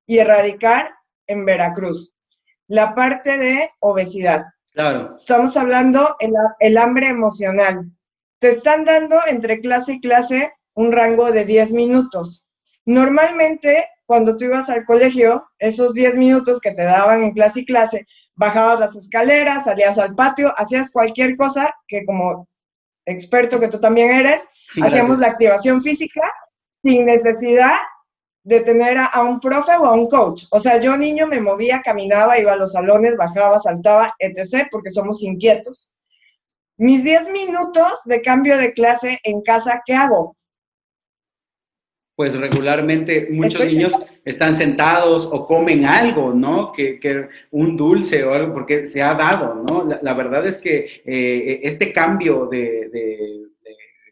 y 0.06 0.20
erradicar 0.20 0.94
en 1.26 1.46
Veracruz 1.46 2.14
la 2.68 2.94
parte 2.94 3.40
de 3.40 3.72
obesidad. 3.80 4.46
Claro. 4.72 5.16
Estamos 5.16 5.58
hablando 5.58 6.16
el, 6.20 6.32
el 6.60 6.78
hambre 6.78 7.08
emocional. 7.08 7.90
Te 8.40 8.50
están 8.50 8.86
dando 8.86 9.18
entre 9.26 9.62
clase 9.62 9.94
y 9.94 10.00
clase 10.00 10.54
un 10.76 10.92
rango 10.92 11.32
de 11.32 11.44
10 11.44 11.72
minutos. 11.72 12.46
Normalmente, 12.86 13.86
cuando 14.06 14.38
tú 14.38 14.46
ibas 14.46 14.70
al 14.70 14.86
colegio, 14.86 15.50
esos 15.58 15.96
10 15.96 16.18
minutos 16.18 16.60
que 16.60 16.72
te 16.72 16.84
daban 16.84 17.24
en 17.24 17.32
clase 17.32 17.62
y 17.62 17.66
clase, 17.66 18.06
bajabas 18.36 18.80
las 18.80 18.96
escaleras, 18.96 19.66
salías 19.66 19.98
al 19.98 20.14
patio, 20.14 20.54
hacías 20.56 20.92
cualquier 20.92 21.36
cosa 21.36 21.74
que 21.88 22.06
como 22.06 22.48
experto 23.06 23.60
que 23.60 23.70
tú 23.70 23.80
también 23.80 24.12
eres, 24.12 24.48
hacíamos 24.84 25.18
la 25.18 25.28
activación 25.28 25.82
física 25.82 26.22
sin 26.88 27.06
necesidad 27.06 27.76
de 28.44 28.62
tener 28.62 28.98
a, 28.98 29.22
un 29.22 29.42
profe 29.42 29.74
o 29.74 29.86
a 29.86 29.92
un 29.92 30.08
coach. 30.08 30.46
O 30.52 30.60
sea, 30.62 30.80
yo 30.80 30.96
niño 30.96 31.28
me 31.28 31.42
movía, 31.42 31.82
caminaba, 31.84 32.40
iba 32.40 32.54
a 32.54 32.56
los 32.56 32.72
salones, 32.72 33.18
bajaba, 33.18 33.60
saltaba, 33.60 34.14
etc., 34.20 34.68
porque 34.72 34.90
somos 34.90 35.22
inquietos. 35.22 35.92
Mis 36.78 37.04
10 37.04 37.32
minutos 37.32 38.04
de 38.06 38.22
cambio 38.22 38.58
de 38.58 38.72
clase 38.72 39.20
en 39.24 39.42
casa, 39.42 39.82
¿qué 39.86 39.96
hago? 39.96 40.38
Pues 42.16 42.36
regularmente 42.36 43.28
muchos 43.32 43.66
niños 43.66 43.94
están 44.24 44.56
sentados 44.56 45.28
o 45.30 45.46
comen 45.46 45.86
algo, 45.86 46.34
¿no? 46.34 46.72
Que, 46.72 47.28
un 47.52 47.76
dulce 47.76 48.24
o 48.24 48.34
algo, 48.34 48.54
porque 48.54 48.88
se 48.88 49.02
ha 49.02 49.14
dado, 49.14 49.56
¿no? 49.70 49.84
La, 50.02 50.14
verdad 50.14 50.48
es 50.48 50.58
que 50.60 51.02
eh, 51.06 51.60
este 51.64 51.92
cambio 51.92 52.46
de, 52.46 53.44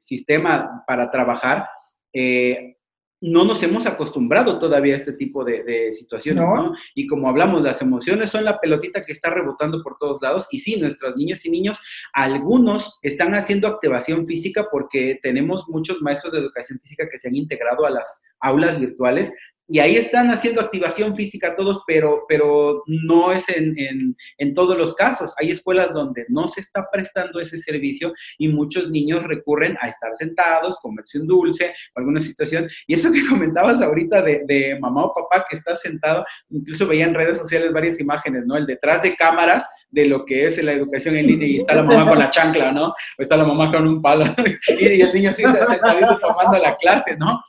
sistema 0.06 0.84
para 0.86 1.10
trabajar 1.10 1.68
eh, 2.16 2.76
no 3.22 3.44
nos 3.44 3.64
hemos 3.64 3.88
acostumbrado 3.88 4.60
todavía 4.60 4.94
a 4.94 4.98
este 4.98 5.14
tipo 5.14 5.44
de, 5.44 5.94
situaciones, 5.94 6.44
¿no? 6.44 6.74
Y 6.94 7.08
como 7.08 7.28
hablamos, 7.28 7.62
las 7.62 7.82
emociones 7.82 8.30
son 8.30 8.44
la 8.44 8.60
pelotita 8.60 9.02
que 9.02 9.14
está 9.14 9.32
rebotando 9.32 9.82
por 9.82 9.98
todos 9.98 10.22
lados. 10.22 10.48
Y 10.52 10.60
sí, 10.60 10.80
nuestras 10.80 11.16
niñas 11.16 11.46
y 11.46 11.50
niños, 11.50 11.80
algunos 12.14 13.00
están 13.02 13.34
haciendo 13.34 13.68
activación 13.68 14.28
física 14.28 14.68
porque 14.72 15.20
tenemos 15.24 15.68
muchos 15.68 16.02
maestros 16.02 16.34
de 16.34 16.40
educación 16.40 16.80
física 16.80 17.08
que 17.10 17.18
se 17.18 17.28
han 17.28 17.36
integrado 17.36 17.86
a 17.86 17.90
las 17.90 18.22
aulas 18.42 18.80
virtuales, 18.80 19.32
y 19.68 19.80
ahí 19.80 19.96
están 19.96 20.30
haciendo 20.30 20.62
activación 20.62 21.16
física 21.16 21.56
todos, 21.56 21.82
pero, 21.88 22.26
pero 22.28 22.84
no 22.86 23.32
es 23.32 23.50
en, 23.50 24.16
en, 24.38 24.54
todos 24.54 24.78
los 24.78 24.94
casos. 24.94 25.34
Hay 25.40 25.50
escuelas 25.50 25.92
donde 25.92 26.26
no 26.30 26.48
se 26.48 26.62
está 26.62 26.88
prestando 26.92 27.40
ese 27.40 27.58
servicio 27.58 28.14
y 28.38 28.48
muchos 28.48 28.92
niños 28.92 29.24
recurren 29.24 29.76
a 29.82 29.88
estar 29.88 30.14
sentados, 30.16 30.78
comerse 30.82 31.20
un 31.20 31.28
dulce 31.28 31.74
alguna 31.96 32.22
situación. 32.22 32.70
Y 32.86 32.94
eso 32.94 33.12
que 33.12 33.26
comentabas 33.30 33.82
ahorita 33.82 34.22
de, 34.22 34.44
de 34.46 34.80
mamá 34.80 35.06
o 35.06 35.14
papá 35.14 35.46
que 35.50 35.58
está 35.58 35.76
sentado, 35.76 36.24
incluso 36.50 36.86
veía 36.86 37.06
en 37.06 37.16
redes 37.16 37.40
sociales 37.40 37.74
varias 37.74 38.00
imágenes, 38.00 38.46
¿no? 38.46 38.58
El 38.58 38.68
detrás 38.68 39.02
de 39.02 39.16
cámaras 39.16 39.66
de 39.90 40.06
lo 40.06 40.26
que 40.26 40.46
es 40.46 40.62
la 40.64 40.74
educación 40.74 41.16
en 41.16 41.28
línea 41.28 41.48
y 41.48 41.58
está 41.58 41.74
la 41.74 41.84
mamá 41.84 42.06
con 42.06 42.20
la 42.20 42.30
chancla, 42.30 42.72
¿no? 42.72 42.90
O 42.90 42.94
está 43.18 43.36
la 43.36 43.46
mamá 43.46 43.72
con 43.72 43.88
un 43.88 44.02
palo 44.02 44.26
y 44.80 45.02
el 45.02 45.14
niño 45.14 45.32
así 45.32 45.42
sentadito 45.42 46.20
tomando 46.20 46.58
la 46.60 46.76
clase, 46.76 47.16
¿no? 47.18 47.42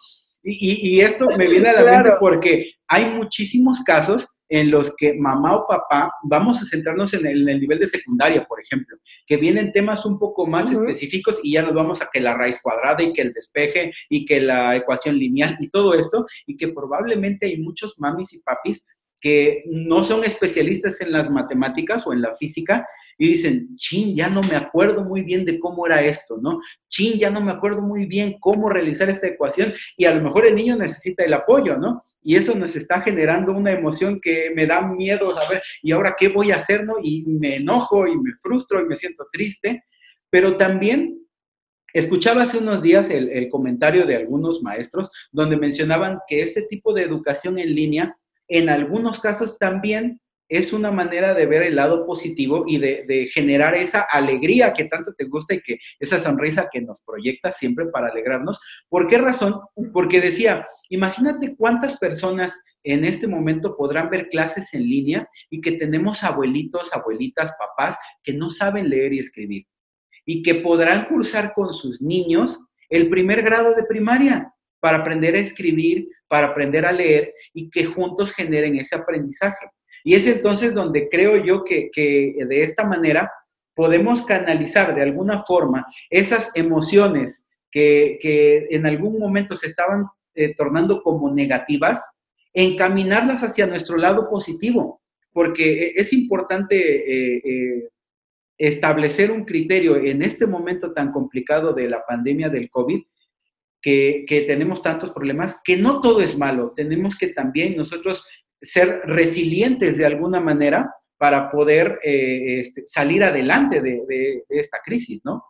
Y, 0.49 1.01
esto 1.01 1.27
me 1.37 1.49
viene 1.49 1.71
a 1.71 1.83
la 1.83 1.91
mente 1.91 2.13
porque 2.21 2.71
hay 2.87 3.13
muchísimos 3.17 3.81
casos 3.81 4.29
en 4.49 4.71
los 4.71 4.95
que 4.97 5.15
mamá 5.15 5.57
o 5.57 5.67
papá, 5.67 6.13
vamos 6.23 6.63
a 6.63 6.65
centrarnos 6.65 7.13
en 7.15 7.27
el, 7.27 7.45
nivel 7.45 7.81
de 7.81 7.89
secundaria, 7.89 8.45
por 8.45 8.61
ejemplo, 8.61 8.97
que 9.27 9.37
vienen 9.39 9.73
temas 9.73 10.07
un 10.07 10.21
poco 10.21 10.47
más 10.47 10.71
específicos 10.71 11.41
y 11.43 11.55
ya 11.55 11.63
nos 11.63 11.75
vamos 11.75 12.01
a 12.01 12.09
que 12.13 12.21
la 12.21 12.35
raíz 12.35 12.61
cuadrada 12.63 13.03
y 13.03 13.13
que 13.13 13.23
el 13.23 13.33
despeje 13.33 13.93
y 14.09 14.25
que 14.25 14.41
la 14.41 14.77
ecuación 14.77 15.19
lineal 15.19 15.57
y 15.59 15.69
todo 15.69 15.95
esto, 15.95 16.27
y 16.47 16.57
que 16.57 16.69
probablemente 16.69 17.47
hay 17.47 17.59
muchos 17.59 17.99
mamis 17.99 18.33
y 18.35 18.43
papis 18.43 18.87
que 19.21 19.65
no 19.67 20.05
son 20.05 20.23
especialistas 20.23 21.01
en 21.01 21.11
las 21.11 21.29
matemáticas 21.29 22.07
o 22.07 22.13
en 22.13 22.23
la 22.23 22.37
física 22.37 22.87
y 23.19 23.29
dicen, 23.29 23.77
chin, 23.77 24.15
ya 24.17 24.29
no 24.29 24.41
me 24.43 24.57
acuerdo 24.57 25.05
muy 25.05 25.23
bien 25.23 25.45
de 25.45 25.59
cómo 25.59 25.87
era 25.87 26.03
esto, 26.03 26.37
¿no? 26.41 26.61
Chin, 26.89 27.19
ya 27.19 27.31
no 27.31 27.41
me 27.41 27.53
acuerdo 27.53 27.83
muy 27.83 28.07
bien 28.07 28.37
cómo 28.41 28.69
realizar 28.69 29.09
esta 29.09 29.27
ecuación 29.27 29.73
y 29.97 30.05
a 30.05 30.15
lo 30.15 30.23
mejor 30.23 30.47
el 30.47 30.55
niño 30.55 30.77
necesita 30.77 31.25
el 31.25 31.35
apoyo, 31.35 31.77
¿no? 31.77 32.03
Y 32.23 32.37
eso 32.37 32.55
nos 32.55 32.77
está 32.77 33.01
generando 33.01 33.53
una 33.53 33.73
emoción 33.73 34.21
que 34.21 34.53
me 34.55 34.67
da 34.67 34.87
miedo 34.87 35.39
a 35.39 35.49
ver, 35.49 35.63
¿y 35.83 35.93
ahora 35.93 36.17
qué 36.19 36.29
voy 36.29 36.51
a 36.51 36.57
hacer, 36.57 36.85
no? 36.85 36.95
Y 37.03 37.25
me 37.27 37.57
enojo 37.57 38.07
y 38.07 38.17
me 38.17 38.33
frustro 38.43 38.81
y 38.81 38.87
me 38.87 38.97
siento 38.97 39.27
triste 39.33 39.85
pero 40.31 40.57
también 40.57 41.19
escuchaba 41.93 42.43
hace 42.43 42.59
unos 42.59 42.83
días 42.83 43.11
el, 43.11 43.31
el 43.31 43.49
comentario 43.49 44.07
de 44.07 44.17
algunos 44.17 44.63
maestros 44.63 45.11
donde 45.33 45.57
mencionaban 45.57 46.19
que 46.29 46.43
este 46.43 46.63
tipo 46.63 46.93
de 46.93 47.03
educación 47.03 47.59
en 47.59 47.75
línea 47.75 48.19
en 48.49 48.69
algunos 48.69 49.21
casos 49.21 49.59
también 49.59 50.21
es 50.49 50.73
una 50.73 50.91
manera 50.91 51.35
de 51.35 51.47
ver 51.47 51.63
el 51.63 51.77
lado 51.77 52.07
positivo 52.07 52.65
y 52.67 52.79
de, 52.79 53.29
generar 53.33 53.75
esa 53.75 54.01
alegría 54.01 54.73
que 54.73 54.85
tanto 54.85 55.13
te 55.15 55.25
gusta 55.25 55.55
y 55.55 55.61
que 55.61 55.79
esa 55.99 56.21
sonrisa 56.21 56.69
que 56.73 56.81
nos 56.81 57.01
proyecta 57.03 57.53
siempre 57.53 57.87
para 57.87 58.09
alegrarnos. 58.09 58.61
¿Por 58.89 59.07
qué 59.07 59.19
razón? 59.19 59.61
Porque 59.93 60.21
decía, 60.21 60.69
imagínate 60.89 61.57
cuántas 61.57 61.99
personas 61.99 62.61
en 62.85 63.05
este 63.05 63.27
momento 63.27 63.77
podrán 63.77 64.11
ver 64.11 64.29
clases 64.29 64.73
en 64.75 64.83
línea 64.83 65.29
y 65.51 65.61
que 65.61 65.73
tenemos 65.73 66.23
abuelitos, 66.23 66.95
abuelitas, 66.95 67.53
papás 67.59 67.97
que 68.23 68.33
no 68.33 68.49
saben 68.49 68.89
leer 68.89 69.13
y 69.13 69.19
escribir 69.19 69.67
y 70.25 70.43
que 70.43 70.57
podrán 70.57 71.07
cursar 71.07 71.53
con 71.55 71.73
sus 71.73 72.03
niños 72.03 72.61
el 72.89 73.09
primer 73.09 73.43
grado 73.43 73.75
de 73.75 73.85
primaria 73.85 74.53
para 74.81 74.99
aprender 74.99 75.35
a 75.35 75.41
escribir, 75.41 76.09
para 76.29 76.49
aprender 76.49 76.85
a 76.85 76.93
leer 76.93 77.33
y 77.55 77.71
que 77.71 77.87
juntos 77.87 78.35
generen 78.35 78.77
ese 78.77 78.97
aprendizaje. 78.97 79.67
Y 80.07 80.15
es 80.15 80.29
entonces 80.29 80.73
donde 80.73 81.09
creo 81.09 81.37
yo 81.45 81.65
que, 81.65 81.91
de 81.93 82.63
esta 82.63 82.85
manera 82.85 83.29
podemos 83.75 84.25
canalizar 84.25 84.95
de 84.95 85.03
alguna 85.03 85.43
forma 85.43 85.85
esas 86.09 86.53
emociones 86.55 87.45
que, 87.73 88.69
en 88.71 88.87
algún 88.87 89.19
momento 89.19 89.57
se 89.57 89.67
estaban 89.67 90.07
eh, 90.37 90.55
tornando 90.55 91.03
como 91.03 91.35
negativas, 91.35 92.05
encaminarlas 92.55 93.43
hacia 93.43 93.67
nuestro 93.67 93.97
lado 93.97 94.31
positivo, 94.31 95.03
porque 95.33 95.95
es 95.97 96.13
importante 96.13 96.77
eh, 96.77 97.43
eh, 97.45 97.89
establecer 98.59 99.33
un 99.33 99.45
criterio 99.45 99.97
en 99.97 100.23
este 100.23 100.47
momento 100.47 100.93
tan 100.93 101.11
complicado 101.11 101.73
de 101.73 101.89
la 101.89 102.07
pandemia 102.07 102.49
del 102.49 102.71
COVID, 102.71 103.03
que, 103.83 104.25
que, 104.29 104.43
tenemos 104.43 104.83
tantos 104.83 105.11
problemas, 105.11 105.61
que 105.65 105.77
no 105.77 106.01
todo 106.01 106.21
es 106.21 106.39
malo, 106.39 106.73
tenemos 106.77 107.17
que 107.17 107.29
también 107.29 107.77
nosotros 107.77 108.25
ser 108.61 109.03
resilientes 109.05 109.99
de 109.99 110.07
alguna 110.07 110.41
manera 110.41 110.95
para 111.19 111.51
poder 111.51 111.99
eh, 112.03 112.61
este, 112.61 112.85
salir 112.87 113.25
adelante 113.25 113.81
de, 113.81 114.45
esta 114.49 114.79
crisis, 114.85 115.21
¿no? 115.25 115.45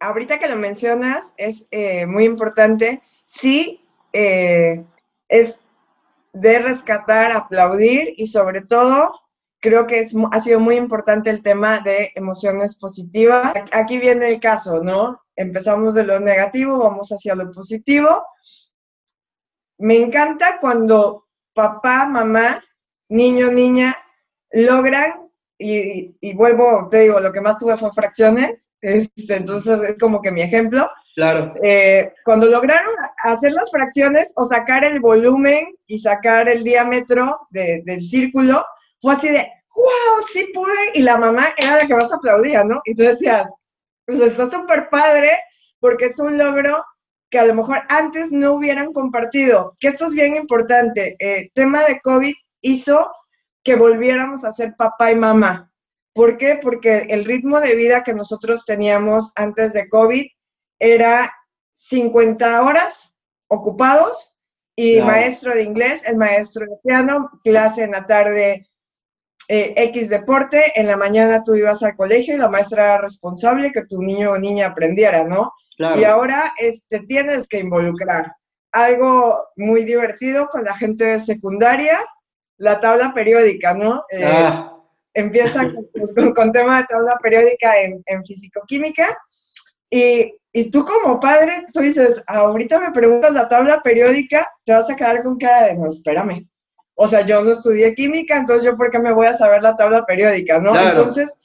Ahorita 0.00 0.38
que 0.38 0.48
lo 0.48 0.56
mencionas, 0.56 1.32
es 1.36 1.68
eh, 1.70 2.06
muy 2.06 2.24
importante. 2.24 3.02
Sí, 3.24 3.86
eh, 4.12 4.84
es 5.28 5.60
de 6.32 6.58
rescatar, 6.58 7.30
aplaudir 7.30 8.14
y 8.16 8.26
sobre 8.26 8.62
todo 8.62 9.20
creo 9.60 9.86
que 9.86 10.08
ha 10.32 10.40
sido 10.40 10.58
muy 10.58 10.74
importante 10.74 11.30
el 11.30 11.42
tema 11.42 11.78
de 11.80 12.10
emociones 12.16 12.74
positivas. 12.74 13.52
Aquí 13.70 13.98
viene 13.98 14.26
el 14.28 14.40
caso, 14.40 14.82
¿no? 14.82 15.20
Empezamos 15.36 15.94
de 15.94 16.02
lo 16.02 16.18
negativo, 16.18 16.80
vamos 16.80 17.10
hacia 17.10 17.36
lo 17.36 17.52
positivo 17.52 18.24
me 19.78 19.96
encanta 19.96 20.58
cuando 20.60 21.26
papá, 21.54 22.06
mamá, 22.06 22.62
niño, 23.08 23.50
niña 23.50 23.96
logran, 24.52 25.30
y, 25.58 26.34
vuelvo, 26.34 26.88
te 26.90 27.00
digo, 27.00 27.20
lo 27.20 27.32
que 27.32 27.40
más 27.40 27.56
tuve 27.58 27.76
fue 27.76 27.92
fracciones, 27.92 28.68
entonces 28.80 29.80
es 29.82 29.98
como 29.98 30.20
que 30.20 30.32
mi 30.32 30.42
ejemplo. 30.42 30.90
Claro. 31.14 31.54
Eh, 31.62 32.12
cuando 32.24 32.46
lograron 32.46 32.94
hacer 33.18 33.52
las 33.52 33.70
fracciones 33.70 34.32
o 34.34 34.46
sacar 34.46 34.84
el 34.84 34.98
volumen 34.98 35.76
y 35.86 35.98
sacar 35.98 36.48
el 36.48 36.64
diámetro 36.64 37.46
del 37.50 38.00
círculo, 38.00 38.64
fue 39.00 39.14
así 39.14 39.28
de, 39.28 39.46
wow, 39.74 40.26
sí 40.32 40.50
pude, 40.52 40.72
y 40.94 41.02
la 41.02 41.16
mamá 41.16 41.48
era 41.56 41.76
la 41.76 41.86
que 41.86 41.94
más 41.94 42.12
aplaudía, 42.12 42.64
¿no? 42.64 42.80
Y 42.84 42.94
tú 42.94 43.02
decías, 43.02 43.48
pues 44.06 44.20
está 44.20 44.50
súper 44.50 44.88
padre 44.90 45.30
porque 45.78 46.06
es 46.06 46.18
un 46.18 46.38
logro 46.38 46.84
que 47.32 47.38
a 47.38 47.46
lo 47.46 47.54
mejor 47.54 47.82
antes 47.88 48.30
no 48.30 48.52
hubieran 48.52 48.92
compartido, 48.92 49.74
que 49.80 49.88
esto 49.88 50.06
es 50.06 50.12
bien 50.12 50.36
importante. 50.36 51.16
Eh, 51.18 51.50
tema 51.54 51.82
de 51.84 51.98
COVID 52.00 52.34
hizo 52.60 53.10
que 53.64 53.74
volviéramos 53.74 54.44
a 54.44 54.52
ser 54.52 54.74
papá 54.76 55.10
y 55.10 55.16
mamá. 55.16 55.72
¿Por 56.12 56.36
qué? 56.36 56.58
Porque 56.60 57.06
el 57.08 57.24
ritmo 57.24 57.58
de 57.58 57.74
vida 57.74 58.02
que 58.02 58.12
nosotros 58.12 58.66
teníamos 58.66 59.32
antes 59.34 59.72
de 59.72 59.88
COVID 59.88 60.26
era 60.78 61.32
50 61.72 62.62
horas 62.62 63.14
ocupados 63.48 64.36
y 64.76 65.00
maestro 65.00 65.54
de 65.54 65.62
inglés, 65.62 66.04
el 66.06 66.18
maestro 66.18 66.66
de 66.66 66.76
piano, 66.84 67.30
clase 67.42 67.84
en 67.84 67.92
la 67.92 68.06
tarde 68.06 68.68
eh, 69.48 69.72
X 69.74 70.10
deporte, 70.10 70.78
en 70.78 70.86
la 70.86 70.98
mañana 70.98 71.44
tú 71.44 71.54
ibas 71.54 71.82
al 71.82 71.96
colegio 71.96 72.34
y 72.34 72.38
la 72.38 72.50
maestra 72.50 72.84
era 72.84 72.98
responsable 72.98 73.72
que 73.72 73.86
tu 73.86 74.02
niño 74.02 74.32
o 74.32 74.38
niña 74.38 74.66
aprendiera, 74.66 75.24
¿no? 75.24 75.54
Y 75.78 76.04
ahora 76.04 76.52
este, 76.58 77.00
tienes 77.00 77.48
que 77.48 77.58
involucrar. 77.58 78.32
Algo 78.72 79.48
muy 79.56 79.84
divertido 79.84 80.48
con 80.48 80.64
la 80.64 80.74
gente 80.74 81.04
de 81.04 81.20
secundaria, 81.20 81.98
la 82.58 82.80
tabla 82.80 83.12
periódica, 83.14 83.74
¿no? 83.74 84.04
Eh, 84.10 84.24
ah. 84.24 84.76
Empieza 85.14 85.70
con, 86.34 86.52
tema 86.52 86.78
de 86.78 86.86
tabla 86.86 87.18
periódica 87.22 87.80
en, 87.80 88.02
en 88.06 88.24
fisicoquímica 88.24 89.16
y, 89.90 90.34
y, 90.52 90.70
tú 90.70 90.84
como 90.84 91.20
padre, 91.20 91.66
tú 91.72 91.80
dices, 91.80 92.22
ahorita 92.26 92.80
me 92.80 92.92
preguntas 92.92 93.32
la 93.32 93.48
tabla 93.48 93.82
periódica, 93.82 94.50
te 94.64 94.72
vas 94.72 94.88
a 94.88 94.96
quedar 94.96 95.22
con 95.22 95.36
cara 95.36 95.66
de, 95.66 95.74
no, 95.74 95.90
espérame. 95.90 96.48
O 96.94 97.06
sea, 97.06 97.22
yo 97.22 97.42
no 97.42 97.52
estudié 97.52 97.94
química, 97.94 98.36
entonces 98.36 98.64
yo 98.64 98.76
por 98.76 98.90
qué 98.90 98.98
me 98.98 99.12
voy 99.12 99.26
a 99.26 99.36
saber 99.36 99.62
la 99.62 99.76
tabla 99.76 100.06
periódica, 100.06 100.58
¿no? 100.60 100.78
Entonces, 100.78 101.38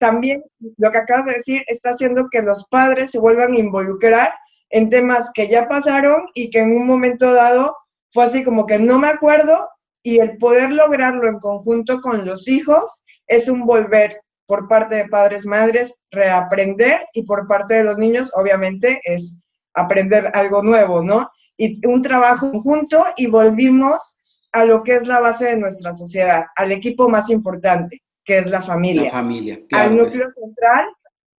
también 0.00 0.42
lo 0.78 0.90
que 0.90 0.98
acabas 0.98 1.26
de 1.26 1.34
decir 1.34 1.62
está 1.66 1.90
haciendo 1.90 2.28
que 2.30 2.42
los 2.42 2.66
padres 2.68 3.10
se 3.10 3.20
vuelvan 3.20 3.52
a 3.52 3.58
involucrar 3.58 4.32
en 4.70 4.88
temas 4.88 5.30
que 5.34 5.48
ya 5.48 5.68
pasaron 5.68 6.24
y 6.34 6.50
que 6.50 6.60
en 6.60 6.72
un 6.72 6.86
momento 6.86 7.32
dado 7.32 7.76
fue 8.10 8.24
así 8.24 8.42
como 8.42 8.66
que 8.66 8.78
no 8.78 8.98
me 8.98 9.08
acuerdo 9.08 9.68
y 10.02 10.18
el 10.18 10.38
poder 10.38 10.70
lograrlo 10.70 11.28
en 11.28 11.38
conjunto 11.38 12.00
con 12.00 12.24
los 12.24 12.48
hijos 12.48 13.04
es 13.26 13.48
un 13.48 13.66
volver 13.66 14.22
por 14.46 14.66
parte 14.68 14.96
de 14.96 15.08
padres, 15.08 15.44
madres, 15.46 15.94
reaprender 16.10 17.06
y 17.12 17.24
por 17.24 17.46
parte 17.46 17.74
de 17.74 17.84
los 17.84 17.98
niños 17.98 18.32
obviamente 18.34 19.00
es 19.04 19.36
aprender 19.74 20.30
algo 20.34 20.62
nuevo, 20.62 21.04
¿no? 21.04 21.30
Y 21.56 21.86
un 21.86 22.00
trabajo 22.00 22.50
conjunto 22.50 23.04
y 23.16 23.26
volvimos 23.26 24.16
a 24.52 24.64
lo 24.64 24.82
que 24.82 24.96
es 24.96 25.06
la 25.06 25.20
base 25.20 25.44
de 25.46 25.56
nuestra 25.56 25.92
sociedad, 25.92 26.46
al 26.56 26.72
equipo 26.72 27.08
más 27.08 27.28
importante, 27.30 28.02
que 28.30 28.38
es 28.38 28.46
la 28.46 28.62
familia. 28.62 29.06
La 29.06 29.10
familia. 29.10 29.60
al 29.72 29.96
núcleo 29.96 30.28
central, 30.30 30.86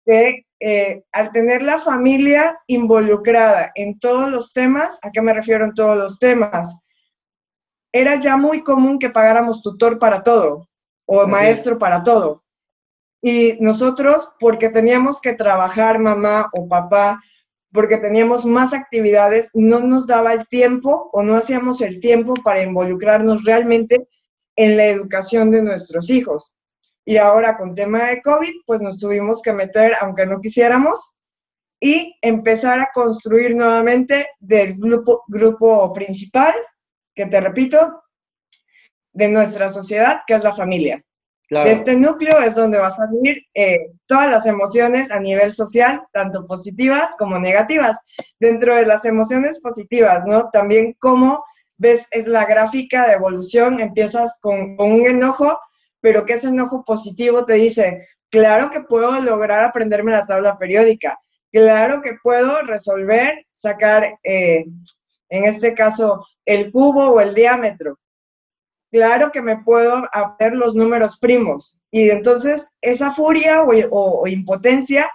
que 0.05 0.45
eh, 0.59 1.05
al 1.13 1.31
tener 1.31 1.63
la 1.63 1.79
familia 1.79 2.59
involucrada 2.67 3.71
en 3.77 4.01
todos 4.01 4.29
los 4.29 4.53
temas, 4.53 4.99
¿a 5.05 5.13
qué 5.13 5.23
me 5.23 5.33
refiero 5.33 5.65
en 5.65 5.75
todos 5.75 5.97
los 5.97 6.19
temas? 6.19 6.77
Era 7.93 8.17
ya 8.17 8.37
muy 8.37 8.65
común 8.65 8.99
que 8.99 9.09
pagáramos 9.09 9.63
tutor 9.63 10.01
para 10.01 10.25
todo 10.25 10.69
o 11.07 11.29
maestro 11.29 11.79
para 11.79 12.03
todo. 12.03 12.43
Y 13.23 13.57
nosotros, 13.61 14.29
porque 14.41 14.69
teníamos 14.69 15.21
que 15.21 15.35
trabajar 15.35 16.01
mamá 16.01 16.51
o 16.53 16.67
papá, 16.67 17.23
porque 17.73 17.99
teníamos 17.99 18.45
más 18.45 18.75
actividades, 18.75 19.49
no 19.55 19.79
nos 19.79 20.09
daba 20.09 20.33
el 20.33 20.49
tiempo 20.49 21.09
o 21.13 21.23
no 21.23 21.37
hacíamos 21.37 21.83
el 21.83 22.01
tiempo 22.01 22.35
para 22.43 22.63
involucrarnos 22.63 23.45
realmente 23.45 24.09
en 24.57 24.77
la 24.77 24.87
educación 24.87 25.53
de 25.53 25.63
nuestros 25.63 26.11
hijos. 26.11 26.57
Y 27.11 27.17
ahora 27.17 27.57
con 27.57 27.75
tema 27.75 28.05
de 28.05 28.23
COVID, 28.23 28.53
pues 28.65 28.81
nos 28.81 28.97
tuvimos 28.97 29.43
que 29.43 29.53
meter, 29.53 29.95
aunque 30.01 30.27
no 30.27 30.41
quisiéramos, 30.41 31.13
y 31.81 32.17
empezar 32.23 32.79
a 32.79 32.91
construir 32.95 33.57
nuevamente 33.57 34.29
del 34.39 34.75
grupo, 34.75 35.25
grupo 35.27 35.93
principal, 35.93 36.55
que 37.13 37.27
te 37.27 37.41
repito, 37.41 38.05
de 39.13 39.27
nuestra 39.27 39.71
sociedad, 39.71 40.21
que 40.25 40.35
es 40.35 40.45
la 40.45 40.53
familia. 40.53 41.05
De 41.49 41.73
este 41.73 41.97
núcleo 41.97 42.43
es 42.43 42.55
donde 42.55 42.79
va 42.79 42.87
a 42.87 42.93
salir 42.93 43.43
eh, 43.55 43.89
todas 44.07 44.31
las 44.31 44.47
emociones 44.47 45.11
a 45.11 45.19
nivel 45.19 45.53
social, 45.53 46.03
tanto 46.13 46.45
positivas 46.45 47.17
como 47.19 47.41
negativas. 47.41 47.99
Dentro 48.39 48.77
de 48.77 48.87
las 48.87 49.05
emociones 49.05 49.61
positivas, 49.61 50.25
¿no? 50.27 50.49
También 50.51 50.95
como 51.01 51.43
ves, 51.77 52.07
es 52.13 52.29
la 52.29 52.45
gráfica 52.45 53.09
de 53.09 53.15
evolución, 53.15 53.81
empiezas 53.81 54.39
con, 54.41 54.77
con 54.77 54.93
un 54.93 55.07
enojo 55.07 55.59
pero 56.01 56.25
que 56.25 56.35
ese 56.35 56.49
enojo 56.49 56.85
positivo 56.85 57.45
te 57.45 57.55
dice, 57.55 58.07
claro 58.31 58.71
que 58.71 58.81
puedo 58.81 59.21
lograr 59.21 59.65
aprenderme 59.65 60.13
la 60.13 60.27
tabla 60.27 60.59
periódica, 60.59 61.19
claro 61.53 62.01
que 62.03 62.17
puedo 62.23 62.63
resolver, 62.63 63.47
sacar, 63.55 64.19
eh, 64.23 64.65
en 65.29 65.45
este 65.45 65.75
caso, 65.75 66.27
el 66.45 66.71
cubo 66.71 67.13
o 67.13 67.21
el 67.21 67.35
diámetro, 67.35 67.99
claro 68.91 69.31
que 69.31 69.43
me 69.43 69.63
puedo 69.63 70.03
hacer 70.13 70.55
los 70.55 70.75
números 70.75 71.19
primos. 71.19 71.81
Y 71.91 72.11
entonces 72.11 72.69
esa 72.81 73.11
furia 73.11 73.63
o, 73.63 74.27
impotencia 74.27 75.11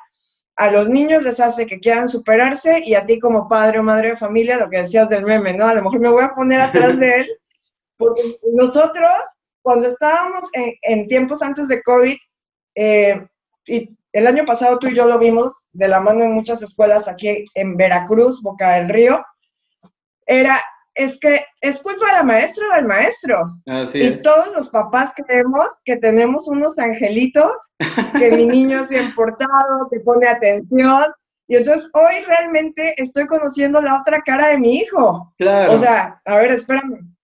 a 0.58 0.71
los 0.71 0.88
niños 0.88 1.21
les 1.21 1.39
hace 1.39 1.65
que 1.65 1.80
quieran 1.80 2.08
superarse 2.08 2.80
y 2.86 2.95
a 2.95 3.06
ti 3.06 3.19
como 3.19 3.50
padre 3.50 3.80
o 3.80 3.84
madre 3.84 4.10
de 4.10 4.15
familia, 4.15 4.58
lo 4.58 4.69
que 4.69 4.80
decías 4.80 5.10
del 5.10 5.26
meme, 5.26 5.54
¿no? 5.54 5.67
A 5.67 5.74
lo 5.74 5.84
mejor 5.84 6.00
me 6.00 6.10
voy 6.10 6.24
a 6.24 6.34
poner 6.34 6.62
atrás 6.62 6.98
de 6.98 7.15
él, 7.21 7.30
porque 7.98 8.21
nosotros 8.54 9.12
cuando 9.65 9.88
estábamos 9.88 10.47
en, 10.54 11.08
tiempos 11.08 11.41
antes 11.41 11.67
de 11.67 11.82
COVID, 11.82 12.15
eh, 12.75 13.28
y 13.65 13.97
el 14.13 14.28
año 14.28 14.45
pasado 14.45 14.78
tú 14.78 14.88
y 14.88 14.93
yo 14.93 15.08
lo 15.08 15.17
vimos 15.17 15.67
de 15.73 15.88
la 15.88 15.99
mano 15.99 16.23
en 16.23 16.34
muchas 16.34 16.62
escuelas 16.62 17.08
aquí 17.08 17.43
en 17.56 17.75
Veracruz, 17.75 18.43
Boca 18.43 18.73
del 18.73 18.89
Río, 18.89 19.25
era, 20.28 20.62
es 20.93 21.17
que 21.19 21.43
es 21.62 21.82
culpa 21.82 22.06
de 22.06 22.13
la 22.13 22.23
maestra 22.23 22.63
o 22.71 22.75
del 22.75 22.86
maestro. 22.86 23.43
y 23.95 24.21
todos 24.21 24.54
los 24.56 24.69
papás 24.69 25.13
creemos 25.25 25.65
que 25.84 25.97
tenemos 25.97 26.47
unos 26.47 26.78
angelitos, 26.78 27.54
que 28.19 28.32
mi 28.34 28.45
niño 28.45 28.84
es 28.84 28.89
bien 28.89 29.15
portado, 29.15 29.89
que 29.89 29.99
pone 30.01 30.28
atención, 30.28 31.12
y 31.47 31.56
entonces 31.56 31.89
hoy 31.93 32.23
realmente 32.28 32.93
estoy 33.01 33.25
conociendo 33.25 33.82
la 33.82 33.99
otra 33.99 34.21
cara 34.21 34.49
de 34.49 34.60
mi 34.60 34.75
hijo. 34.75 35.34
Claro. 35.39 35.73
O 35.73 35.78
sea, 35.80 36.21
a 36.23 36.36
ver, 36.36 36.51
espérame. 36.51 37.14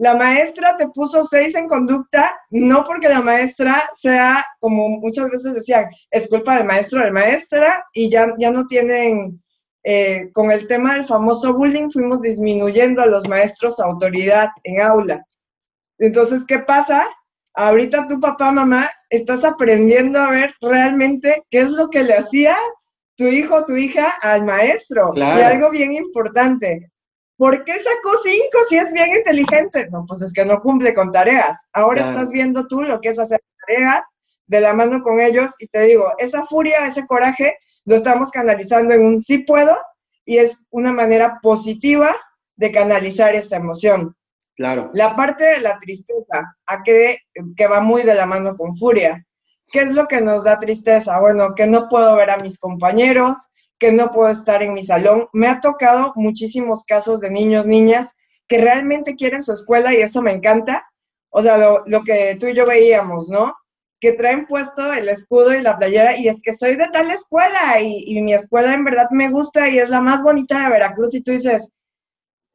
La 0.00 0.14
maestra 0.14 0.78
te 0.78 0.88
puso 0.88 1.24
seis 1.24 1.54
en 1.54 1.68
conducta, 1.68 2.34
no 2.48 2.84
porque 2.84 3.10
la 3.10 3.20
maestra 3.20 3.90
sea, 3.94 4.46
como 4.58 4.88
muchas 4.88 5.28
veces 5.28 5.52
decían, 5.52 5.90
es 6.10 6.26
culpa 6.26 6.56
del 6.56 6.64
maestro 6.64 7.02
o 7.02 7.04
de 7.04 7.12
maestra, 7.12 7.84
y 7.92 8.08
ya, 8.08 8.32
ya 8.38 8.50
no 8.50 8.66
tienen, 8.66 9.42
eh, 9.84 10.30
con 10.32 10.50
el 10.50 10.66
tema 10.66 10.94
del 10.94 11.04
famoso 11.04 11.52
bullying, 11.52 11.90
fuimos 11.90 12.22
disminuyendo 12.22 13.02
a 13.02 13.06
los 13.06 13.28
maestros 13.28 13.78
autoridad 13.78 14.48
en 14.64 14.80
aula. 14.80 15.22
Entonces, 15.98 16.46
¿qué 16.46 16.60
pasa? 16.60 17.06
Ahorita 17.52 18.06
tu 18.06 18.18
papá, 18.20 18.52
mamá, 18.52 18.90
estás 19.10 19.44
aprendiendo 19.44 20.18
a 20.18 20.30
ver 20.30 20.54
realmente 20.62 21.42
qué 21.50 21.58
es 21.58 21.68
lo 21.68 21.90
que 21.90 22.04
le 22.04 22.14
hacía 22.14 22.56
tu 23.16 23.26
hijo 23.26 23.66
tu 23.66 23.76
hija 23.76 24.14
al 24.22 24.46
maestro. 24.46 25.12
Y 25.14 25.20
algo 25.20 25.68
bien 25.68 25.92
importante. 25.92 26.90
¿Por 27.40 27.64
qué 27.64 27.72
sacó 27.72 28.18
cinco 28.22 28.58
si 28.68 28.76
es 28.76 28.92
bien 28.92 29.08
inteligente? 29.16 29.88
No, 29.88 30.04
pues 30.06 30.20
es 30.20 30.30
que 30.30 30.44
no 30.44 30.60
cumple 30.60 30.92
con 30.92 31.10
tareas. 31.10 31.58
Ahora 31.72 32.08
estás 32.08 32.28
viendo 32.28 32.66
tú 32.66 32.82
lo 32.82 33.00
que 33.00 33.08
es 33.08 33.18
hacer 33.18 33.40
tareas 33.66 34.04
de 34.46 34.60
la 34.60 34.74
mano 34.74 35.02
con 35.02 35.20
ellos 35.20 35.50
y 35.58 35.66
te 35.68 35.84
digo, 35.84 36.12
esa 36.18 36.44
furia, 36.44 36.86
ese 36.86 37.06
coraje, 37.06 37.56
lo 37.86 37.96
estamos 37.96 38.30
canalizando 38.30 38.92
en 38.92 39.06
un 39.06 39.20
sí 39.20 39.38
puedo 39.38 39.74
y 40.26 40.36
es 40.36 40.66
una 40.68 40.92
manera 40.92 41.38
positiva 41.40 42.14
de 42.56 42.72
canalizar 42.72 43.34
esa 43.34 43.56
emoción. 43.56 44.14
Claro. 44.54 44.90
La 44.92 45.16
parte 45.16 45.44
de 45.44 45.60
la 45.60 45.78
tristeza, 45.78 46.58
a 46.66 46.82
que, 46.82 47.20
que 47.56 47.66
va 47.66 47.80
muy 47.80 48.02
de 48.02 48.16
la 48.16 48.26
mano 48.26 48.54
con 48.54 48.76
furia. 48.76 49.26
¿Qué 49.72 49.80
es 49.80 49.92
lo 49.92 50.08
que 50.08 50.20
nos 50.20 50.44
da 50.44 50.58
tristeza? 50.58 51.18
Bueno, 51.18 51.54
que 51.54 51.66
no 51.66 51.88
puedo 51.88 52.16
ver 52.16 52.28
a 52.28 52.36
mis 52.36 52.58
compañeros, 52.58 53.38
que 53.80 53.90
no 53.90 54.10
puedo 54.10 54.28
estar 54.30 54.62
en 54.62 54.74
mi 54.74 54.84
salón. 54.84 55.28
Me 55.32 55.48
ha 55.48 55.60
tocado 55.60 56.12
muchísimos 56.14 56.84
casos 56.84 57.20
de 57.20 57.30
niños, 57.30 57.66
niñas 57.66 58.12
que 58.46 58.60
realmente 58.60 59.16
quieren 59.16 59.42
su 59.42 59.52
escuela 59.52 59.92
y 59.94 60.02
eso 60.02 60.22
me 60.22 60.32
encanta. 60.32 60.86
O 61.30 61.42
sea, 61.42 61.56
lo, 61.84 62.04
que 62.04 62.36
tú 62.38 62.46
y 62.46 62.54
yo 62.54 62.66
veíamos, 62.66 63.28
¿no? 63.28 63.56
Que 64.00 64.12
traen 64.12 64.46
puesto 64.46 64.92
el 64.92 65.08
escudo 65.08 65.54
y 65.54 65.62
la 65.62 65.78
playera 65.78 66.16
y 66.16 66.28
es 66.28 66.40
que 66.42 66.52
soy 66.52 66.76
de 66.76 66.88
tal 66.88 67.10
escuela 67.10 67.80
y, 67.80 68.04
y 68.06 68.22
mi 68.22 68.34
escuela 68.34 68.74
en 68.74 68.84
verdad 68.84 69.06
me 69.10 69.30
gusta 69.30 69.68
y 69.68 69.78
es 69.78 69.88
la 69.88 70.00
más 70.00 70.22
bonita 70.22 70.62
de 70.62 70.70
Veracruz 70.70 71.14
y 71.14 71.22
tú 71.22 71.32
dices, 71.32 71.68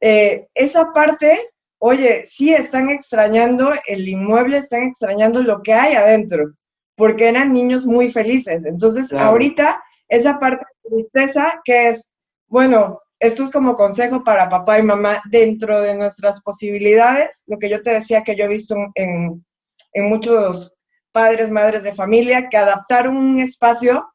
eh, 0.01 0.47
esa 0.53 0.91
parte, 0.93 1.49
oye, 1.79 2.25
sí 2.27 2.53
están 2.53 2.89
extrañando 2.89 3.71
el 3.87 4.07
inmueble, 4.07 4.59
están 4.59 4.83
extrañando 4.83 5.41
lo 5.41 5.61
que 5.63 5.73
hay 5.73 5.95
adentro 5.95 6.53
porque 6.95 7.27
eran 7.27 7.51
niños 7.53 7.85
muy 7.85 8.11
felices. 8.11 8.65
Entonces, 8.65 9.11
ahorita, 9.11 9.83
esa 10.07 10.39
parte 10.39 10.65
tristeza 10.89 11.61
que 11.63 11.89
es, 11.89 12.11
bueno, 12.47 13.01
esto 13.19 13.43
es 13.43 13.49
como 13.49 13.75
consejo 13.75 14.23
para 14.23 14.49
papá 14.49 14.79
y 14.79 14.83
mamá 14.83 15.21
dentro 15.29 15.81
de 15.81 15.95
nuestras 15.95 16.41
posibilidades, 16.41 17.43
lo 17.47 17.57
que 17.57 17.69
yo 17.69 17.81
te 17.81 17.91
decía 17.91 18.23
que 18.23 18.35
yo 18.35 18.45
he 18.45 18.49
visto 18.49 18.75
en, 18.95 19.45
en 19.93 20.09
muchos 20.09 20.73
padres, 21.11 21.49
madres 21.49 21.83
de 21.83 21.93
familia, 21.93 22.49
que 22.49 22.57
adaptar 22.57 23.07
un 23.07 23.39
espacio 23.39 24.05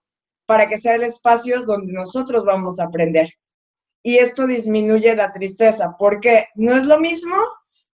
para 0.46 0.68
que 0.68 0.78
sea 0.78 0.96
el 0.96 1.04
espacio 1.04 1.62
donde 1.62 1.92
nosotros 1.92 2.44
vamos 2.44 2.78
a 2.78 2.84
aprender. 2.84 3.30
Y 4.02 4.18
esto 4.18 4.46
disminuye 4.46 5.14
la 5.14 5.32
tristeza, 5.32 5.94
porque 5.98 6.48
no 6.54 6.74
es 6.74 6.86
lo 6.86 6.98
mismo 6.98 7.36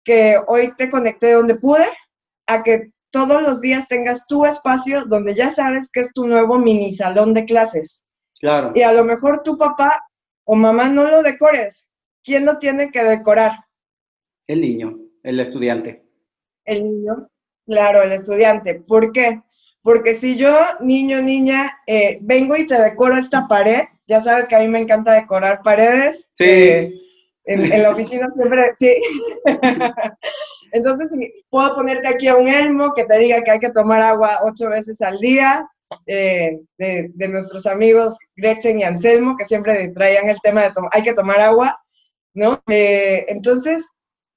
que 0.03 0.39
hoy 0.47 0.73
te 0.75 0.89
conecté 0.89 1.33
donde 1.33 1.55
pude, 1.55 1.85
a 2.47 2.63
que 2.63 2.91
todos 3.11 3.41
los 3.41 3.59
días 3.59 3.87
tengas 3.87 4.25
tu 4.27 4.45
espacio 4.45 5.05
donde 5.05 5.35
ya 5.35 5.51
sabes 5.51 5.89
que 5.91 6.01
es 6.01 6.13
tu 6.13 6.27
nuevo 6.27 6.57
mini 6.57 6.93
salón 6.93 7.33
de 7.33 7.45
clases. 7.45 8.04
Claro. 8.39 8.71
Y 8.75 8.81
a 8.81 8.91
lo 8.93 9.03
mejor 9.03 9.43
tu 9.43 9.57
papá 9.57 10.05
o 10.43 10.55
mamá 10.55 10.89
no 10.89 11.09
lo 11.09 11.23
decores. 11.23 11.89
¿Quién 12.23 12.45
lo 12.45 12.57
tiene 12.57 12.91
que 12.91 13.03
decorar? 13.03 13.51
El 14.47 14.61
niño, 14.61 14.99
el 15.23 15.39
estudiante. 15.39 16.03
El 16.65 16.83
niño, 16.83 17.29
claro, 17.65 18.01
el 18.01 18.11
estudiante. 18.11 18.75
¿Por 18.75 19.11
qué? 19.11 19.41
Porque 19.81 20.15
si 20.15 20.35
yo, 20.35 20.51
niño, 20.79 21.21
niña, 21.21 21.79
eh, 21.85 22.17
vengo 22.21 22.55
y 22.55 22.65
te 22.65 22.81
decoro 22.81 23.17
esta 23.17 23.47
pared, 23.47 23.83
ya 24.07 24.21
sabes 24.21 24.47
que 24.47 24.55
a 24.55 24.59
mí 24.59 24.67
me 24.67 24.79
encanta 24.79 25.13
decorar 25.13 25.61
paredes. 25.63 26.29
Sí. 26.33 26.43
Eh, 26.43 27.01
en, 27.45 27.83
la 27.83 27.89
oficina 27.91 28.27
siempre, 28.35 28.73
sí. 28.77 28.95
Entonces, 30.71 31.13
puedo 31.49 31.75
ponerte 31.75 32.07
aquí 32.07 32.27
a 32.27 32.35
un 32.35 32.47
elmo 32.47 32.93
que 32.95 33.05
te 33.05 33.19
diga 33.19 33.43
que 33.43 33.51
hay 33.51 33.59
que 33.59 33.69
tomar 33.69 34.01
agua 34.01 34.39
ocho 34.43 34.69
veces 34.69 35.01
al 35.01 35.19
día, 35.19 35.69
eh, 36.07 36.59
de, 36.77 37.27
nuestros 37.27 37.65
amigos 37.65 38.17
Gretchen 38.35 38.79
y 38.79 38.83
Anselmo, 38.83 39.35
que 39.37 39.45
siempre 39.45 39.89
traían 39.89 40.29
el 40.29 40.39
tema 40.41 40.63
de 40.63 40.73
hay 40.91 41.03
que 41.03 41.13
tomar 41.13 41.41
agua, 41.41 41.79
¿no? 42.33 42.61
Eh, 42.67 43.25
entonces, 43.29 43.89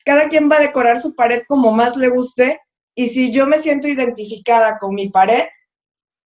cada 0.04 0.28
quien 0.28 0.50
va 0.50 0.56
a 0.56 0.62
decorar 0.62 1.00
su 1.00 1.14
pared 1.14 1.42
como 1.48 1.72
más 1.72 1.96
le 1.96 2.08
guste, 2.08 2.60
y 2.94 3.08
si 3.08 3.30
yo 3.30 3.46
me 3.46 3.58
siento 3.58 3.88
identificada 3.88 4.78
con 4.78 4.94
mi 4.94 5.08
pared, 5.08 5.44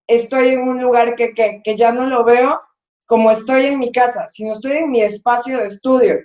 estoy 0.06 0.50
en 0.50 0.62
un 0.62 0.82
lugar 0.82 1.14
que, 1.16 1.32
que 1.34 1.76
ya 1.76 1.92
no 1.92 2.06
lo 2.06 2.24
veo 2.24 2.60
como 3.06 3.30
estoy 3.30 3.66
en 3.66 3.78
mi 3.78 3.92
casa, 3.92 4.28
sino 4.28 4.52
estoy 4.52 4.78
en 4.78 4.90
mi 4.90 5.02
espacio 5.02 5.58
de 5.58 5.66
estudio 5.66 6.18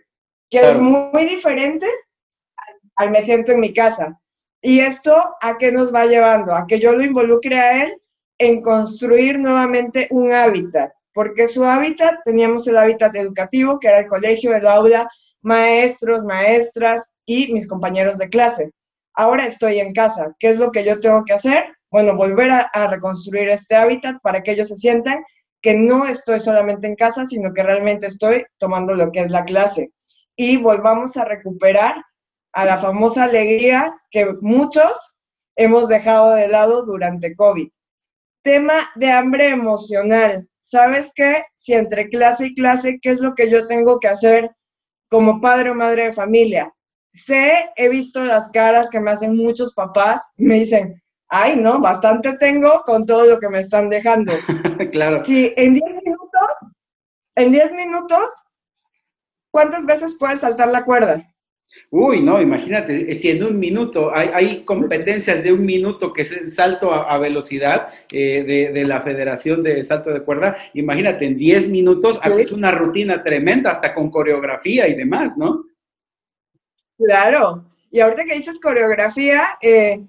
que 0.49 0.59
es 0.59 0.77
muy 0.77 1.25
diferente 1.25 1.87
al 2.95 3.11
me 3.11 3.21
siento 3.21 3.51
en 3.51 3.59
mi 3.59 3.73
casa. 3.73 4.19
Y 4.61 4.79
esto 4.79 5.13
a 5.41 5.57
qué 5.57 5.71
nos 5.71 5.93
va 5.93 6.05
llevando? 6.05 6.53
A 6.53 6.65
que 6.67 6.79
yo 6.79 6.93
lo 6.93 7.03
involucre 7.03 7.59
a 7.59 7.83
él 7.83 8.01
en 8.37 8.61
construir 8.61 9.39
nuevamente 9.39 10.07
un 10.11 10.31
hábitat, 10.31 10.91
porque 11.13 11.47
su 11.47 11.65
hábitat, 11.65 12.19
teníamos 12.25 12.67
el 12.67 12.77
hábitat 12.77 13.15
educativo, 13.15 13.79
que 13.79 13.87
era 13.87 13.99
el 13.99 14.07
colegio, 14.07 14.55
el 14.55 14.67
aula, 14.67 15.09
maestros, 15.41 16.23
maestras 16.23 17.11
y 17.25 17.51
mis 17.53 17.67
compañeros 17.67 18.17
de 18.17 18.29
clase. 18.29 18.71
Ahora 19.13 19.45
estoy 19.45 19.79
en 19.79 19.93
casa. 19.93 20.35
¿Qué 20.39 20.49
es 20.49 20.57
lo 20.57 20.71
que 20.71 20.83
yo 20.83 20.99
tengo 20.99 21.23
que 21.25 21.33
hacer? 21.33 21.65
Bueno, 21.89 22.15
volver 22.15 22.51
a, 22.51 22.61
a 22.73 22.87
reconstruir 22.87 23.49
este 23.49 23.75
hábitat 23.75 24.17
para 24.21 24.43
que 24.43 24.51
ellos 24.51 24.67
se 24.67 24.75
sientan 24.75 25.23
que 25.61 25.73
no 25.75 26.05
estoy 26.05 26.39
solamente 26.39 26.85
en 26.85 26.95
casa, 26.95 27.25
sino 27.25 27.53
que 27.53 27.63
realmente 27.63 28.07
estoy 28.07 28.45
tomando 28.59 28.93
lo 28.93 29.11
que 29.11 29.21
es 29.21 29.31
la 29.31 29.43
clase 29.43 29.91
y 30.37 30.57
volvamos 30.57 31.17
a 31.17 31.25
recuperar 31.25 32.05
a 32.53 32.65
la 32.65 32.77
famosa 32.77 33.25
alegría 33.25 33.93
que 34.11 34.33
muchos 34.39 35.17
hemos 35.55 35.89
dejado 35.89 36.35
de 36.35 36.47
lado 36.47 36.85
durante 36.85 37.35
COVID. 37.35 37.69
Tema 38.47 38.89
de 38.95 39.11
hambre 39.11 39.49
emocional. 39.49 40.47
¿Sabes 40.61 41.11
qué? 41.13 41.43
Si 41.53 41.73
entre 41.73 42.07
clase 42.07 42.45
y 42.45 42.55
clase, 42.55 42.97
¿qué 43.01 43.09
es 43.09 43.19
lo 43.19 43.35
que 43.35 43.49
yo 43.49 43.67
tengo 43.67 43.99
que 43.99 44.07
hacer 44.07 44.51
como 45.09 45.41
padre 45.41 45.71
o 45.71 45.75
madre 45.75 46.05
de 46.05 46.13
familia? 46.13 46.73
Sé, 47.11 47.69
he 47.75 47.89
visto 47.89 48.23
las 48.23 48.49
caras 48.51 48.89
que 48.89 49.01
me 49.01 49.11
hacen 49.11 49.35
muchos 49.35 49.73
papás, 49.73 50.25
me 50.37 50.55
dicen, 50.59 51.03
ay, 51.27 51.57
no, 51.57 51.81
bastante 51.81 52.37
tengo 52.37 52.83
con 52.85 53.05
todo 53.05 53.25
lo 53.25 53.37
que 53.37 53.49
me 53.49 53.59
están 53.59 53.89
dejando. 53.89 54.31
claro. 54.93 55.21
Si 55.25 55.53
en 55.57 55.73
10 55.73 55.83
minutos, 56.05 56.49
en 57.35 57.51
10 57.51 57.73
minutos 57.73 58.31
¿cuántas 59.51 59.85
veces 59.85 60.15
puedes 60.17 60.39
saltar 60.39 60.69
la 60.69 60.85
cuerda? 60.85 61.21
Uy, 61.89 62.21
no, 62.21 62.41
imagínate, 62.41 63.15
si 63.15 63.29
en 63.29 63.43
un 63.43 63.57
minuto 63.57 64.11
hay, 64.13 64.65
competencias 64.65 65.41
de 65.41 65.53
un 65.53 65.65
minuto 65.65 66.11
que 66.11 66.23
es 66.23 66.31
el 66.33 66.51
salto 66.51 66.91
a, 66.91 67.17
velocidad 67.17 67.89
eh, 68.11 68.71
de, 68.73 68.83
la 68.83 69.01
Federación 69.03 69.63
de 69.63 69.85
Salto 69.85 70.11
de 70.11 70.21
Cuerda, 70.21 70.57
imagínate, 70.73 71.25
en 71.25 71.37
10 71.37 71.69
minutos 71.69 72.19
haces 72.21 72.51
una 72.51 72.71
rutina 72.71 73.23
tremenda, 73.23 73.71
hasta 73.71 73.93
con 73.93 74.11
coreografía 74.11 74.85
y 74.89 74.95
demás, 74.95 75.37
¿no? 75.37 75.63
Claro, 76.97 77.63
y 77.89 78.01
ahorita 78.01 78.25
que 78.25 78.35
dices 78.35 78.59
coreografía, 78.59 79.57
eh, 79.61 80.03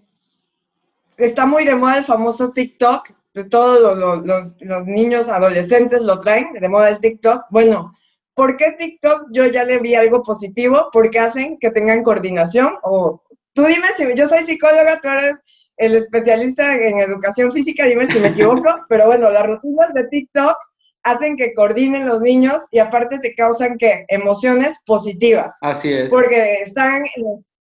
está 1.17 1.47
muy 1.47 1.64
de 1.64 1.77
moda 1.77 1.99
el 1.99 2.05
famoso 2.05 2.51
TikTok, 2.51 3.11
de 3.35 3.45
todos 3.45 3.97
los, 3.97 4.57
los 4.59 4.87
niños 4.87 5.29
adolescentes 5.29 6.03
lo 6.03 6.21
traen, 6.21 6.55
de 6.55 6.69
moda 6.69 6.88
el 6.88 6.99
TikTok. 6.99 7.45
Bueno, 7.51 7.95
¿Por 8.38 8.57
qué 8.57 8.70
TikTok 8.70 9.31
yo 9.33 9.46
ya 9.46 9.64
le 9.64 9.81
vi 9.81 9.96
algo 9.96 10.22
positivo? 10.22 10.90
Porque 10.92 11.18
hacen 11.18 11.59
que 11.59 11.72
tengan 11.72 12.05
coordinación. 12.05 12.77
O 12.85 13.20
tú 13.53 13.64
dime 13.64 13.88
si 13.96 14.07
yo 14.14 14.29
soy 14.29 14.44
psicóloga, 14.44 15.01
tú 15.03 15.09
eres 15.09 15.40
el 15.77 15.96
especialista 15.96 16.72
en 16.72 17.01
educación 17.01 17.51
física, 17.51 17.87
dime 17.87 18.07
si 18.07 18.20
me 18.20 18.29
equivoco, 18.29 18.62
pero 18.88 19.07
bueno, 19.07 19.29
las 19.29 19.44
rutinas 19.44 19.92
de 19.92 20.07
TikTok 20.07 20.57
hacen 21.03 21.37
que 21.37 21.53
coordinen 21.53 22.07
los 22.07 22.20
niños 22.20 22.62
y 22.70 22.79
aparte 22.79 23.18
te 23.18 23.35
causan 23.35 23.77
que 23.77 24.05
emociones 24.07 24.79
positivas. 24.87 25.57
Así 25.61 25.92
es. 25.92 26.09
Porque 26.09 26.62
están 26.62 27.07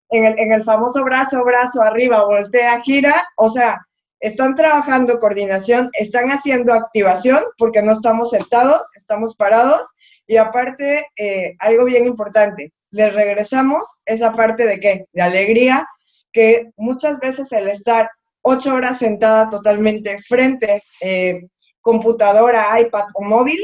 en, 0.09 0.25
el, 0.25 0.39
en 0.39 0.53
el 0.53 0.63
famoso 0.63 1.03
brazo, 1.03 1.43
brazo 1.43 1.83
arriba, 1.83 2.25
voltea, 2.25 2.81
gira, 2.81 3.27
o 3.37 3.51
sea, 3.51 3.79
están 4.21 4.55
trabajando 4.55 5.19
coordinación, 5.19 5.91
están 5.93 6.31
haciendo 6.31 6.73
activación 6.73 7.43
porque 7.59 7.83
no 7.83 7.91
estamos 7.91 8.31
sentados, 8.31 8.81
estamos 8.95 9.35
parados 9.35 9.85
y 10.27 10.37
aparte, 10.37 11.07
eh, 11.17 11.55
algo 11.59 11.85
bien 11.85 12.05
importante, 12.05 12.71
les 12.91 13.13
regresamos 13.13 13.99
esa 14.05 14.33
parte 14.33 14.65
de 14.65 14.79
qué? 14.79 15.05
De 15.11 15.21
alegría, 15.21 15.87
que 16.31 16.71
muchas 16.77 17.19
veces 17.19 17.51
el 17.51 17.67
estar 17.67 18.09
ocho 18.41 18.73
horas 18.73 18.99
sentada 18.99 19.49
totalmente 19.49 20.17
frente 20.19 20.83
eh, 21.01 21.47
computadora, 21.81 22.79
iPad 22.79 23.05
o 23.13 23.23
móvil, 23.23 23.59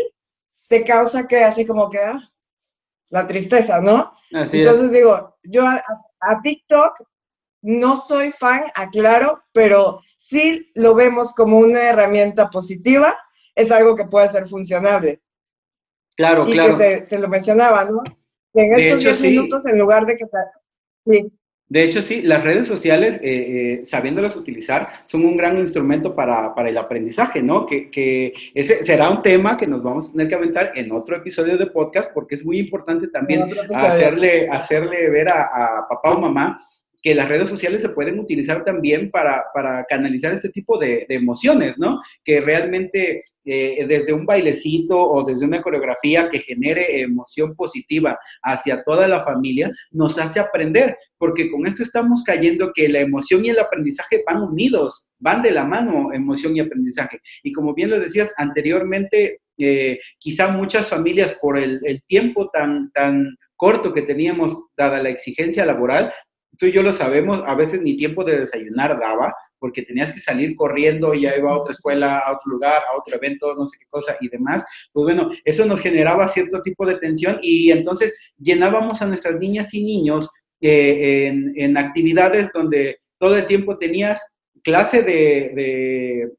te 0.67 0.83
causa 0.83 1.27
que 1.27 1.43
así 1.43 1.65
como 1.65 1.89
que 1.89 1.99
ah, 1.99 2.19
la 3.09 3.27
tristeza, 3.27 3.81
¿no? 3.81 4.13
Entonces 4.31 4.91
digo, 4.91 5.37
yo 5.43 5.65
a, 5.67 6.41
TikTok 6.41 7.01
no 7.61 7.99
soy 8.01 8.31
fan, 8.31 8.63
aclaro, 8.75 9.41
pero 9.51 10.01
sí 10.15 10.71
lo 10.75 10.93
vemos 10.95 11.33
como 11.33 11.57
una 11.57 11.89
herramienta 11.89 12.49
positiva, 12.49 13.17
es 13.55 13.71
algo 13.71 13.95
que 13.95 14.05
puede 14.05 14.29
ser 14.29 14.47
funcionable. 14.47 15.21
Claro, 16.19 16.45
y 16.49 16.51
claro. 16.51 16.77
que 16.77 17.05
te, 17.07 17.17
lo 17.17 17.29
mencionaba, 17.29 17.85
¿no? 17.85 18.03
en 18.53 18.77
estos 18.77 19.21
10 19.21 19.21
minutos, 19.21 19.65
en 19.65 19.79
lugar 19.79 20.05
de 20.05 20.17
que... 20.17 20.25
Sí. 21.07 21.31
De 21.69 21.81
hecho, 21.81 22.01
sí, 22.01 22.21
las 22.23 22.43
redes 22.43 22.67
sociales, 22.67 23.21
eh, 23.23 23.79
eh, 23.79 23.85
sabiéndolas 23.85 24.35
utilizar, 24.35 24.89
son 25.05 25.23
un 25.23 25.37
gran 25.37 25.57
instrumento 25.57 26.13
para, 26.13 26.53
el 26.67 26.77
aprendizaje, 26.77 27.41
¿no? 27.41 27.65
Que, 27.65 28.33
ese 28.53 28.83
será 28.83 29.09
un 29.09 29.21
tema 29.21 29.55
que 29.55 29.65
nos 29.65 29.81
vamos 29.81 30.09
a 30.09 30.11
tener 30.11 30.27
que 30.27 30.35
aventar 30.35 30.73
en 30.75 30.91
otro 30.91 31.15
episodio 31.15 31.57
de 31.57 31.67
podcast, 31.67 32.11
porque 32.13 32.35
es 32.35 32.43
muy 32.43 32.59
importante 32.59 33.07
también 33.07 33.49
hacerle, 33.73 34.49
hacerle 34.49 35.09
ver 35.09 35.29
a, 35.29 35.43
a 35.43 35.87
papá 35.87 36.11
o 36.15 36.19
mamá 36.19 36.59
que 37.01 37.15
las 37.15 37.29
redes 37.29 37.49
sociales 37.49 37.81
se 37.81 37.89
pueden 37.89 38.19
utilizar 38.19 38.63
también 38.63 39.09
para, 39.09 39.45
canalizar 39.87 40.33
este 40.33 40.49
tipo 40.49 40.77
de, 40.77 41.05
emociones, 41.09 41.77
¿no? 41.77 42.01
Que 42.23 42.41
realmente 42.41 43.23
eh, 43.45 43.85
desde 43.87 44.13
un 44.13 44.25
bailecito 44.25 45.01
o 45.01 45.23
desde 45.23 45.45
una 45.45 45.61
coreografía 45.61 46.29
que 46.29 46.39
genere 46.39 47.01
emoción 47.01 47.55
positiva 47.55 48.17
hacia 48.43 48.83
toda 48.83 49.07
la 49.07 49.23
familia, 49.23 49.71
nos 49.91 50.19
hace 50.19 50.39
aprender, 50.39 50.97
porque 51.17 51.49
con 51.49 51.65
esto 51.65 51.83
estamos 51.83 52.23
cayendo 52.23 52.71
que 52.73 52.89
la 52.89 52.99
emoción 52.99 53.45
y 53.45 53.49
el 53.49 53.59
aprendizaje 53.59 54.23
van 54.27 54.43
unidos, 54.43 55.09
van 55.19 55.41
de 55.41 55.51
la 55.51 55.63
mano 55.63 56.13
emoción 56.13 56.55
y 56.55 56.59
aprendizaje. 56.59 57.19
Y 57.43 57.51
como 57.51 57.73
bien 57.73 57.89
lo 57.89 57.99
decías 57.99 58.33
anteriormente, 58.37 59.39
eh, 59.57 59.99
quizá 60.17 60.49
muchas 60.49 60.89
familias 60.89 61.35
por 61.41 61.57
el, 61.57 61.79
el 61.83 62.01
tiempo 62.03 62.49
tan, 62.49 62.91
tan 62.91 63.35
corto 63.55 63.93
que 63.93 64.03
teníamos, 64.03 64.57
dada 64.77 65.03
la 65.03 65.09
exigencia 65.09 65.65
laboral, 65.65 66.13
tú 66.57 66.65
y 66.65 66.71
yo 66.71 66.83
lo 66.83 66.91
sabemos, 66.91 67.41
a 67.45 67.55
veces 67.55 67.81
ni 67.81 67.95
tiempo 67.95 68.23
de 68.23 68.41
desayunar 68.41 68.99
daba, 68.99 69.33
porque 69.59 69.83
tenías 69.83 70.11
que 70.11 70.19
salir 70.19 70.55
corriendo 70.55 71.13
y 71.13 71.21
ya 71.21 71.35
iba 71.35 71.51
a 71.51 71.57
otra 71.57 71.71
escuela, 71.71 72.19
a 72.19 72.33
otro 72.33 72.51
lugar, 72.51 72.81
a 72.83 72.97
otro 72.97 73.15
evento, 73.15 73.53
no 73.55 73.65
sé 73.65 73.77
qué 73.79 73.85
cosa 73.87 74.17
y 74.19 74.29
demás. 74.29 74.63
Pues 74.91 75.03
bueno, 75.03 75.29
eso 75.43 75.65
nos 75.65 75.81
generaba 75.81 76.27
cierto 76.27 76.61
tipo 76.61 76.85
de 76.85 76.97
tensión 76.97 77.39
y 77.41 77.71
entonces 77.71 78.15
llenábamos 78.37 79.01
a 79.01 79.07
nuestras 79.07 79.37
niñas 79.37 79.73
y 79.73 79.83
niños 79.83 80.29
eh, 80.61 81.27
en, 81.55 81.77
actividades 81.77 82.49
donde 82.53 82.99
todo 83.17 83.37
el 83.37 83.45
tiempo 83.45 83.77
tenías 83.77 84.25
clase 84.63 85.03
de, 85.03 86.31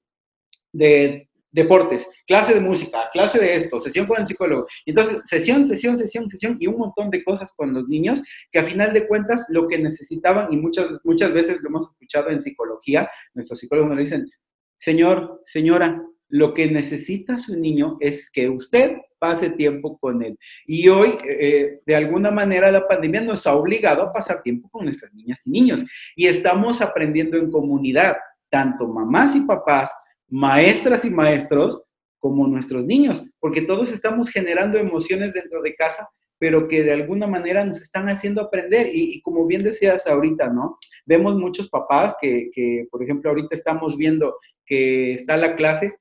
de 0.72 1.30
deportes, 1.53 2.09
clase 2.27 2.55
de 2.55 2.61
música, 2.61 3.11
clase 3.13 3.39
de 3.39 3.57
esto, 3.57 3.81
sesión 3.81 4.07
con 4.07 4.21
el 4.21 4.27
psicólogo. 4.27 4.67
Entonces, 4.87 5.21
sesión, 5.25 5.67
sesión, 5.67 5.99
sesión, 5.99 6.31
sesión 6.31 6.57
y 6.61 6.67
un 6.67 6.79
montón 6.79 7.11
de 7.11 7.25
cosas 7.25 7.53
con 7.53 7.73
los 7.73 7.89
niños 7.89 8.23
que 8.51 8.59
a 8.59 8.65
final 8.65 8.93
de 8.93 9.07
cuentas 9.07 9.47
lo 9.49 9.67
que 9.67 9.79
necesitaban, 9.79 10.53
y 10.53 10.57
muchas, 10.57 10.89
muchas 11.05 11.33
veces 11.33 11.59
lo 11.61 11.69
hemos 11.69 11.89
escuchado 11.89 12.31
en 12.31 12.41
psicología, 12.41 13.11
nuestros 13.35 13.59
psicólogos 13.59 13.91
nos 13.91 13.99
dicen, 13.99 14.31
señor, 14.79 15.43
señora, 15.47 16.03
lo 16.29 16.55
que 16.55 16.71
necesita 16.71 17.41
su 17.41 17.57
niño 17.57 17.97
es 18.01 18.31
que 18.31 18.49
usted 18.49 18.97
pase 19.19 19.51
tiempo 19.51 19.99
con 19.99 20.23
él. 20.23 20.39
Y 20.65 20.89
hoy, 20.89 21.19
eh, 21.29 21.81
de 21.85 21.97
alguna 21.97 22.31
manera, 22.31 22.71
la 22.71 22.87
pandemia 22.87 23.21
nos 23.21 23.47
ha 23.47 23.55
obligado 23.55 24.03
a 24.03 24.13
pasar 24.13 24.43
tiempo 24.43 24.69
con 24.71 24.85
nuestras 24.85 25.13
niñas 25.13 25.47
y 25.47 25.51
niños. 25.51 25.85
Y 26.17 26.27
estamos 26.27 26.81
aprendiendo 26.81 27.37
en 27.37 27.51
comunidad, 27.51 28.17
tanto 28.49 28.87
mamás 28.89 29.35
y 29.37 29.41
papás, 29.41 29.91
maestras 30.31 31.05
y 31.05 31.11
maestros 31.11 31.83
como 32.19 32.47
nuestros 32.47 32.85
niños, 32.85 33.25
porque 33.38 33.62
todos 33.62 33.93
estamos 33.93 34.29
generando 34.31 34.79
emociones 34.79 35.33
dentro 35.33 35.62
de 35.62 35.75
casa, 35.75 36.09
pero 36.38 36.69
que 36.69 36.83
de 36.83 36.93
alguna 36.93 37.27
manera 37.27 37.64
nos 37.64 37.83
están 37.83 38.09
haciendo 38.09 38.40
aprender. 38.40 38.88
Y, 38.93 39.21
como 39.23 39.47
bien 39.47 39.62
decías 39.62 40.07
ahorita, 40.07 40.51
¿no? 40.51 40.79
Vemos 41.05 41.35
muchos 41.37 41.69
papás 41.69 42.14
que, 42.21 42.51
que, 42.53 42.87
por 42.90 43.03
ejemplo, 43.03 43.31
ahorita 43.31 43.55
estamos 43.55 43.97
viendo 43.97 44.37
que 44.66 45.14
está 45.14 45.37
la 45.37 45.57
clase 45.57 45.97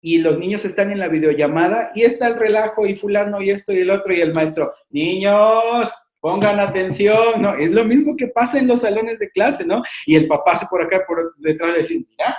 y 0.00 0.18
los 0.18 0.38
niños 0.38 0.64
están 0.64 0.90
en 0.90 0.98
la 0.98 1.08
videollamada 1.08 1.90
y 1.94 2.02
está 2.02 2.26
el 2.26 2.36
relajo 2.36 2.86
y 2.86 2.96
fulano 2.96 3.40
y 3.40 3.50
esto 3.50 3.72
y 3.72 3.78
el 3.78 3.90
otro 3.90 4.12
y 4.12 4.20
el 4.20 4.34
maestro, 4.34 4.72
niños, 4.90 5.90
pongan 6.20 6.58
atención, 6.58 7.42
¿no? 7.42 7.54
Es 7.54 7.70
lo 7.70 7.84
mismo 7.84 8.16
que 8.16 8.28
pasa 8.28 8.58
en 8.58 8.66
los 8.66 8.80
salones 8.80 9.18
de 9.18 9.30
clase, 9.30 9.64
¿no? 9.64 9.82
Y 10.06 10.16
el 10.16 10.26
papá 10.26 10.58
por 10.70 10.80
acá, 10.80 11.04
por 11.06 11.34
detrás 11.36 11.72
de 11.72 11.78
decir, 11.78 12.06
mira, 12.08 12.36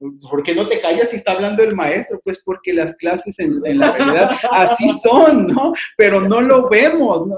¿Por 0.00 0.42
qué 0.42 0.54
no 0.54 0.66
te 0.66 0.80
callas 0.80 1.10
si 1.10 1.16
está 1.16 1.32
hablando 1.32 1.62
el 1.62 1.76
maestro? 1.76 2.18
Pues 2.24 2.38
porque 2.42 2.72
las 2.72 2.94
clases 2.96 3.38
en, 3.38 3.60
la 3.78 3.92
realidad 3.92 4.30
así 4.50 4.88
son, 4.98 5.46
¿no? 5.48 5.74
Pero 5.98 6.22
no 6.22 6.40
lo 6.40 6.70
vemos. 6.70 7.28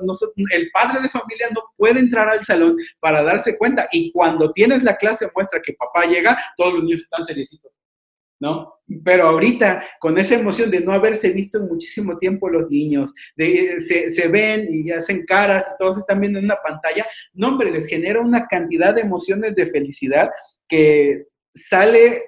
el 0.53 0.71
padre 0.71 1.03
de 1.03 1.09
familia 1.09 1.49
no 1.53 1.63
puede 1.77 1.99
entrar 1.99 2.29
al 2.29 2.45
salón 2.45 2.77
para 3.01 3.25
darse 3.25 3.59
cuenta. 3.59 3.89
Y 3.91 4.13
cuando 4.13 4.53
tienes 4.53 4.85
la 4.85 4.97
clase 4.97 5.29
muestra 5.35 5.61
que 5.61 5.73
papá 5.73 6.07
llega, 6.07 6.39
todos 6.57 6.75
los 6.75 6.85
niños 6.85 7.01
están 7.01 7.25
seriecitos, 7.25 7.73
¿no? 8.39 8.75
Pero 9.05 9.27
ahorita, 9.27 9.85
con 9.99 10.17
esa 10.19 10.37
emoción 10.37 10.71
de 10.71 10.83
no 10.83 10.93
haberse 10.93 11.31
visto 11.31 11.59
en 11.59 11.67
muchísimo 11.67 12.17
tiempo 12.19 12.49
los 12.49 12.71
niños, 12.71 13.13
de, 13.35 13.81
se, 13.81 14.13
se 14.13 14.29
ven 14.29 14.69
y 14.71 14.93
hacen 14.93 15.27
caras 15.27 15.65
y 15.67 15.79
todos 15.83 15.99
están 15.99 16.21
viendo 16.21 16.39
en 16.39 16.45
una 16.45 16.59
pantalla, 16.63 17.05
no, 17.33 17.49
hombre, 17.49 17.73
les 17.73 17.89
genera 17.89 18.21
una 18.21 18.47
cantidad 18.47 18.95
de 18.95 19.01
emociones 19.01 19.57
de 19.57 19.67
felicidad 19.67 20.31
que 20.69 21.25
sale 21.57 22.23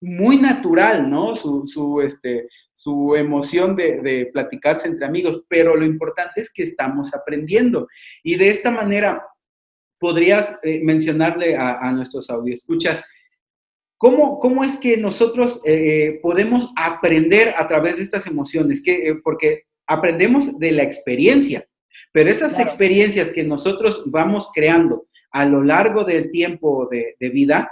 muy 0.00 0.36
natural, 0.36 1.10
¿no? 1.10 1.34
Su, 1.36 1.66
su, 1.66 2.00
este, 2.00 2.48
su 2.74 3.14
emoción 3.16 3.74
de, 3.76 4.00
de, 4.00 4.26
platicarse 4.32 4.88
entre 4.88 5.06
amigos, 5.06 5.42
pero 5.48 5.76
lo 5.76 5.84
importante 5.84 6.40
es 6.40 6.50
que 6.52 6.62
estamos 6.62 7.14
aprendiendo. 7.14 7.88
Y 8.22 8.36
de 8.36 8.50
esta 8.50 8.70
manera, 8.70 9.22
podrías 9.98 10.58
eh, 10.62 10.80
mencionarle 10.82 11.56
a, 11.56 11.78
a, 11.78 11.92
nuestros 11.92 12.28
escuchas 12.46 13.02
¿cómo, 13.96 14.38
¿cómo 14.38 14.64
es 14.64 14.76
que 14.76 14.96
nosotros 14.96 15.60
eh, 15.64 15.74
eh, 15.74 16.20
podemos 16.22 16.72
aprender 16.76 17.54
a 17.56 17.66
través 17.68 17.96
de 17.96 18.04
estas 18.04 18.26
emociones? 18.26 18.82
Que, 18.82 19.18
porque 19.22 19.64
aprendemos 19.86 20.58
de 20.58 20.72
la 20.72 20.82
experiencia, 20.84 21.66
pero 22.12 22.30
esas 22.30 22.58
experiencias 22.58 23.30
que 23.30 23.44
nosotros 23.44 24.04
vamos 24.06 24.48
creando 24.54 25.06
a 25.30 25.44
lo 25.44 25.62
largo 25.62 26.04
del 26.04 26.30
tiempo 26.30 26.88
de, 26.90 27.16
de 27.18 27.28
vida, 27.28 27.70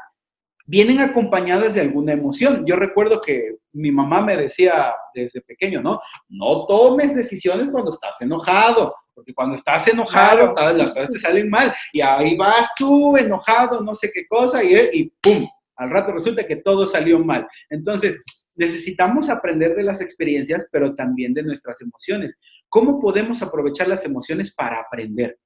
vienen 0.66 1.00
acompañadas 1.00 1.74
de 1.74 1.80
alguna 1.80 2.12
emoción. 2.12 2.64
Yo 2.66 2.76
recuerdo 2.76 3.20
que 3.20 3.56
mi 3.72 3.90
mamá 3.90 4.20
me 4.20 4.36
decía 4.36 4.94
desde 5.14 5.40
pequeño, 5.40 5.80
¿no? 5.80 6.00
No 6.28 6.66
tomes 6.66 7.14
decisiones 7.14 7.68
cuando 7.70 7.92
estás 7.92 8.20
enojado, 8.20 8.94
porque 9.14 9.32
cuando 9.32 9.54
estás 9.54 9.86
enojado, 9.88 10.54
las 10.74 10.92
cosas 10.92 11.10
te 11.10 11.20
salen 11.20 11.48
mal. 11.48 11.72
Y 11.92 12.00
ahí 12.00 12.36
vas 12.36 12.70
tú 12.76 13.16
enojado, 13.16 13.80
no 13.80 13.94
sé 13.94 14.10
qué 14.12 14.26
cosa, 14.26 14.62
y, 14.62 14.74
y 14.92 15.12
¡pum! 15.22 15.48
Al 15.76 15.90
rato 15.90 16.12
resulta 16.12 16.46
que 16.46 16.56
todo 16.56 16.86
salió 16.86 17.18
mal. 17.18 17.46
Entonces, 17.70 18.18
necesitamos 18.54 19.28
aprender 19.28 19.76
de 19.76 19.82
las 19.82 20.00
experiencias, 20.00 20.66
pero 20.72 20.94
también 20.94 21.34
de 21.34 21.42
nuestras 21.42 21.80
emociones. 21.80 22.38
¿Cómo 22.68 22.98
podemos 22.98 23.42
aprovechar 23.42 23.86
las 23.86 24.04
emociones 24.04 24.54
para 24.54 24.80
aprender? 24.80 25.38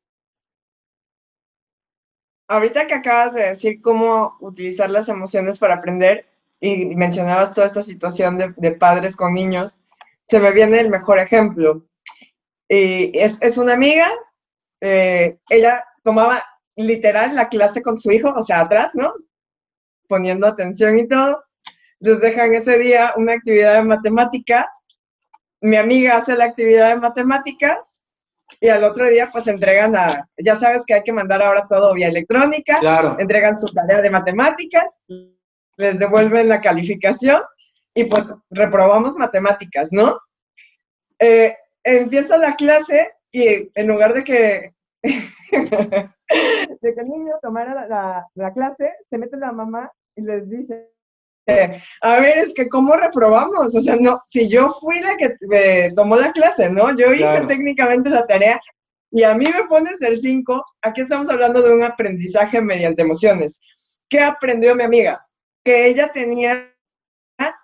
Ahorita 2.50 2.88
que 2.88 2.94
acabas 2.94 3.34
de 3.34 3.42
decir 3.42 3.80
cómo 3.80 4.36
utilizar 4.40 4.90
las 4.90 5.08
emociones 5.08 5.58
para 5.58 5.74
aprender 5.76 6.26
y 6.60 6.96
mencionabas 6.96 7.54
toda 7.54 7.68
esta 7.68 7.80
situación 7.80 8.54
de, 8.56 8.72
padres 8.72 9.16
con 9.16 9.34
niños, 9.34 9.80
se 10.24 10.40
me 10.40 10.50
viene 10.50 10.80
el 10.80 10.90
mejor 10.90 11.20
ejemplo. 11.20 11.86
Y 12.68 13.16
es, 13.16 13.56
una 13.56 13.74
amiga, 13.74 14.10
eh, 14.80 15.38
ella 15.48 15.84
tomaba 16.02 16.42
literal 16.74 17.36
la 17.36 17.48
clase 17.48 17.82
con 17.82 17.96
su 17.96 18.10
hijo, 18.10 18.34
o 18.34 18.42
sea, 18.42 18.60
atrás, 18.60 18.94
¿no? 18.94 19.14
Poniendo 20.08 20.48
atención 20.48 20.98
y 20.98 21.06
todo. 21.06 21.44
Les 22.00 22.20
dejan 22.20 22.52
ese 22.52 22.78
día 22.78 23.14
una 23.16 23.34
actividad 23.34 23.74
de 23.74 23.84
matemáticas. 23.84 24.66
Mi 25.60 25.76
amiga 25.76 26.16
hace 26.16 26.34
la 26.36 26.46
actividad 26.46 26.88
de 26.88 26.96
matemáticas 26.96 27.89
y 28.60 28.68
al 28.68 28.84
otro 28.84 29.08
día 29.08 29.30
pues 29.32 29.46
entregan 29.46 29.96
a, 29.96 30.28
ya 30.36 30.56
sabes 30.56 30.84
que 30.86 30.94
hay 30.94 31.02
que 31.02 31.12
mandar 31.12 31.42
ahora 31.42 31.66
todo 31.66 31.94
vía 31.94 32.08
electrónica, 32.08 32.78
claro. 32.78 33.16
entregan 33.18 33.56
su 33.56 33.66
tarea 33.72 34.02
de 34.02 34.10
matemáticas, 34.10 35.00
les 35.76 35.98
devuelven 35.98 36.48
la 36.48 36.60
calificación 36.60 37.40
y 37.94 38.04
pues 38.04 38.30
reprobamos 38.50 39.16
matemáticas, 39.16 39.88
¿no? 39.92 40.20
Eh, 41.18 41.56
empieza 41.82 42.36
la 42.36 42.54
clase 42.54 43.14
y 43.32 43.70
en 43.74 43.86
lugar 43.86 44.12
de 44.12 44.24
que, 44.24 44.74
de 45.02 46.94
que 46.94 47.00
el 47.00 47.08
niño 47.08 47.34
tomara 47.40 47.86
la, 47.86 48.26
la, 48.34 48.52
clase, 48.52 48.92
se 49.08 49.16
mete 49.16 49.38
la 49.38 49.52
mamá 49.52 49.90
y 50.16 50.22
les 50.22 50.48
dice, 50.50 50.90
a 52.00 52.20
ver, 52.20 52.38
es 52.38 52.52
que 52.54 52.68
¿cómo 52.68 52.96
reprobamos? 52.96 53.74
O 53.74 53.80
sea, 53.80 53.96
no, 53.96 54.20
si 54.26 54.48
yo 54.48 54.76
fui 54.80 55.00
la 55.00 55.16
que 55.16 55.34
me 55.42 55.92
tomó 55.92 56.16
la 56.16 56.32
clase, 56.32 56.70
¿no? 56.70 56.96
Yo 56.96 57.12
hice 57.12 57.46
técnicamente 57.46 58.10
la 58.10 58.26
tarea 58.26 58.60
y 59.10 59.24
a 59.24 59.34
mí 59.34 59.46
me 59.46 59.64
pones 59.64 60.00
el 60.02 60.20
5, 60.20 60.64
aquí 60.82 61.00
estamos 61.00 61.28
hablando 61.28 61.62
de 61.62 61.74
un 61.74 61.82
aprendizaje 61.82 62.60
mediante 62.60 63.02
emociones. 63.02 63.60
¿Qué 64.08 64.20
aprendió 64.20 64.74
mi 64.76 64.84
amiga? 64.84 65.26
Que 65.64 65.86
ella 65.86 66.12
tenía, 66.12 66.72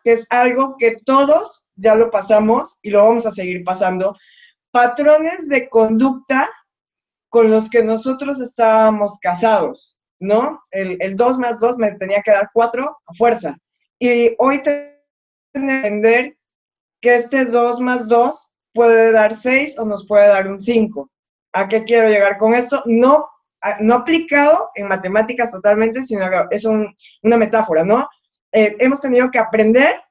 que 0.02 0.12
es 0.12 0.26
algo 0.30 0.76
que 0.78 0.96
todos 1.04 1.64
ya 1.76 1.94
lo 1.94 2.10
pasamos 2.10 2.78
y 2.82 2.90
lo 2.90 3.04
vamos 3.04 3.26
a 3.26 3.30
seguir 3.30 3.62
pasando, 3.62 4.16
patrones 4.70 5.48
de 5.48 5.68
conducta 5.68 6.50
con 7.28 7.50
los 7.50 7.68
que 7.70 7.84
nosotros 7.84 8.40
estábamos 8.40 9.18
casados, 9.20 9.98
¿no? 10.18 10.62
El, 10.70 11.16
2 11.16 11.38
más 11.38 11.60
2 11.60 11.78
me 11.78 11.92
tenía 11.92 12.22
que 12.22 12.32
dar 12.32 12.50
4 12.52 12.98
a 13.06 13.14
fuerza. 13.14 13.56
Y 13.98 14.34
hoy 14.38 14.62
tengo 14.62 14.90
que 15.54 15.60
entender 15.60 16.36
que 17.00 17.16
este 17.16 17.46
2 17.46 17.80
más 17.80 18.08
2 18.08 18.48
puede 18.74 19.12
dar 19.12 19.34
6 19.34 19.78
o 19.78 19.84
nos 19.84 20.06
puede 20.06 20.28
dar 20.28 20.48
un 20.48 20.60
5. 20.60 21.10
¿A 21.52 21.68
qué 21.68 21.84
quiero 21.84 22.08
llegar 22.08 22.36
con 22.36 22.54
esto? 22.54 22.82
No, 22.84 23.28
no 23.80 23.94
aplicado 23.94 24.70
en 24.74 24.88
matemáticas 24.88 25.50
totalmente, 25.50 26.02
sino 26.02 26.28
que 26.28 26.54
es 26.54 26.64
una 26.66 27.36
metáfora, 27.36 27.84
¿no? 27.84 28.08
Eh, 28.52 28.76
hemos 28.78 29.00
tenido 29.00 29.30
que 29.30 29.38
aprender 29.38 30.02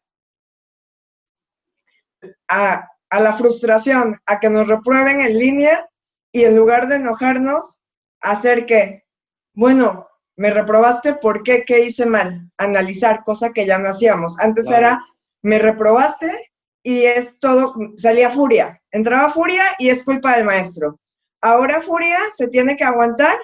a, 2.47 2.89
a 3.09 3.19
la 3.19 3.33
frustración, 3.33 4.19
a 4.25 4.39
que 4.39 4.49
nos 4.49 4.67
reprueben 4.67 5.21
en 5.21 5.37
línea 5.37 5.89
y 6.31 6.43
en 6.43 6.55
lugar 6.55 6.87
de 6.87 6.95
enojarnos, 6.95 7.79
hacer 8.19 8.65
que, 8.65 9.05
bueno, 9.53 10.07
me 10.37 10.49
reprobaste, 10.49 11.13
¿por 11.13 11.43
qué? 11.43 11.63
¿Qué 11.65 11.85
hice 11.85 12.05
mal? 12.05 12.51
Analizar, 12.57 13.23
cosa 13.23 13.51
que 13.51 13.65
ya 13.65 13.79
no 13.79 13.89
hacíamos. 13.89 14.37
Antes 14.39 14.69
era, 14.69 15.05
me 15.41 15.59
reprobaste 15.59 16.51
y 16.83 17.03
es 17.03 17.39
todo, 17.39 17.75
salía 17.97 18.29
furia. 18.29 18.81
Entraba 18.91 19.29
furia 19.29 19.63
y 19.79 19.89
es 19.89 20.03
culpa 20.03 20.35
del 20.35 20.45
maestro. 20.45 20.99
Ahora 21.41 21.81
furia 21.81 22.17
se 22.35 22.47
tiene 22.47 22.75
que 22.75 22.83
aguantar 22.83 23.37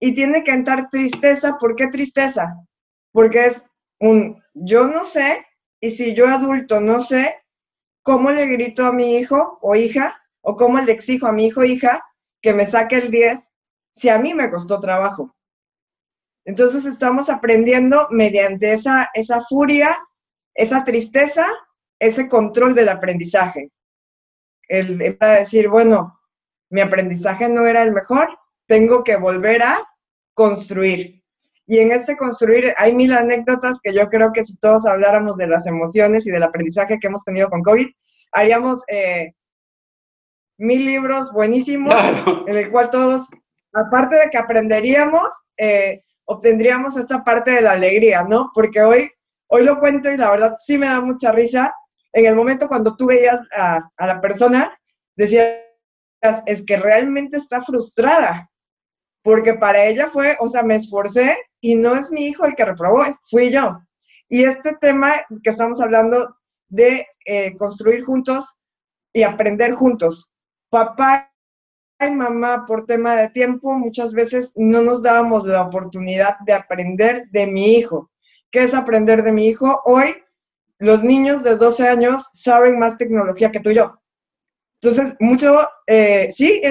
y 0.00 0.14
tiene 0.14 0.44
que 0.44 0.52
entrar 0.52 0.90
tristeza. 0.90 1.56
¿Por 1.58 1.76
qué 1.76 1.88
tristeza? 1.88 2.54
Porque 3.12 3.46
es 3.46 3.64
un 4.00 4.42
yo 4.54 4.86
no 4.86 5.04
sé 5.04 5.46
y 5.80 5.90
si 5.90 6.14
yo 6.14 6.28
adulto 6.28 6.80
no 6.80 7.00
sé 7.00 7.34
cómo 8.02 8.30
le 8.30 8.46
grito 8.46 8.86
a 8.86 8.92
mi 8.92 9.16
hijo 9.16 9.58
o 9.60 9.74
hija 9.74 10.20
o 10.40 10.56
cómo 10.56 10.80
le 10.80 10.92
exijo 10.92 11.26
a 11.26 11.32
mi 11.32 11.46
hijo 11.46 11.60
o 11.60 11.64
hija 11.64 12.04
que 12.40 12.54
me 12.54 12.66
saque 12.66 12.96
el 12.96 13.10
10 13.10 13.50
si 13.92 14.08
a 14.08 14.18
mí 14.18 14.34
me 14.34 14.50
costó 14.50 14.80
trabajo. 14.80 15.34
Entonces 16.48 16.86
estamos 16.86 17.28
aprendiendo 17.28 18.08
mediante 18.10 18.72
esa, 18.72 19.10
esa 19.12 19.42
furia, 19.42 19.98
esa 20.54 20.82
tristeza, 20.82 21.46
ese 21.98 22.26
control 22.26 22.74
del 22.74 22.88
aprendizaje. 22.88 23.70
El, 24.66 25.02
el 25.02 25.18
decir, 25.18 25.68
bueno, 25.68 26.18
mi 26.70 26.80
aprendizaje 26.80 27.50
no 27.50 27.66
era 27.66 27.82
el 27.82 27.92
mejor, 27.92 28.30
tengo 28.66 29.04
que 29.04 29.16
volver 29.16 29.62
a 29.62 29.86
construir. 30.32 31.22
Y 31.66 31.80
en 31.80 31.92
ese 31.92 32.16
construir 32.16 32.72
hay 32.78 32.94
mil 32.94 33.12
anécdotas 33.12 33.78
que 33.82 33.92
yo 33.92 34.08
creo 34.08 34.32
que 34.32 34.42
si 34.42 34.56
todos 34.56 34.86
habláramos 34.86 35.36
de 35.36 35.48
las 35.48 35.66
emociones 35.66 36.26
y 36.26 36.30
del 36.30 36.44
aprendizaje 36.44 36.98
que 36.98 37.08
hemos 37.08 37.24
tenido 37.24 37.50
con 37.50 37.62
COVID, 37.62 37.88
haríamos 38.32 38.84
eh, 38.88 39.34
mil 40.56 40.86
libros 40.86 41.30
buenísimos 41.30 41.94
en 42.46 42.56
el 42.56 42.70
cual 42.70 42.88
todos, 42.88 43.28
aparte 43.74 44.16
de 44.16 44.30
que 44.30 44.38
aprenderíamos, 44.38 45.28
eh, 45.58 46.04
obtendríamos 46.28 46.96
esta 46.96 47.24
parte 47.24 47.52
de 47.52 47.62
la 47.62 47.72
alegría, 47.72 48.22
¿no? 48.22 48.50
Porque 48.54 48.82
hoy, 48.82 49.10
hoy 49.48 49.64
lo 49.64 49.78
cuento 49.80 50.10
y 50.10 50.16
la 50.16 50.30
verdad 50.30 50.56
sí 50.64 50.76
me 50.76 50.86
da 50.86 51.00
mucha 51.00 51.32
risa. 51.32 51.74
En 52.12 52.26
el 52.26 52.36
momento 52.36 52.68
cuando 52.68 52.96
tú 52.96 53.06
veías 53.06 53.40
a, 53.56 53.80
a 53.96 54.06
la 54.06 54.20
persona, 54.20 54.78
decías, 55.16 55.56
es 56.46 56.64
que 56.66 56.76
realmente 56.76 57.38
está 57.38 57.62
frustrada, 57.62 58.50
porque 59.22 59.54
para 59.54 59.84
ella 59.84 60.08
fue, 60.08 60.36
o 60.40 60.48
sea, 60.48 60.62
me 60.62 60.76
esforcé 60.76 61.36
y 61.60 61.76
no 61.76 61.94
es 61.94 62.10
mi 62.10 62.26
hijo 62.26 62.44
el 62.44 62.54
que 62.54 62.64
reprobó, 62.64 63.04
fui 63.30 63.50
yo. 63.50 63.78
Y 64.28 64.44
este 64.44 64.74
tema 64.80 65.14
que 65.42 65.50
estamos 65.50 65.80
hablando 65.80 66.36
de 66.68 67.06
eh, 67.24 67.56
construir 67.56 68.04
juntos 68.04 68.58
y 69.14 69.22
aprender 69.22 69.72
juntos. 69.72 70.30
Papá 70.68 71.32
y 72.00 72.10
mamá, 72.10 72.64
por 72.66 72.86
tema 72.86 73.16
de 73.16 73.28
tiempo, 73.28 73.72
muchas 73.72 74.12
veces 74.12 74.52
no 74.54 74.82
nos 74.82 75.02
dábamos 75.02 75.44
la 75.46 75.62
oportunidad 75.62 76.38
de 76.40 76.52
aprender 76.52 77.24
de 77.30 77.46
mi 77.46 77.76
hijo. 77.76 78.10
¿Qué 78.50 78.62
es 78.62 78.74
aprender 78.74 79.22
de 79.22 79.32
mi 79.32 79.48
hijo? 79.48 79.80
Hoy 79.84 80.14
los 80.78 81.02
niños 81.02 81.42
de 81.42 81.56
12 81.56 81.88
años 81.88 82.28
saben 82.32 82.78
más 82.78 82.96
tecnología 82.96 83.50
que 83.50 83.60
tú 83.60 83.70
y 83.70 83.74
yo. 83.74 84.00
Entonces, 84.80 85.16
mucho, 85.18 85.68
eh, 85.86 86.28
sí, 86.30 86.62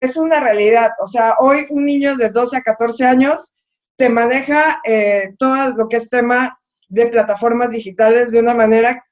es, 0.00 0.16
una 0.16 0.40
realidad. 0.40 0.90
O 1.00 1.06
sea, 1.06 1.34
hoy 1.40 1.66
un 1.70 1.84
niño 1.84 2.16
de 2.16 2.30
12 2.30 2.58
a 2.58 2.62
14 2.62 3.04
años 3.04 3.52
te 3.96 4.08
maneja 4.08 4.80
eh, 4.84 5.34
todo 5.38 5.70
lo 5.70 5.88
que 5.88 5.96
es 5.96 6.08
tema 6.08 6.58
de 6.88 7.06
plataformas 7.06 7.70
digitales 7.70 8.30
de 8.30 8.40
una 8.40 8.54
manera, 8.54 9.04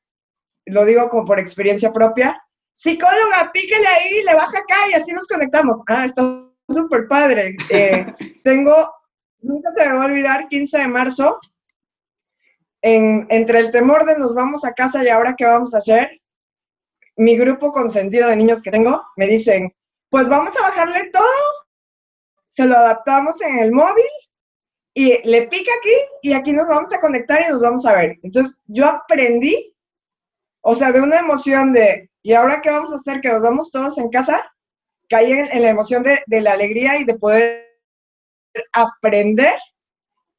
lo 0.67 0.85
digo 0.85 1.09
como 1.09 1.25
por 1.25 1.41
experiencia 1.41 1.93
propia, 1.93 2.41
psicóloga, 2.73 3.51
píquele 3.53 3.87
ahí, 3.87 4.23
le 4.25 4.35
baja 4.35 4.59
acá 4.59 4.77
y 4.91 4.95
así 4.95 5.13
nos 5.13 5.27
conectamos. 5.27 5.79
Ah, 5.87 6.05
está 6.05 6.23
súper 6.69 7.09
padre. 7.09 7.57
Eh, 7.71 8.07
tengo, 8.45 8.93
nunca 9.41 9.73
se 9.73 9.87
me 9.87 9.95
va 9.95 10.03
a 10.03 10.07
olvidar, 10.07 10.49
15 10.49 10.79
de 10.79 10.89
marzo, 10.89 11.41
en, 12.83 13.27
entre 13.31 13.61
el 13.61 13.71
temor 13.71 14.07
de 14.07 14.19
nos 14.19 14.35
vamos 14.35 14.65
a 14.65 14.73
casa 14.73 15.05
y 15.05 15.09
ahora 15.09 15.35
qué 15.37 15.45
vamos 15.45 15.75
a 15.75 15.79
hacer, 15.79 16.21
mi 17.17 17.37
grupo 17.37 17.73
consentido 17.73 18.29
de 18.29 18.37
niños 18.37 18.63
que 18.63 18.71
tengo 18.71 19.03
me 19.17 19.27
dicen, 19.27 19.75
pues 20.09 20.29
vamos 20.29 20.57
a 20.57 20.63
bajarle 20.63 21.11
todo, 21.11 21.23
se 22.49 22.65
lo 22.65 22.77
adaptamos 22.77 23.41
en 23.43 23.59
el 23.59 23.73
móvil 23.73 24.05
y 24.95 25.29
le 25.29 25.47
pica 25.49 25.71
aquí 25.79 25.95
y 26.23 26.33
aquí 26.33 26.53
nos 26.53 26.67
vamos 26.67 26.93
a 26.93 27.01
conectar 27.01 27.43
y 27.45 27.51
nos 27.51 27.61
vamos 27.61 27.85
a 27.87 27.95
ver. 27.95 28.19
Entonces 28.23 28.61
yo 28.67 28.87
aprendí, 28.87 29.70
o 30.63 30.75
sea, 30.75 30.93
de 30.93 31.01
una 31.01 31.19
emoción 31.19 31.73
de, 31.73 32.11
¿y 32.23 32.33
ahora 32.33 32.61
qué 32.61 32.71
vamos 32.71 32.93
a 32.93 32.97
hacer? 32.97 33.21
Que 33.21 33.29
nos 33.29 33.43
vamos 33.43 33.71
todos 33.71 33.97
en 33.99 34.11
casa, 34.11 34.51
caí 35.09 35.33
en, 35.33 35.63
la 35.63 35.71
emoción 35.71 36.03
de, 36.03 36.23
de, 36.27 36.41
la 36.41 36.53
alegría 36.53 36.99
y 36.99 37.05
de 37.05 37.19
poder 37.19 37.67
aprender 38.73 39.59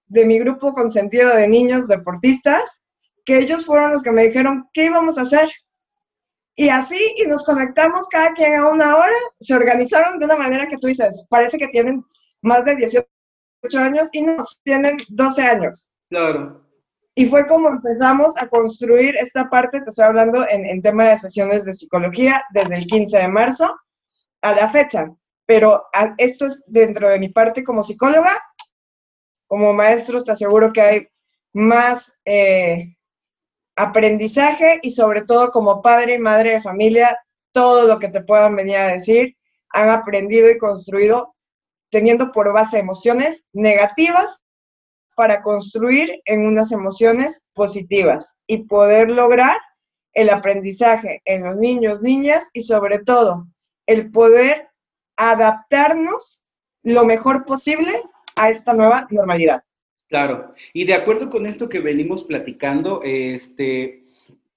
de 0.07 0.26
mi 0.26 0.39
grupo 0.39 0.74
consentido 0.74 1.30
de 1.30 1.47
niños 1.47 1.88
deportistas, 1.88 2.82
que 3.26 3.39
ellos 3.39 3.65
fueron 3.65 3.91
los 3.91 4.03
que 4.03 4.11
me 4.11 4.28
dijeron 4.28 4.69
qué 4.74 4.86
íbamos 4.86 5.17
a 5.17 5.22
hacer. 5.22 5.49
Y 6.55 6.69
así, 6.69 6.99
y 7.17 7.28
nos 7.28 7.43
conectamos 7.43 8.07
cada 8.09 8.34
quien 8.34 8.55
a 8.55 8.69
una 8.69 8.95
hora, 8.95 9.15
se 9.39 9.53
organizaron 9.53 10.19
de 10.19 10.26
una 10.26 10.36
manera 10.36 10.67
que 10.67 10.78
tú 10.78 10.88
dices, 10.88 11.24
parece 11.30 11.57
que 11.57 11.69
tienen 11.69 12.03
más 12.41 12.65
de 12.65 12.76
18 12.76 13.07
años 13.80 14.09
y 14.11 14.22
nos 14.22 14.61
tienen 14.63 14.97
12 15.09 15.41
años. 15.41 15.91
Claro. 16.09 16.61
Y 17.16 17.26
fue 17.26 17.45
como 17.45 17.68
empezamos 17.68 18.38
a 18.38 18.47
construir 18.47 19.16
esta 19.18 19.49
parte, 19.49 19.82
te 19.82 19.89
estoy 19.89 20.05
hablando 20.05 20.47
en, 20.47 20.66
en 20.66 20.82
tema 20.82 21.09
de 21.09 21.18
sesiones 21.18 21.66
de 21.66 21.74
psicología, 21.74 22.43
desde 22.53 22.76
el 22.76 22.86
15 22.86 23.18
de 23.18 23.28
marzo 23.28 23.76
a 24.41 24.53
la 24.53 24.70
fecha. 24.70 25.12
Pero 25.45 25.84
esto 26.18 26.45
es 26.45 26.64
dentro 26.68 27.09
de 27.09 27.20
mi 27.20 27.30
parte 27.30 27.64
como 27.64 27.84
psicóloga, 27.84 28.41
como 29.47 29.74
maestro, 29.74 30.24
te 30.24 30.32
aseguro 30.32 30.72
que 30.72 30.82
hay 30.82 31.07
más 31.53 32.18
eh, 32.24 32.95
aprendizaje 33.76 34.80
y 34.82 34.91
sobre 34.91 35.24
todo 35.24 35.51
como 35.51 35.82
padre 35.82 36.16
y 36.16 36.20
madre 36.20 36.51
de 36.51 36.62
familia, 36.62 37.18
todo 37.51 37.86
lo 37.86 37.99
que 37.99 38.07
te 38.07 38.22
puedan 38.22 38.55
venir 38.55 38.78
a 38.78 38.93
decir, 38.93 39.36
han 39.70 39.89
aprendido 39.89 40.49
y 40.49 40.57
construido 40.57 41.36
teniendo 41.89 42.32
por 42.32 42.53
base 42.53 42.80
emociones 42.80 43.45
negativas 43.51 44.41
para 45.22 45.43
construir 45.43 46.19
en 46.26 46.47
unas 46.47 46.72
emociones 46.72 47.45
positivas 47.53 48.38
y 48.47 48.63
poder 48.63 49.11
lograr 49.11 49.55
el 50.13 50.32
aprendizaje 50.32 51.22
en 51.26 51.43
los 51.43 51.57
niños, 51.57 52.01
niñas 52.01 52.49
y 52.53 52.61
sobre 52.61 52.97
todo 52.97 53.45
el 53.86 54.09
poder 54.09 54.69
adaptarnos 55.17 56.43
lo 56.82 57.05
mejor 57.05 57.45
posible 57.45 58.01
a 58.36 58.49
esta 58.49 58.74
nueva 58.74 59.07
normalidad. 59.11 59.61
Claro, 60.09 60.55
y 60.74 60.86
de 60.86 60.95
acuerdo 60.95 61.30
con 61.30 61.45
esto 61.45 61.69
que 61.69 61.82
venimos 61.82 62.24
platicando, 62.24 63.03
este, 63.03 64.00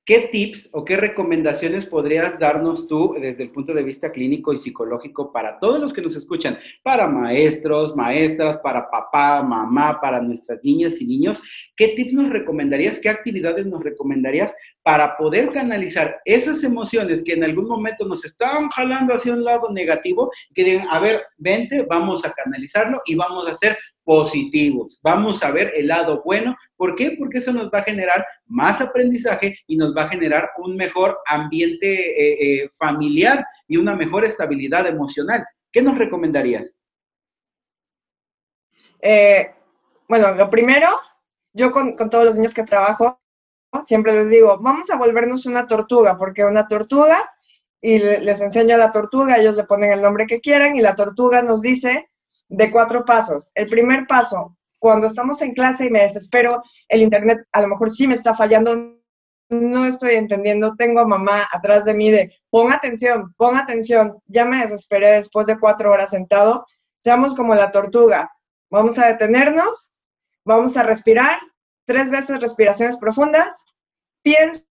¿Qué 0.07 0.29
tips 0.31 0.69
o 0.73 0.85
qué 0.85 0.99
recomendaciones 0.99 1.87
podrías 1.87 2.39
darnos 2.39 2.87
tú 2.87 3.17
desde 3.19 3.43
el 3.43 3.51
punto 3.51 3.73
de 3.73 3.83
vista 3.83 4.13
clínico 4.13 4.53
y 4.53 4.59
psicológico 4.59 5.33
para 5.33 5.59
todos 5.59 5.81
los 5.81 5.95
que 5.95 6.03
nos 6.03 6.15
escuchan? 6.15 6.59
Para 6.83 7.07
maestros, 7.07 7.97
maestras, 7.97 8.59
para 8.59 8.91
papá, 8.91 9.43
mamá, 9.43 9.99
para 10.03 10.21
nuestras 10.21 10.59
niñas 10.63 11.01
y 11.01 11.07
niños. 11.07 11.43
¿Qué 11.75 11.89
tips 11.89 12.13
nos 12.13 12.31
recomendarías? 12.31 12.99
¿Qué 12.99 13.09
actividades 13.09 13.65
nos 13.65 13.83
recomendarías 13.83 14.55
para 14.83 15.17
poder 15.17 15.49
canalizar 15.49 16.21
esas 16.27 16.63
emociones 16.65 17.25
que 17.25 17.33
en 17.33 17.45
algún 17.45 17.67
momento 17.67 18.07
nos 18.07 18.27
están 18.27 18.69
jalando 18.69 19.15
hacia 19.15 19.33
un 19.33 19.43
lado 19.43 19.73
negativo? 19.73 20.31
Que 20.55 20.65
digan, 20.65 20.87
a 20.91 21.01
ver, 21.01 21.23
vente, 21.39 21.83
vamos 21.89 22.27
a 22.27 22.33
canalizarlo 22.33 23.01
y 23.07 23.15
vamos 23.15 23.49
a 23.49 23.53
hacer 23.53 23.79
positivos. 24.05 25.01
Vamos 25.03 25.43
a 25.43 25.51
ver 25.51 25.73
el 25.75 25.89
lado 25.89 26.23
bueno. 26.25 26.57
¿Por 26.77 26.95
qué? 26.95 27.17
Porque 27.19 27.39
eso 27.39 27.53
nos 27.53 27.71
va 27.71 27.79
a 27.79 27.85
generar 27.85 28.25
más 28.47 28.81
aprendizaje 28.81 29.57
y 29.67 29.77
nos 29.77 29.97
va 29.97 30.05
a 30.05 30.09
generar 30.09 30.51
un 30.59 30.77
mejor 30.77 31.19
ambiente 31.27 31.89
eh, 31.89 32.63
eh, 32.65 32.71
familiar 32.79 33.45
y 33.67 33.79
una 33.79 33.97
mejor 33.97 34.25
estabilidad 34.25 34.87
emocional. 34.87 35.45
¿Qué 35.73 35.83
nos 35.83 35.99
recomendarías? 35.99 36.77
Eh, 39.01 39.53
bueno, 40.09 40.35
lo 40.35 40.51
primero, 40.51 40.89
yo 41.53 41.71
con, 41.73 41.97
todos 41.97 42.25
los 42.25 42.35
niños 42.35 42.55
que 42.55 42.63
trabajo, 42.63 43.21
siempre 43.85 44.13
les 44.13 44.31
digo, 44.31 44.59
vamos 44.61 44.91
a 44.91 44.97
volvernos 44.97 45.47
una 45.47 45.67
tortuga, 45.67 46.17
porque 46.17 46.45
una 46.45 46.69
tortuga, 46.69 47.31
y 47.81 47.99
les 47.99 48.41
enseño 48.41 48.77
a 48.77 48.79
la 48.79 48.93
tortuga, 48.93 49.37
ellos 49.37 49.57
le 49.57 49.65
ponen 49.65 49.93
el 49.93 50.01
nombre 50.01 50.27
que 50.27 50.41
quieran, 50.41 50.77
y 50.77 50.81
la 50.81 50.95
tortuga 50.95 51.43
nos 51.43 51.61
dice 51.61 52.09
de 52.49 52.71
cuatro 52.71 53.05
pasos. 53.05 53.51
El 53.55 53.69
primer 53.69 54.07
paso, 54.07 54.57
cuando 54.79 55.07
estamos 55.07 55.41
en 55.43 55.55
clase 55.55 55.87
y 55.87 55.91
me 55.91 56.03
desespero, 56.03 56.63
el 56.89 57.03
internet 57.03 57.47
a 57.53 57.63
lo 57.63 57.69
mejor 57.69 57.91
sí 57.91 58.07
me 58.07 58.15
está 58.15 58.35
fallando, 58.35 58.99
no 59.49 59.87
estoy 59.87 60.15
entendiendo, 60.17 60.75
tengo 60.77 61.07
mamá 61.07 61.49
atrás 61.51 61.85
de 61.85 61.95
mí 61.95 62.11
de, 62.11 62.33
pon 62.51 62.73
atención, 62.73 63.35
pon 63.37 63.57
atención, 63.57 64.19
ya 64.27 64.45
me 64.45 64.61
desesperé 64.61 65.13
después 65.13 65.47
de 65.47 65.59
cuatro 65.59 65.91
horas 65.91 66.11
sentado, 66.11 66.67
seamos 67.01 67.35
como 67.35 67.55
la 67.55 67.73
tortuga, 67.73 68.31
vamos 68.71 68.99
a 68.99 69.07
detenernos, 69.07 69.91
vamos 70.45 70.77
a 70.77 70.83
respirar, 70.83 71.39
tres 71.87 72.11
veces 72.11 72.41
respiraciones 72.41 72.97
profundas, 72.97 73.65
pienso 74.23 74.65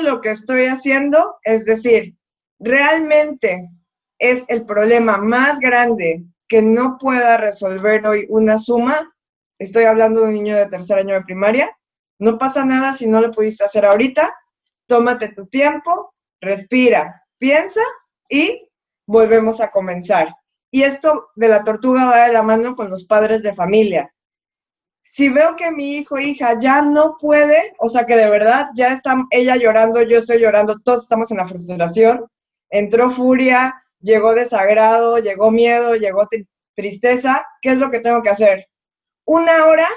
lo 0.00 0.20
que 0.20 0.30
estoy 0.30 0.66
haciendo, 0.66 1.36
es 1.42 1.64
decir, 1.64 2.16
realmente 2.58 3.68
es 4.18 4.44
el 4.48 4.64
problema 4.64 5.18
más 5.18 5.58
grande 5.58 6.24
que 6.48 6.62
no 6.62 6.96
pueda 6.98 7.36
resolver 7.36 8.06
hoy 8.06 8.26
una 8.28 8.58
suma, 8.58 9.14
estoy 9.58 9.84
hablando 9.84 10.20
de 10.20 10.28
un 10.28 10.34
niño 10.34 10.56
de 10.56 10.66
tercer 10.66 10.98
año 10.98 11.14
de 11.14 11.22
primaria, 11.22 11.76
no 12.18 12.38
pasa 12.38 12.64
nada 12.64 12.92
si 12.94 13.06
no 13.06 13.20
lo 13.20 13.30
pudiste 13.30 13.64
hacer 13.64 13.84
ahorita, 13.84 14.34
tómate 14.86 15.28
tu 15.28 15.46
tiempo, 15.46 16.14
respira, 16.40 17.24
piensa 17.38 17.80
y 18.28 18.68
volvemos 19.06 19.60
a 19.60 19.70
comenzar. 19.70 20.34
Y 20.70 20.82
esto 20.82 21.28
de 21.36 21.48
la 21.48 21.64
tortuga 21.64 22.06
va 22.06 22.26
de 22.26 22.32
la 22.32 22.42
mano 22.42 22.74
con 22.74 22.90
los 22.90 23.04
padres 23.04 23.42
de 23.42 23.54
familia. 23.54 24.12
Si 25.02 25.28
veo 25.28 25.54
que 25.54 25.70
mi 25.70 25.96
hijo 25.96 26.16
o 26.16 26.18
hija 26.18 26.58
ya 26.58 26.82
no 26.82 27.16
puede, 27.20 27.74
o 27.78 27.88
sea 27.88 28.06
que 28.06 28.16
de 28.16 28.28
verdad 28.28 28.68
ya 28.74 28.92
está 28.92 29.16
ella 29.30 29.56
llorando, 29.56 30.02
yo 30.02 30.18
estoy 30.18 30.40
llorando, 30.40 30.80
todos 30.80 31.02
estamos 31.02 31.30
en 31.30 31.36
la 31.36 31.46
frustración, 31.46 32.26
entró 32.70 33.10
furia, 33.10 33.85
llegó 34.06 34.34
desagrado, 34.34 35.18
llegó 35.18 35.50
miedo, 35.50 35.96
llegó 35.96 36.28
tristeza, 36.74 37.44
¿qué 37.60 37.70
es 37.70 37.78
lo 37.78 37.90
que 37.90 38.00
tengo 38.00 38.22
que 38.22 38.30
hacer? 38.30 38.66
Una 39.24 39.66
hora 39.66 39.88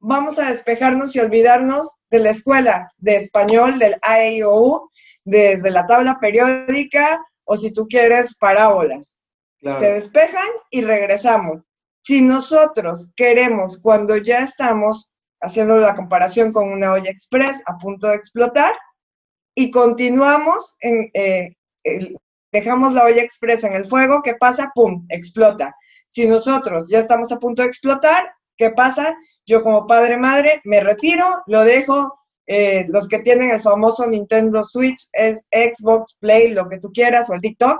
vamos 0.00 0.38
a 0.38 0.48
despejarnos 0.48 1.14
y 1.14 1.20
olvidarnos 1.20 1.96
de 2.10 2.20
la 2.20 2.30
escuela, 2.30 2.90
de 2.96 3.16
español, 3.16 3.78
del 3.78 3.96
AEOU, 4.02 4.90
desde 5.24 5.70
la 5.70 5.86
tabla 5.86 6.18
periódica 6.20 7.22
o 7.44 7.56
si 7.56 7.70
tú 7.70 7.86
quieres 7.86 8.36
parábolas. 8.38 9.18
Se 9.60 9.92
despejan 9.92 10.48
y 10.70 10.82
regresamos. 10.82 11.62
Si 12.02 12.22
nosotros 12.22 13.12
queremos, 13.16 13.78
cuando 13.82 14.16
ya 14.16 14.38
estamos 14.38 15.12
haciendo 15.40 15.76
la 15.78 15.94
comparación 15.94 16.52
con 16.52 16.72
una 16.72 16.92
olla 16.92 17.10
express 17.10 17.62
a 17.66 17.76
punto 17.76 18.06
de 18.06 18.14
explotar, 18.14 18.74
y 19.54 19.72
continuamos 19.72 20.76
en, 20.80 21.10
eh, 21.12 21.56
dejamos 22.52 22.92
la 22.92 23.04
olla 23.04 23.22
expresa 23.22 23.68
en 23.68 23.74
el 23.74 23.88
fuego, 23.88 24.22
¿qué 24.22 24.34
pasa? 24.34 24.72
¡Pum! 24.74 25.06
Explota. 25.08 25.74
Si 26.06 26.26
nosotros 26.26 26.88
ya 26.88 27.00
estamos 27.00 27.30
a 27.32 27.38
punto 27.38 27.62
de 27.62 27.68
explotar, 27.68 28.32
¿qué 28.56 28.70
pasa? 28.70 29.16
Yo 29.46 29.62
como 29.62 29.86
padre 29.86 30.16
madre 30.16 30.60
me 30.64 30.80
retiro, 30.80 31.42
lo 31.46 31.64
dejo. 31.64 32.12
Eh, 32.46 32.86
los 32.88 33.08
que 33.08 33.18
tienen 33.18 33.50
el 33.50 33.60
famoso 33.60 34.06
Nintendo 34.06 34.64
Switch 34.64 35.06
es 35.12 35.46
Xbox, 35.50 36.16
Play, 36.18 36.48
lo 36.48 36.68
que 36.68 36.78
tú 36.78 36.90
quieras, 36.92 37.28
o 37.28 37.34
el 37.34 37.42
TikTok, 37.42 37.78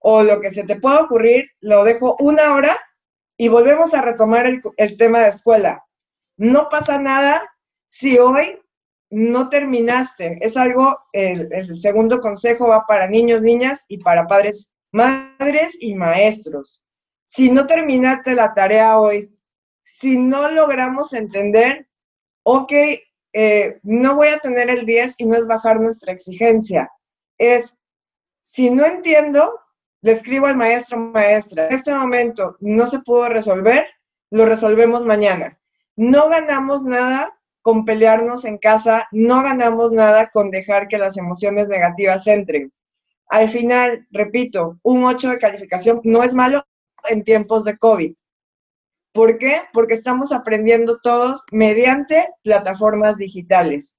o 0.00 0.24
lo 0.24 0.40
que 0.40 0.50
se 0.50 0.64
te 0.64 0.80
pueda 0.80 1.02
ocurrir, 1.02 1.46
lo 1.60 1.84
dejo 1.84 2.16
una 2.18 2.54
hora 2.54 2.76
y 3.36 3.46
volvemos 3.48 3.94
a 3.94 4.02
retomar 4.02 4.46
el, 4.46 4.60
el 4.76 4.96
tema 4.96 5.20
de 5.20 5.28
escuela. 5.28 5.84
No 6.36 6.68
pasa 6.68 7.00
nada 7.00 7.48
si 7.88 8.18
hoy 8.18 8.60
no 9.10 9.48
terminaste. 9.48 10.38
Es 10.44 10.56
algo, 10.56 10.98
el, 11.12 11.78
segundo 11.78 12.20
consejo 12.20 12.68
va 12.68 12.86
para 12.86 13.08
niños, 13.08 13.42
niñas 13.42 13.84
y 13.88 13.98
para 13.98 14.26
padres, 14.26 14.74
madres 14.92 15.76
y 15.80 15.94
maestros. 15.94 16.84
Si 17.26 17.50
no 17.50 17.66
terminaste 17.66 18.34
la 18.34 18.54
tarea 18.54 18.98
hoy, 18.98 19.30
si 19.82 20.18
no 20.18 20.50
logramos 20.50 21.12
entender, 21.12 21.88
ok, 22.42 22.72
eh, 23.32 23.80
no 23.82 24.16
voy 24.16 24.28
a 24.28 24.38
tener 24.38 24.70
el 24.70 24.86
10 24.86 25.16
y 25.18 25.26
no 25.26 25.36
es 25.36 25.46
bajar 25.46 25.80
nuestra 25.80 26.12
exigencia. 26.12 26.90
Es, 27.36 27.78
si 28.42 28.70
no 28.70 28.86
entiendo, 28.86 29.60
le 30.00 30.12
escribo 30.12 30.46
al 30.46 30.56
maestro, 30.56 30.98
maestra, 30.98 31.66
en 31.66 31.74
este 31.74 31.92
momento 31.92 32.56
no 32.60 32.86
se 32.86 33.00
pudo 33.00 33.28
resolver, 33.28 33.86
lo 34.30 34.46
resolvemos 34.46 35.04
mañana. 35.04 35.58
No 35.96 36.28
ganamos 36.28 36.84
nada 36.84 37.37
con 37.68 37.84
pelearnos 37.84 38.46
en 38.46 38.56
casa, 38.56 39.08
no 39.12 39.42
ganamos 39.42 39.92
nada 39.92 40.30
con 40.30 40.50
dejar 40.50 40.88
que 40.88 40.96
las 40.96 41.18
emociones 41.18 41.68
negativas 41.68 42.26
entren. 42.26 42.72
Al 43.28 43.50
final, 43.50 44.06
repito, 44.10 44.78
un 44.82 45.04
8 45.04 45.32
de 45.32 45.38
calificación 45.38 46.00
no 46.02 46.22
es 46.22 46.32
malo 46.32 46.64
en 47.10 47.24
tiempos 47.24 47.64
de 47.64 47.76
COVID. 47.76 48.14
¿Por 49.12 49.36
qué? 49.36 49.64
Porque 49.74 49.92
estamos 49.92 50.32
aprendiendo 50.32 50.98
todos 51.02 51.44
mediante 51.52 52.30
plataformas 52.42 53.18
digitales. 53.18 53.98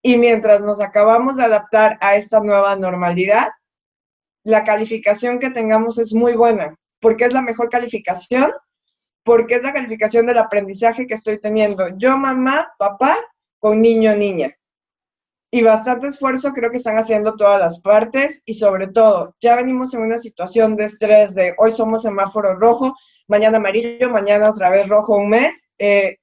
Y 0.00 0.16
mientras 0.16 0.60
nos 0.60 0.80
acabamos 0.80 1.38
de 1.38 1.42
adaptar 1.42 1.98
a 2.00 2.14
esta 2.14 2.38
nueva 2.38 2.76
normalidad, 2.76 3.48
la 4.44 4.62
calificación 4.62 5.40
que 5.40 5.50
tengamos 5.50 5.98
es 5.98 6.14
muy 6.14 6.36
buena, 6.36 6.76
porque 7.00 7.24
es 7.24 7.32
la 7.32 7.42
mejor 7.42 7.68
calificación 7.68 8.52
porque 9.28 9.56
es 9.56 9.62
la 9.62 9.74
calificación 9.74 10.24
del 10.24 10.38
aprendizaje 10.38 11.06
que 11.06 11.12
estoy 11.12 11.38
teniendo 11.38 11.86
yo, 11.98 12.16
mamá, 12.16 12.72
papá, 12.78 13.14
con 13.58 13.82
niño, 13.82 14.16
niña. 14.16 14.56
Y 15.50 15.62
bastante 15.62 16.06
esfuerzo 16.06 16.52
creo 16.54 16.70
que 16.70 16.78
están 16.78 16.96
haciendo 16.96 17.36
todas 17.36 17.60
las 17.60 17.78
partes 17.80 18.40
y 18.46 18.54
sobre 18.54 18.86
todo, 18.86 19.34
ya 19.38 19.54
venimos 19.54 19.92
en 19.92 20.00
una 20.00 20.16
situación 20.16 20.76
de 20.76 20.84
estrés 20.84 21.34
de 21.34 21.54
hoy 21.58 21.72
somos 21.72 22.04
semáforo 22.04 22.54
rojo, 22.54 22.94
mañana 23.26 23.58
amarillo, 23.58 24.08
mañana 24.08 24.48
otra 24.48 24.70
vez 24.70 24.88
rojo 24.88 25.16
un 25.16 25.28
mes. 25.28 25.68
Eh, 25.76 26.16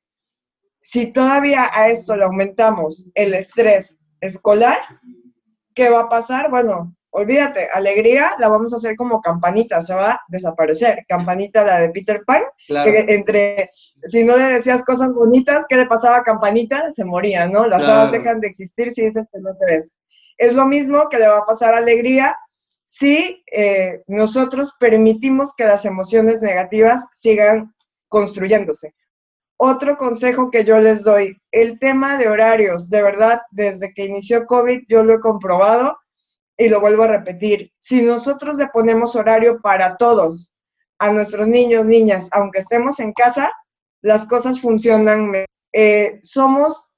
si 0.82 1.14
todavía 1.14 1.70
a 1.72 1.90
esto 1.90 2.16
le 2.16 2.24
aumentamos 2.24 3.12
el 3.14 3.36
estrés 3.36 4.00
escolar, 4.20 4.80
¿qué 5.76 5.92
va 5.92 6.02
a 6.02 6.10
pasar? 6.10 6.50
Bueno, 6.50 6.96
olvídate, 7.16 7.70
alegría 7.74 8.36
la 8.40 8.50
vamos 8.50 8.74
a 8.74 8.76
hacer 8.76 8.96
como 8.98 9.22
campanita, 9.22 9.82
se 9.82 9.96
va 9.96 10.12
a 10.12 10.22
desaparecer. 10.28 11.06
Campanita 11.08 11.64
la 11.64 11.80
de 11.80 11.90
Peter 11.90 12.24
Pan, 12.26 12.44
entre, 12.68 13.72
si 14.04 14.26
no 14.26 14.36
le 14.36 14.44
decías 14.44 14.84
cosas 14.84 15.14
bonitas, 15.14 15.66
¿qué 15.70 15.78
le 15.78 15.86
pasaba 15.86 16.18
a 16.18 16.24
campanita? 16.24 16.92
Se 16.94 17.06
moría, 17.06 17.48
¿no? 17.48 17.68
Las 17.68 17.84
hadas 17.84 18.12
dejan 18.12 18.42
de 18.42 18.48
existir 18.48 18.92
si 18.92 19.06
dices 19.06 19.26
que 19.32 19.40
no 19.40 19.56
te 19.56 19.66
ves. 19.66 19.98
Es 20.38 20.56
lo 20.56 20.66
mismo 20.66 21.08
que 21.10 21.18
le 21.18 21.30
va 21.30 21.40
a 21.40 21.46
pasar 21.46 21.74
a 21.74 21.78
alegría 21.78 22.38
si 22.86 23.44
eh, 23.52 24.04
nosotros 24.08 24.74
permitimos 24.78 25.54
que 25.56 25.66
las 25.66 25.86
emociones 25.86 26.42
negativas 26.42 27.06
sigan 27.14 27.74
construyéndose. 28.10 28.94
Otro 29.58 29.96
consejo 29.96 30.52
que 30.52 30.66
yo 30.66 30.82
les 30.82 31.02
doy, 31.02 31.38
el 31.52 31.80
tema 31.80 32.18
de 32.18 32.28
horarios, 32.28 32.90
de 32.90 33.02
verdad, 33.02 33.42
desde 33.52 33.94
que 33.94 34.04
inició 34.04 34.46
COVID 34.46 34.82
yo 34.90 35.02
lo 35.04 35.16
he 35.16 35.20
comprobado, 35.22 35.98
y 36.58 36.70
lo 36.70 36.80
vuelvo 36.80 37.04
a 37.04 37.08
repetir, 37.08 37.72
si 37.80 38.02
nosotros 38.02 38.56
le 38.56 38.68
ponemos 38.68 39.16
horario 39.16 39.62
para 39.62 39.98
todos, 39.98 40.54
a 41.00 41.12
nuestros 41.12 41.48
niños, 41.48 41.86
niñas, 41.86 42.30
aunque 42.32 42.60
estemos 42.60 43.00
en 43.00 43.14
casa, 43.14 43.52
las 44.02 44.26
cosas 44.28 44.60
funcionan. 44.60 45.46
Eh, 45.74 46.20
somos 46.22 46.92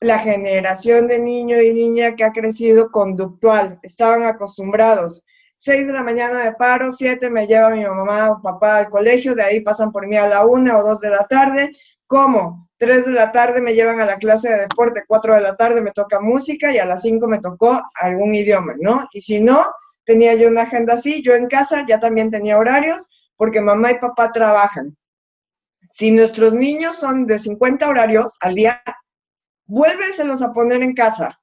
la 0.00 0.18
generación 0.18 1.06
de 1.06 1.20
niño 1.20 1.60
y 1.60 1.72
niña 1.72 2.16
que 2.16 2.24
ha 2.24 2.32
crecido 2.32 2.90
conductual, 2.90 3.78
estaban 3.82 4.24
acostumbrados. 4.24 5.24
Seis 5.54 5.86
de 5.86 5.92
la 5.92 6.02
mañana 6.02 6.44
de 6.44 6.52
paro, 6.52 6.90
siete 6.90 7.30
me 7.30 7.46
lleva 7.46 7.70
mi 7.70 7.84
mamá 7.84 8.32
o 8.32 8.42
papá 8.42 8.78
al 8.78 8.88
colegio, 8.88 9.36
de 9.36 9.44
ahí 9.44 9.60
pasan 9.60 9.92
por 9.92 10.08
mí 10.08 10.16
a 10.16 10.26
la 10.26 10.44
una 10.44 10.76
o 10.78 10.82
dos 10.82 11.00
de 11.00 11.10
la 11.10 11.24
tarde. 11.28 11.76
¿Cómo? 12.08 12.68
3 12.82 13.06
de 13.06 13.12
la 13.12 13.30
tarde 13.30 13.60
me 13.60 13.74
llevan 13.74 14.00
a 14.00 14.04
la 14.04 14.16
clase 14.16 14.48
de 14.48 14.58
deporte, 14.58 15.04
4 15.06 15.36
de 15.36 15.40
la 15.40 15.54
tarde 15.54 15.80
me 15.80 15.92
toca 15.92 16.18
música 16.18 16.72
y 16.72 16.78
a 16.78 16.84
las 16.84 17.02
5 17.02 17.28
me 17.28 17.38
tocó 17.38 17.80
algún 17.94 18.34
idioma, 18.34 18.74
¿no? 18.76 19.06
Y 19.12 19.20
si 19.20 19.40
no, 19.40 19.66
tenía 20.04 20.34
yo 20.34 20.48
una 20.48 20.62
agenda 20.62 20.94
así, 20.94 21.22
yo 21.22 21.36
en 21.36 21.46
casa 21.46 21.84
ya 21.86 22.00
también 22.00 22.32
tenía 22.32 22.58
horarios 22.58 23.08
porque 23.36 23.60
mamá 23.60 23.92
y 23.92 24.00
papá 24.00 24.32
trabajan. 24.32 24.96
Si 25.90 26.10
nuestros 26.10 26.54
niños 26.54 26.96
son 26.96 27.28
de 27.28 27.38
50 27.38 27.86
horarios 27.86 28.36
al 28.40 28.56
día, 28.56 28.82
vuélveselos 29.66 30.42
a 30.42 30.52
poner 30.52 30.82
en 30.82 30.94
casa, 30.94 31.38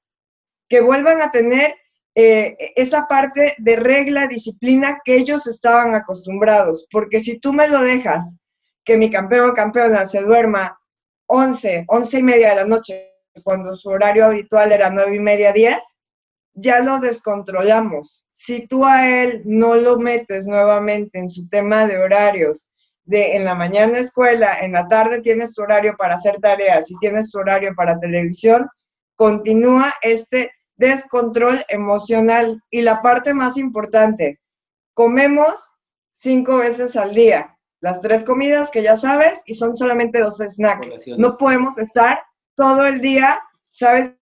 que 0.68 0.82
vuelvan 0.82 1.22
a 1.22 1.32
tener 1.32 1.74
eh, 2.16 2.58
esa 2.76 3.08
parte 3.08 3.56
de 3.60 3.78
regla, 3.78 4.28
disciplina 4.28 5.00
que 5.06 5.16
ellos 5.16 5.48
estaban 5.48 5.96
acostumbrados, 5.96 6.86
porque 6.92 7.22
si 7.22 7.40
tú 7.40 7.54
me 7.54 7.70
lo 7.70 7.80
dejas 7.80 8.36
que 8.84 8.98
mi 8.98 9.10
campeón 9.10 9.52
o 9.52 9.54
campeona 9.54 10.04
se 10.04 10.22
duerma 10.22 10.79
11, 11.32 11.86
11 11.88 12.18
y 12.18 12.24
media 12.24 12.50
de 12.50 12.56
la 12.56 12.66
noche, 12.66 13.14
cuando 13.44 13.76
su 13.76 13.90
horario 13.90 14.26
habitual 14.26 14.72
era 14.72 14.90
9 14.90 15.16
y 15.16 15.20
media, 15.20 15.54
10, 15.54 15.78
ya 16.54 16.80
lo 16.80 17.00
descontrolamos. 17.00 18.26
Si 18.32 18.68
tú 18.68 18.84
a 18.84 19.08
él 19.08 19.44
no 19.46 19.76
lo 19.76 20.00
metes 20.00 20.48
nuevamente 20.48 21.20
en 21.20 21.30
su 21.30 21.48
tema 21.48 21.86
de 21.86 22.00
horarios, 22.00 22.72
de 23.04 23.36
en 23.36 23.46
la 23.46 23.54
mañana 23.54 24.00
escuela, 24.00 24.60
en 24.60 24.72
la 24.72 24.88
tarde 24.88 25.22
tienes 25.22 25.54
tu 25.54 25.62
horario 25.62 25.96
para 25.98 26.16
hacer 26.16 26.40
tareas 26.42 26.90
y 26.90 26.98
tienes 26.98 27.30
tu 27.30 27.38
horario 27.38 27.76
para 27.76 28.00
televisión, 28.00 28.68
continúa 29.16 29.94
este 30.02 30.52
descontrol 30.78 31.64
emocional. 31.70 32.60
Y 32.72 32.82
la 32.82 33.04
parte 33.04 33.36
más 33.36 33.56
importante, 33.56 34.40
comemos 34.96 35.78
cinco 36.12 36.58
veces 36.58 36.96
al 36.96 37.14
día 37.14 37.56
las 37.82 38.02
tres 38.02 38.24
comidas 38.24 38.72
que 38.72 38.84
ya 38.84 38.98
sabes 38.98 39.42
y 39.46 39.54
son 39.54 39.78
solamente 39.78 40.20
dos 40.20 40.38
snacks. 40.38 41.08
No 41.18 41.38
podemos 41.38 41.78
estar 41.78 42.22
todo 42.56 42.86
el 42.86 43.00
día, 43.00 43.42
¿sabes 43.70 44.18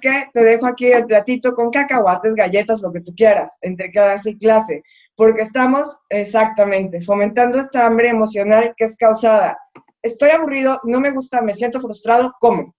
qué? 0.00 0.28
Te 0.32 0.44
dejo 0.44 0.66
aquí 0.66 0.92
el 0.92 1.06
platito 1.06 1.54
con 1.54 1.70
cacahuates, 1.70 2.34
galletas, 2.34 2.80
lo 2.80 2.92
que 2.92 3.00
tú 3.00 3.14
quieras, 3.14 3.56
entre 3.62 3.90
clase 3.90 4.30
y 4.30 4.38
clase, 4.38 4.82
porque 5.14 5.42
estamos 5.42 5.98
exactamente 6.10 7.02
fomentando 7.02 7.58
esta 7.58 7.86
hambre 7.86 8.10
emocional 8.10 8.74
que 8.76 8.84
es 8.84 8.96
causada. 8.96 9.58
Estoy 10.02 10.30
aburrido, 10.30 10.80
no 10.84 11.00
me 11.00 11.12
gusta, 11.12 11.40
me 11.40 11.54
siento 11.54 11.80
frustrado, 11.80 12.34
¿cómo? 12.40 12.74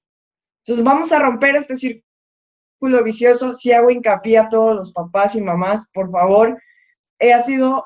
Entonces 0.64 0.84
vamos 0.84 1.12
a 1.12 1.20
romper 1.20 1.56
este 1.56 1.76
círculo 1.76 3.04
vicioso. 3.04 3.56
Si 3.56 3.72
hago 3.72 3.90
hincapié 3.90 4.38
a 4.38 4.50
todos 4.50 4.76
los 4.76 4.92
papás 4.92 5.36
y 5.36 5.42
mamás, 5.42 5.88
por 5.94 6.12
favor, 6.12 6.62
ha 7.20 7.42
sido 7.44 7.84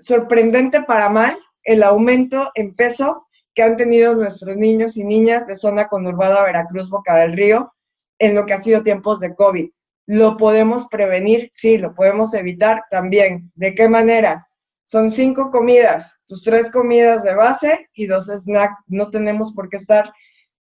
sorprendente 0.00 0.82
para 0.82 1.08
mal 1.08 1.38
el 1.62 1.82
aumento 1.82 2.50
en 2.54 2.74
peso 2.74 3.26
que 3.54 3.62
han 3.62 3.76
tenido 3.76 4.14
nuestros 4.14 4.56
niños 4.56 4.96
y 4.96 5.04
niñas 5.04 5.46
de 5.46 5.56
zona 5.56 5.88
conurbada 5.88 6.42
Veracruz, 6.42 6.88
Boca 6.88 7.16
del 7.16 7.32
Río, 7.32 7.72
en 8.18 8.34
lo 8.34 8.46
que 8.46 8.54
ha 8.54 8.58
sido 8.58 8.82
tiempos 8.82 9.20
de 9.20 9.34
COVID. 9.34 9.70
¿Lo 10.06 10.36
podemos 10.36 10.86
prevenir? 10.88 11.50
Sí, 11.52 11.78
lo 11.78 11.94
podemos 11.94 12.34
evitar 12.34 12.84
también. 12.90 13.52
¿De 13.54 13.74
qué 13.74 13.88
manera? 13.88 14.48
Son 14.86 15.10
cinco 15.10 15.50
comidas, 15.50 16.16
tus 16.26 16.42
tres 16.42 16.70
comidas 16.70 17.22
de 17.22 17.34
base 17.34 17.88
y 17.92 18.06
dos 18.06 18.26
snacks. 18.26 18.82
No 18.88 19.10
tenemos 19.10 19.52
por 19.52 19.68
qué 19.68 19.76
estar 19.76 20.12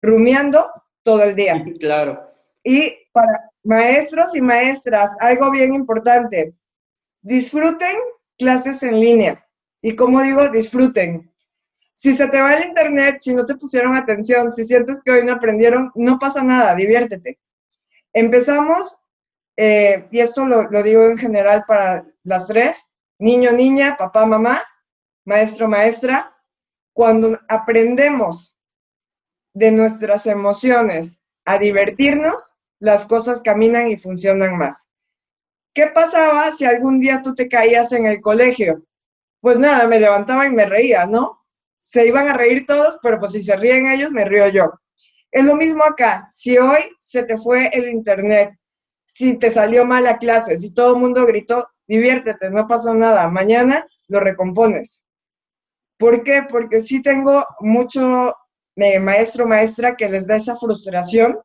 rumiando 0.02 0.70
todo 1.04 1.24
el 1.24 1.36
día. 1.36 1.64
Claro. 1.80 2.28
Y 2.64 2.94
para 3.14 3.50
maestros 3.64 4.36
y 4.36 4.42
maestras, 4.42 5.12
algo 5.22 5.52
bien 5.52 5.74
importante, 5.74 6.54
disfruten 7.22 7.96
clases 8.38 8.84
en 8.84 9.00
línea. 9.00 9.46
Y 9.82 9.96
como 9.96 10.22
digo, 10.22 10.50
disfruten. 10.50 11.32
Si 11.94 12.16
se 12.16 12.28
te 12.28 12.40
va 12.40 12.54
el 12.56 12.66
internet, 12.66 13.18
si 13.20 13.34
no 13.34 13.46
te 13.46 13.56
pusieron 13.56 13.96
atención, 13.96 14.52
si 14.52 14.64
sientes 14.64 15.02
que 15.02 15.12
hoy 15.12 15.26
no 15.26 15.34
aprendieron, 15.34 15.92
no 15.96 16.20
pasa 16.20 16.44
nada, 16.44 16.76
diviértete. 16.76 17.40
Empezamos, 18.14 19.04
eh, 19.56 20.08
y 20.12 20.20
esto 20.20 20.46
lo, 20.46 20.64
lo 20.70 20.84
digo 20.84 21.06
en 21.06 21.18
general 21.18 21.64
para 21.68 22.06
las 22.24 22.48
tres, 22.48 22.98
niño, 23.18 23.52
niña, 23.52 23.98
papá, 23.98 24.26
mamá, 24.26 24.64
maestro, 25.26 25.68
maestra, 25.68 26.36
cuando 26.94 27.40
aprendemos 27.48 28.56
de 29.54 29.72
nuestras 29.72 30.28
emociones 30.28 31.22
a 31.46 31.58
divertirnos, 31.58 32.56
las 32.80 33.06
cosas 33.06 33.42
caminan 33.42 33.88
y 33.88 33.98
funcionan 33.98 34.58
más. 34.58 34.88
¿Qué 35.74 35.88
pasaba 35.88 36.52
si 36.52 36.66
algún 36.66 37.00
día 37.00 37.22
tú 37.22 37.36
te 37.36 37.48
caías 37.48 37.92
en 37.92 38.06
el 38.06 38.22
colegio? 38.22 38.84
Pues 39.42 39.60
nada, 39.60 39.88
me 39.88 40.00
levantaba 40.00 40.46
y 40.48 40.52
me 40.52 40.66
reía, 40.66 41.06
¿no? 41.06 41.46
Se 41.78 42.06
iban 42.08 42.28
a 42.28 42.34
reír 42.34 42.66
todos, 42.66 43.00
pero 43.02 43.20
pues 43.20 43.32
si 43.32 43.44
se 43.44 43.56
ríen 43.56 43.90
ellos, 43.90 44.12
me 44.12 44.26
río 44.26 44.50
yo. 44.50 44.74
Es 45.32 45.44
lo 45.44 45.56
mismo 45.56 45.84
acá. 45.84 46.28
Si 46.32 46.58
hoy 46.58 46.82
se 47.00 47.24
te 47.24 47.38
fue 47.38 47.70
el 47.74 47.90
internet, 47.90 48.58
si 49.06 49.38
te 49.38 49.52
salió 49.52 49.86
mal 49.86 50.04
la 50.04 50.18
clase, 50.18 50.58
si 50.58 50.72
todo 50.72 50.96
el 50.96 51.02
mundo 51.02 51.26
gritó, 51.26 51.68
diviértete, 51.88 52.50
no 52.50 52.68
pasó 52.68 52.94
nada. 52.94 53.28
Mañana 53.30 53.86
lo 54.08 54.20
recompones. 54.20 55.06
¿Por 55.98 56.24
qué? 56.24 56.44
Porque 56.48 56.80
sí 56.80 57.02
tengo 57.02 57.46
mucho 57.60 58.36
eh, 58.76 59.00
maestro, 59.00 59.48
maestra 59.48 59.96
que 59.96 60.10
les 60.10 60.28
da 60.28 60.36
esa 60.36 60.56
frustración 60.56 61.40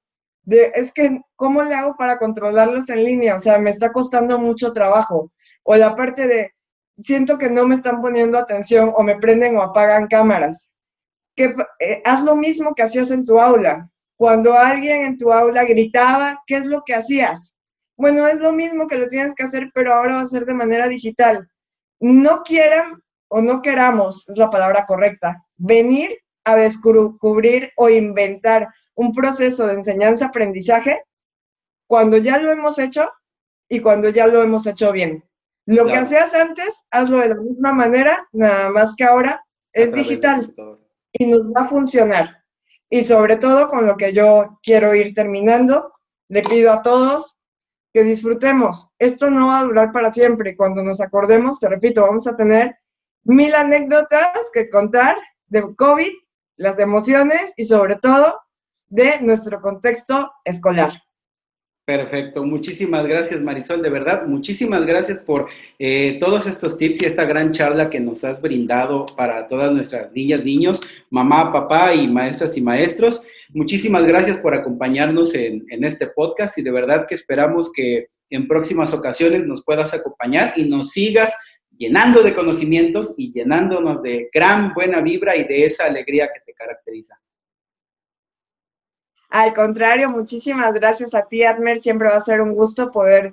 es 0.47 0.93
que, 0.93 1.21
¿cómo 1.37 1.63
le 1.63 1.75
hago 1.75 1.95
para 1.97 2.19
controlarlos 2.19 2.89
en 2.89 3.05
línea? 3.05 3.37
O 3.37 3.39
sea, 3.39 3.59
me 3.59 3.71
está 3.71 3.93
costando 3.93 4.39
mucho 4.39 4.73
trabajo. 4.73 5.31
O 5.63 5.77
la 5.77 5.95
parte 5.95 6.27
de, 6.27 6.53
siento 6.99 7.39
que 7.39 7.51
no 7.51 7.67
me 7.67 7.75
están 7.75 8.01
poniendo 8.01 8.39
atención 8.39 8.93
o 8.95 9.03
me 9.03 9.19
prenden 9.19 9.57
o 9.57 9.63
apagan 9.63 10.09
cámaras. 10.09 10.69
Que, 11.37 11.55
eh, 11.79 12.03
haz 12.05 12.23
lo 12.25 12.37
mismo 12.37 12.75
que 12.75 12.83
hacías 12.83 13.11
en 13.11 13.25
tu 13.25 13.41
aula. 13.41 13.89
Cuando 14.17 14.55
alguien 14.55 15.03
en 15.07 15.19
tu 15.19 15.33
aula 15.33 15.65
gritaba, 15.65 16.43
¿qué 16.47 16.57
es 16.57 16.67
lo 16.67 16.83
que 16.85 16.95
hacías? 16.95 17.55
Bueno, 17.97 18.27
es 18.27 18.37
lo 18.37 18.53
mismo 18.53 18.87
que 18.87 18.97
lo 18.97 19.09
tienes 19.09 19.35
que 19.35 19.45
hacer, 19.45 19.71
pero 19.75 19.95
ahora 19.95 20.17
va 20.17 20.23
a 20.23 20.27
ser 20.27 20.45
de 20.45 20.55
manera 20.55 20.89
digital. 20.89 21.49
No 22.01 22.43
quieran 22.43 23.03
o 23.29 23.41
no 23.41 23.63
queramos, 23.63 24.29
es 24.29 24.37
la 24.37 24.51
palabra 24.51 24.85
correcta, 24.87 25.43
venir 25.57 26.19
a 26.45 26.57
descubrir 26.57 27.71
o 27.77 27.89
inventar 27.89 28.69
un 28.95 29.13
proceso 29.13 29.67
de 29.67 29.75
enseñanza-aprendizaje 29.75 31.03
cuando 31.87 32.19
ya 32.19 32.39
lo 32.39 32.51
hemos 32.51 32.79
hecho 32.79 33.11
y 33.69 33.81
cuando 33.81 34.09
ya 34.09 34.27
lo 34.27 34.43
hemos 34.43 34.67
hecho 34.67 34.93
bien. 34.93 35.25
Lo 35.67 35.87
que 35.87 35.97
hacías 35.97 36.35
antes, 36.35 36.83
hazlo 36.91 37.21
de 37.21 37.29
la 37.29 37.37
misma 37.37 37.73
manera, 37.73 38.29
nada 38.33 38.71
más 38.71 38.97
que 38.97 39.05
ahora 39.05 39.45
es 39.73 39.93
digital 39.93 40.55
y 41.13 41.27
nos 41.27 41.47
va 41.47 41.63
a 41.63 41.65
funcionar. 41.65 42.45
Y 42.91 43.03
sobre 43.03 43.37
todo 43.37 43.69
con 43.69 43.87
lo 43.87 43.97
que 43.97 44.13
yo 44.13 44.59
quiero 44.63 44.95
ir 44.95 45.15
terminando, 45.15 45.93
le 46.29 46.43
pido 46.43 46.73
a 46.73 46.83
todos 46.83 47.37
que 47.93 48.03
disfrutemos. 48.03 48.89
Esto 48.99 49.31
no 49.31 49.49
va 49.49 49.61
a 49.61 49.65
durar 49.65 49.93
para 49.93 50.13
siempre. 50.13 50.57
Cuando 50.57 50.83
nos 50.83 51.01
acordemos, 51.01 51.61
te 51.61 51.69
repito, 51.69 52.03
vamos 52.03 52.27
a 52.27 52.37
tener 52.37 52.77
mil 53.25 53.55
anécdotas 53.55 54.51
que 54.53 54.69
contar 54.69 55.17
de 55.47 55.75
COVID, 55.77 56.13
las 56.57 56.79
emociones 56.79 57.53
y 57.57 57.65
sobre 57.65 57.97
todo 57.97 58.41
de 58.93 59.21
nuestro 59.23 59.59
contexto 59.61 60.31
escolar. 60.45 60.93
Perfecto, 61.85 62.45
muchísimas 62.45 63.05
gracias 63.07 63.41
Marisol, 63.41 63.83
de 63.83 63.89
verdad, 63.89 64.27
muchísimas 64.27 64.87
gracias 64.87 65.19
por 65.19 65.49
eh, 65.81 66.19
todos 66.21 66.47
estos 66.47 66.77
tips 66.77 67.03
y 67.03 67.07
esta 67.07 67.25
gran 67.25 67.51
charla 67.51 67.91
que 67.91 67.99
nos 67.99 68.23
has 68.23 68.41
brindado 68.41 69.07
para 69.17 69.49
todas 69.49 69.73
nuestras 69.73 70.13
niñas, 70.13 70.45
niños, 70.45 70.81
mamá, 71.11 71.53
papá 71.53 71.93
y 71.95 72.07
maestras 72.07 72.57
y 72.57 72.61
maestros. 72.61 73.23
Muchísimas 73.49 74.07
gracias 74.07 74.37
por 74.39 74.55
acompañarnos 74.55 75.35
en, 75.35 75.65
en 75.71 75.85
este 75.85 76.07
podcast 76.07 76.57
y 76.59 76.63
de 76.63 76.71
verdad 76.71 77.07
que 77.09 77.17
esperamos 77.17 77.73
que 77.73 78.09
en 78.31 78.47
próximas 78.47 78.93
ocasiones 78.93 79.45
nos 79.47 79.65
puedas 79.65 79.93
acompañar 79.93 80.53
y 80.57 80.69
nos 80.69 80.91
sigas 80.91 81.33
llenando 81.77 82.23
de 82.23 82.35
conocimientos 82.35 83.15
y 83.17 83.33
llenándonos 83.33 84.03
de 84.03 84.29
gran 84.33 84.73
buena 84.75 85.01
vibra 85.01 85.35
y 85.35 85.45
de 85.45 85.65
esa 85.65 85.87
alegría 85.87 86.29
que 86.33 86.41
te 86.47 86.53
caracteriza. 86.53 87.17
Al 89.33 89.55
contrario, 89.55 90.11
muchísimas 90.11 90.75
gracias 90.75 91.15
a 91.15 91.23
ti, 91.23 91.43
Admer. 91.43 91.81
Siempre 91.81 92.09
va 92.11 92.17
a 92.17 92.21
ser 92.21 92.43
un 92.43 92.53
gusto 92.53 92.93
poder 92.93 93.33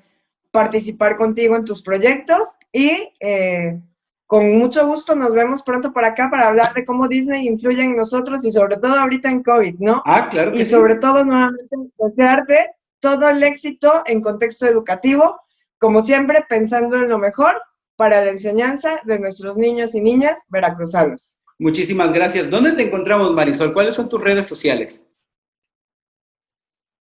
participar 0.50 1.18
contigo 1.18 1.58
en 1.58 1.66
tus 1.66 1.82
proyectos 1.82 2.56
y 2.72 3.12
eh, 3.20 3.78
con 4.26 4.58
mucho 4.58 4.88
gusto 4.88 5.14
nos 5.14 5.34
vemos 5.34 5.62
pronto 5.62 5.91
por 5.91 6.06
acá 6.06 6.30
para 6.32 6.47
hablar 6.47 6.74
de 6.74 6.86
cómo 6.86 7.10
Disney 7.10 7.45
influye 7.45 7.84
en 7.84 7.97
nosotros 7.97 8.45
y 8.45 8.52
sobre 8.52 8.78
todo 8.78 8.93
ahorita 8.93 9.30
en 9.30 9.43
COVID, 9.43 9.76
¿no? 9.80 10.02
Ah, 10.06 10.30
claro. 10.32 10.56
y 10.56 10.64
sobre 10.64 10.95
todo 10.95 11.26
nuevamente 11.26 11.76
desearte 11.97 12.70
todo 13.02 13.28
el 13.28 13.43
éxito 13.43 14.02
en 14.06 14.22
contexto 14.22 14.68
educativo, 14.68 15.41
como 15.80 16.02
siempre 16.02 16.45
pensando 16.47 16.95
en 16.95 17.10
lo 17.10 17.18
mejor 17.18 17.62
para 17.97 18.24
la 18.24 18.32
enseñanza 18.32 19.02
de 19.04 19.20
nuestros 19.20 19.58
niños 19.58 19.93
y 19.95 20.00
niñas 20.00 20.38
veracruzanos. 20.47 21.39
Muchísimas 21.58 22.14
gracias. 22.14 22.50
¿Dónde 22.50 22.72
te 22.72 22.84
encontramos, 22.84 23.34
Marisol? 23.34 23.74
¿Cuáles 23.74 23.95
son 23.95 24.08
tus 24.08 24.22
redes 24.22 24.45
sociales? 24.45 25.04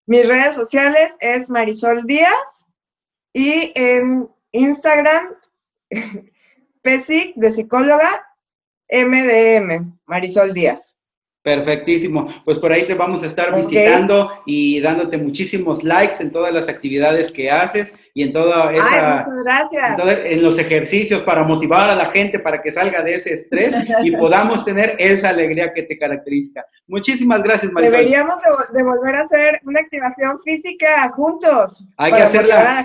Mis 0.09 0.27
redes 0.27 0.55
sociales 0.55 1.19
es 1.21 1.51
Marisol 1.51 2.07
Díaz 2.07 2.65
y 3.35 3.73
en 3.75 4.27
Instagram, 4.53 5.35
PSIC 6.83 7.35
de 7.37 7.51
psicóloga, 7.51 8.27
MDM, 8.91 9.99
Marisol 10.07 10.55
Díaz. 10.55 10.98
Perfectísimo. 11.49 12.29
Pues 12.45 12.59
por 12.59 12.71
ahí 12.71 12.87
te 12.87 12.93
vamos 12.93 13.23
a 13.23 13.27
estar 13.27 13.55
visitando 13.57 14.31
y 14.45 14.83
dándote 14.83 15.17
muchísimos 15.17 15.83
likes 15.83 16.17
en 16.21 16.31
todas 16.31 16.53
las 16.53 16.69
actividades 16.69 17.33
que 17.33 17.51
haces 17.51 17.95
y 18.13 18.23
en 18.25 18.35
toda 18.35 18.71
esa... 18.71 19.21
Ay, 19.21 19.25
gracias. 19.43 19.99
En, 20.27 20.43
los 20.43 20.59
ejercicios 20.59 21.23
para 21.23 21.45
motivar 21.45 21.89
a 21.89 21.95
la 21.95 22.07
gente 22.07 22.39
para 22.39 22.61
que 22.61 22.71
salga 22.71 23.03
de 23.03 23.15
ese 23.15 23.33
estrés 23.33 23.75
y 24.05 24.11
podamos 24.17 24.63
tener 24.63 24.97
esa 24.99 25.31
alegría 25.31 25.73
que 25.73 25.85
te 25.85 25.99
caracteriza. 25.99 26.67
Muchísimas 26.87 27.43
gracias, 27.43 27.73
Marisol. 27.73 27.97
Deberíamos 27.97 28.37
de, 28.75 28.83
volver 28.83 29.17
a 29.17 29.21
hacer 29.23 29.61
una 29.65 29.81
activación 29.81 30.39
física 30.43 31.11
juntos. 31.13 31.83
Hay 31.97 32.13
que 32.13 32.23
hacerla. 32.23 32.85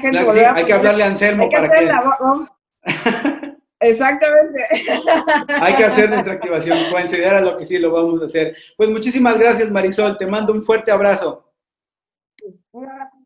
hay 0.56 0.64
que 0.64 0.74
hablarle 0.74 1.04
a 1.04 1.08
Anselmo 1.08 1.50
para 1.50 1.68
que... 1.68 1.90
Exactamente. 3.84 4.64
Hay 5.62 5.76
que 5.76 5.84
hacer 5.84 6.10
nuestra 6.10 6.34
activación. 6.34 6.78
Considera 6.92 7.42
lo 7.42 7.58
que 7.58 7.66
sí 7.66 7.78
lo 7.78 7.92
vamos 7.92 8.22
a 8.22 8.26
hacer. 8.26 8.56
Pues 8.78 8.90
muchísimas 8.90 9.38
gracias, 9.38 9.70
Marisol. 9.70 10.18
Te 10.18 10.26
mando 10.26 10.54
un 10.54 10.64
fuerte 10.64 10.92
abrazo. 10.92 11.52
Un 12.72 12.90
abrazo. 12.90 13.18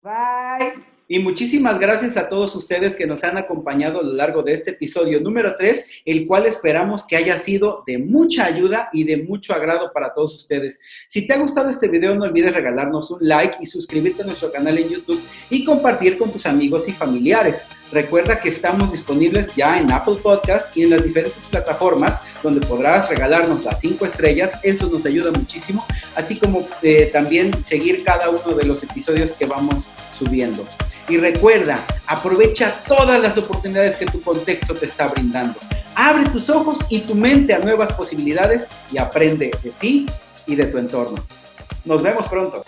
Bye. 0.00 0.98
Y 1.10 1.18
muchísimas 1.20 1.78
gracias 1.78 2.18
a 2.18 2.28
todos 2.28 2.54
ustedes 2.54 2.94
que 2.94 3.06
nos 3.06 3.24
han 3.24 3.38
acompañado 3.38 4.00
a 4.00 4.02
lo 4.02 4.12
largo 4.12 4.42
de 4.42 4.52
este 4.52 4.72
episodio 4.72 5.20
número 5.20 5.56
3, 5.56 5.86
el 6.04 6.26
cual 6.26 6.44
esperamos 6.44 7.06
que 7.06 7.16
haya 7.16 7.38
sido 7.38 7.82
de 7.86 7.96
mucha 7.96 8.44
ayuda 8.44 8.90
y 8.92 9.04
de 9.04 9.16
mucho 9.16 9.54
agrado 9.54 9.90
para 9.94 10.12
todos 10.12 10.34
ustedes. 10.34 10.78
Si 11.08 11.26
te 11.26 11.32
ha 11.32 11.38
gustado 11.38 11.70
este 11.70 11.88
video, 11.88 12.14
no 12.14 12.24
olvides 12.24 12.54
regalarnos 12.54 13.10
un 13.10 13.20
like 13.22 13.56
y 13.58 13.64
suscribirte 13.64 14.22
a 14.22 14.26
nuestro 14.26 14.52
canal 14.52 14.76
en 14.76 14.90
YouTube 14.90 15.20
y 15.48 15.64
compartir 15.64 16.18
con 16.18 16.30
tus 16.30 16.44
amigos 16.44 16.86
y 16.90 16.92
familiares. 16.92 17.66
Recuerda 17.90 18.38
que 18.38 18.50
estamos 18.50 18.92
disponibles 18.92 19.54
ya 19.54 19.78
en 19.78 19.90
Apple 19.90 20.16
Podcast 20.22 20.76
y 20.76 20.82
en 20.82 20.90
las 20.90 21.02
diferentes 21.02 21.42
plataformas 21.50 22.20
donde 22.42 22.64
podrás 22.66 23.08
regalarnos 23.08 23.64
las 23.64 23.80
cinco 23.80 24.04
estrellas. 24.04 24.52
Eso 24.62 24.88
nos 24.88 25.06
ayuda 25.06 25.30
muchísimo, 25.30 25.84
así 26.14 26.36
como 26.36 26.68
eh, 26.82 27.08
también 27.12 27.64
seguir 27.64 28.04
cada 28.04 28.28
uno 28.28 28.54
de 28.54 28.66
los 28.66 28.82
episodios 28.82 29.30
que 29.32 29.46
vamos 29.46 29.88
subiendo. 30.18 30.66
Y 31.08 31.16
recuerda, 31.16 31.82
aprovecha 32.06 32.74
todas 32.86 33.20
las 33.20 33.38
oportunidades 33.38 33.96
que 33.96 34.04
tu 34.04 34.20
contexto 34.20 34.74
te 34.74 34.86
está 34.86 35.08
brindando. 35.08 35.58
Abre 35.94 36.28
tus 36.28 36.50
ojos 36.50 36.78
y 36.90 37.00
tu 37.00 37.14
mente 37.14 37.54
a 37.54 37.58
nuevas 37.58 37.94
posibilidades 37.94 38.66
y 38.92 38.98
aprende 38.98 39.50
de 39.62 39.70
ti 39.70 40.06
y 40.46 40.54
de 40.54 40.66
tu 40.66 40.76
entorno. 40.76 41.24
Nos 41.86 42.02
vemos 42.02 42.28
pronto. 42.28 42.62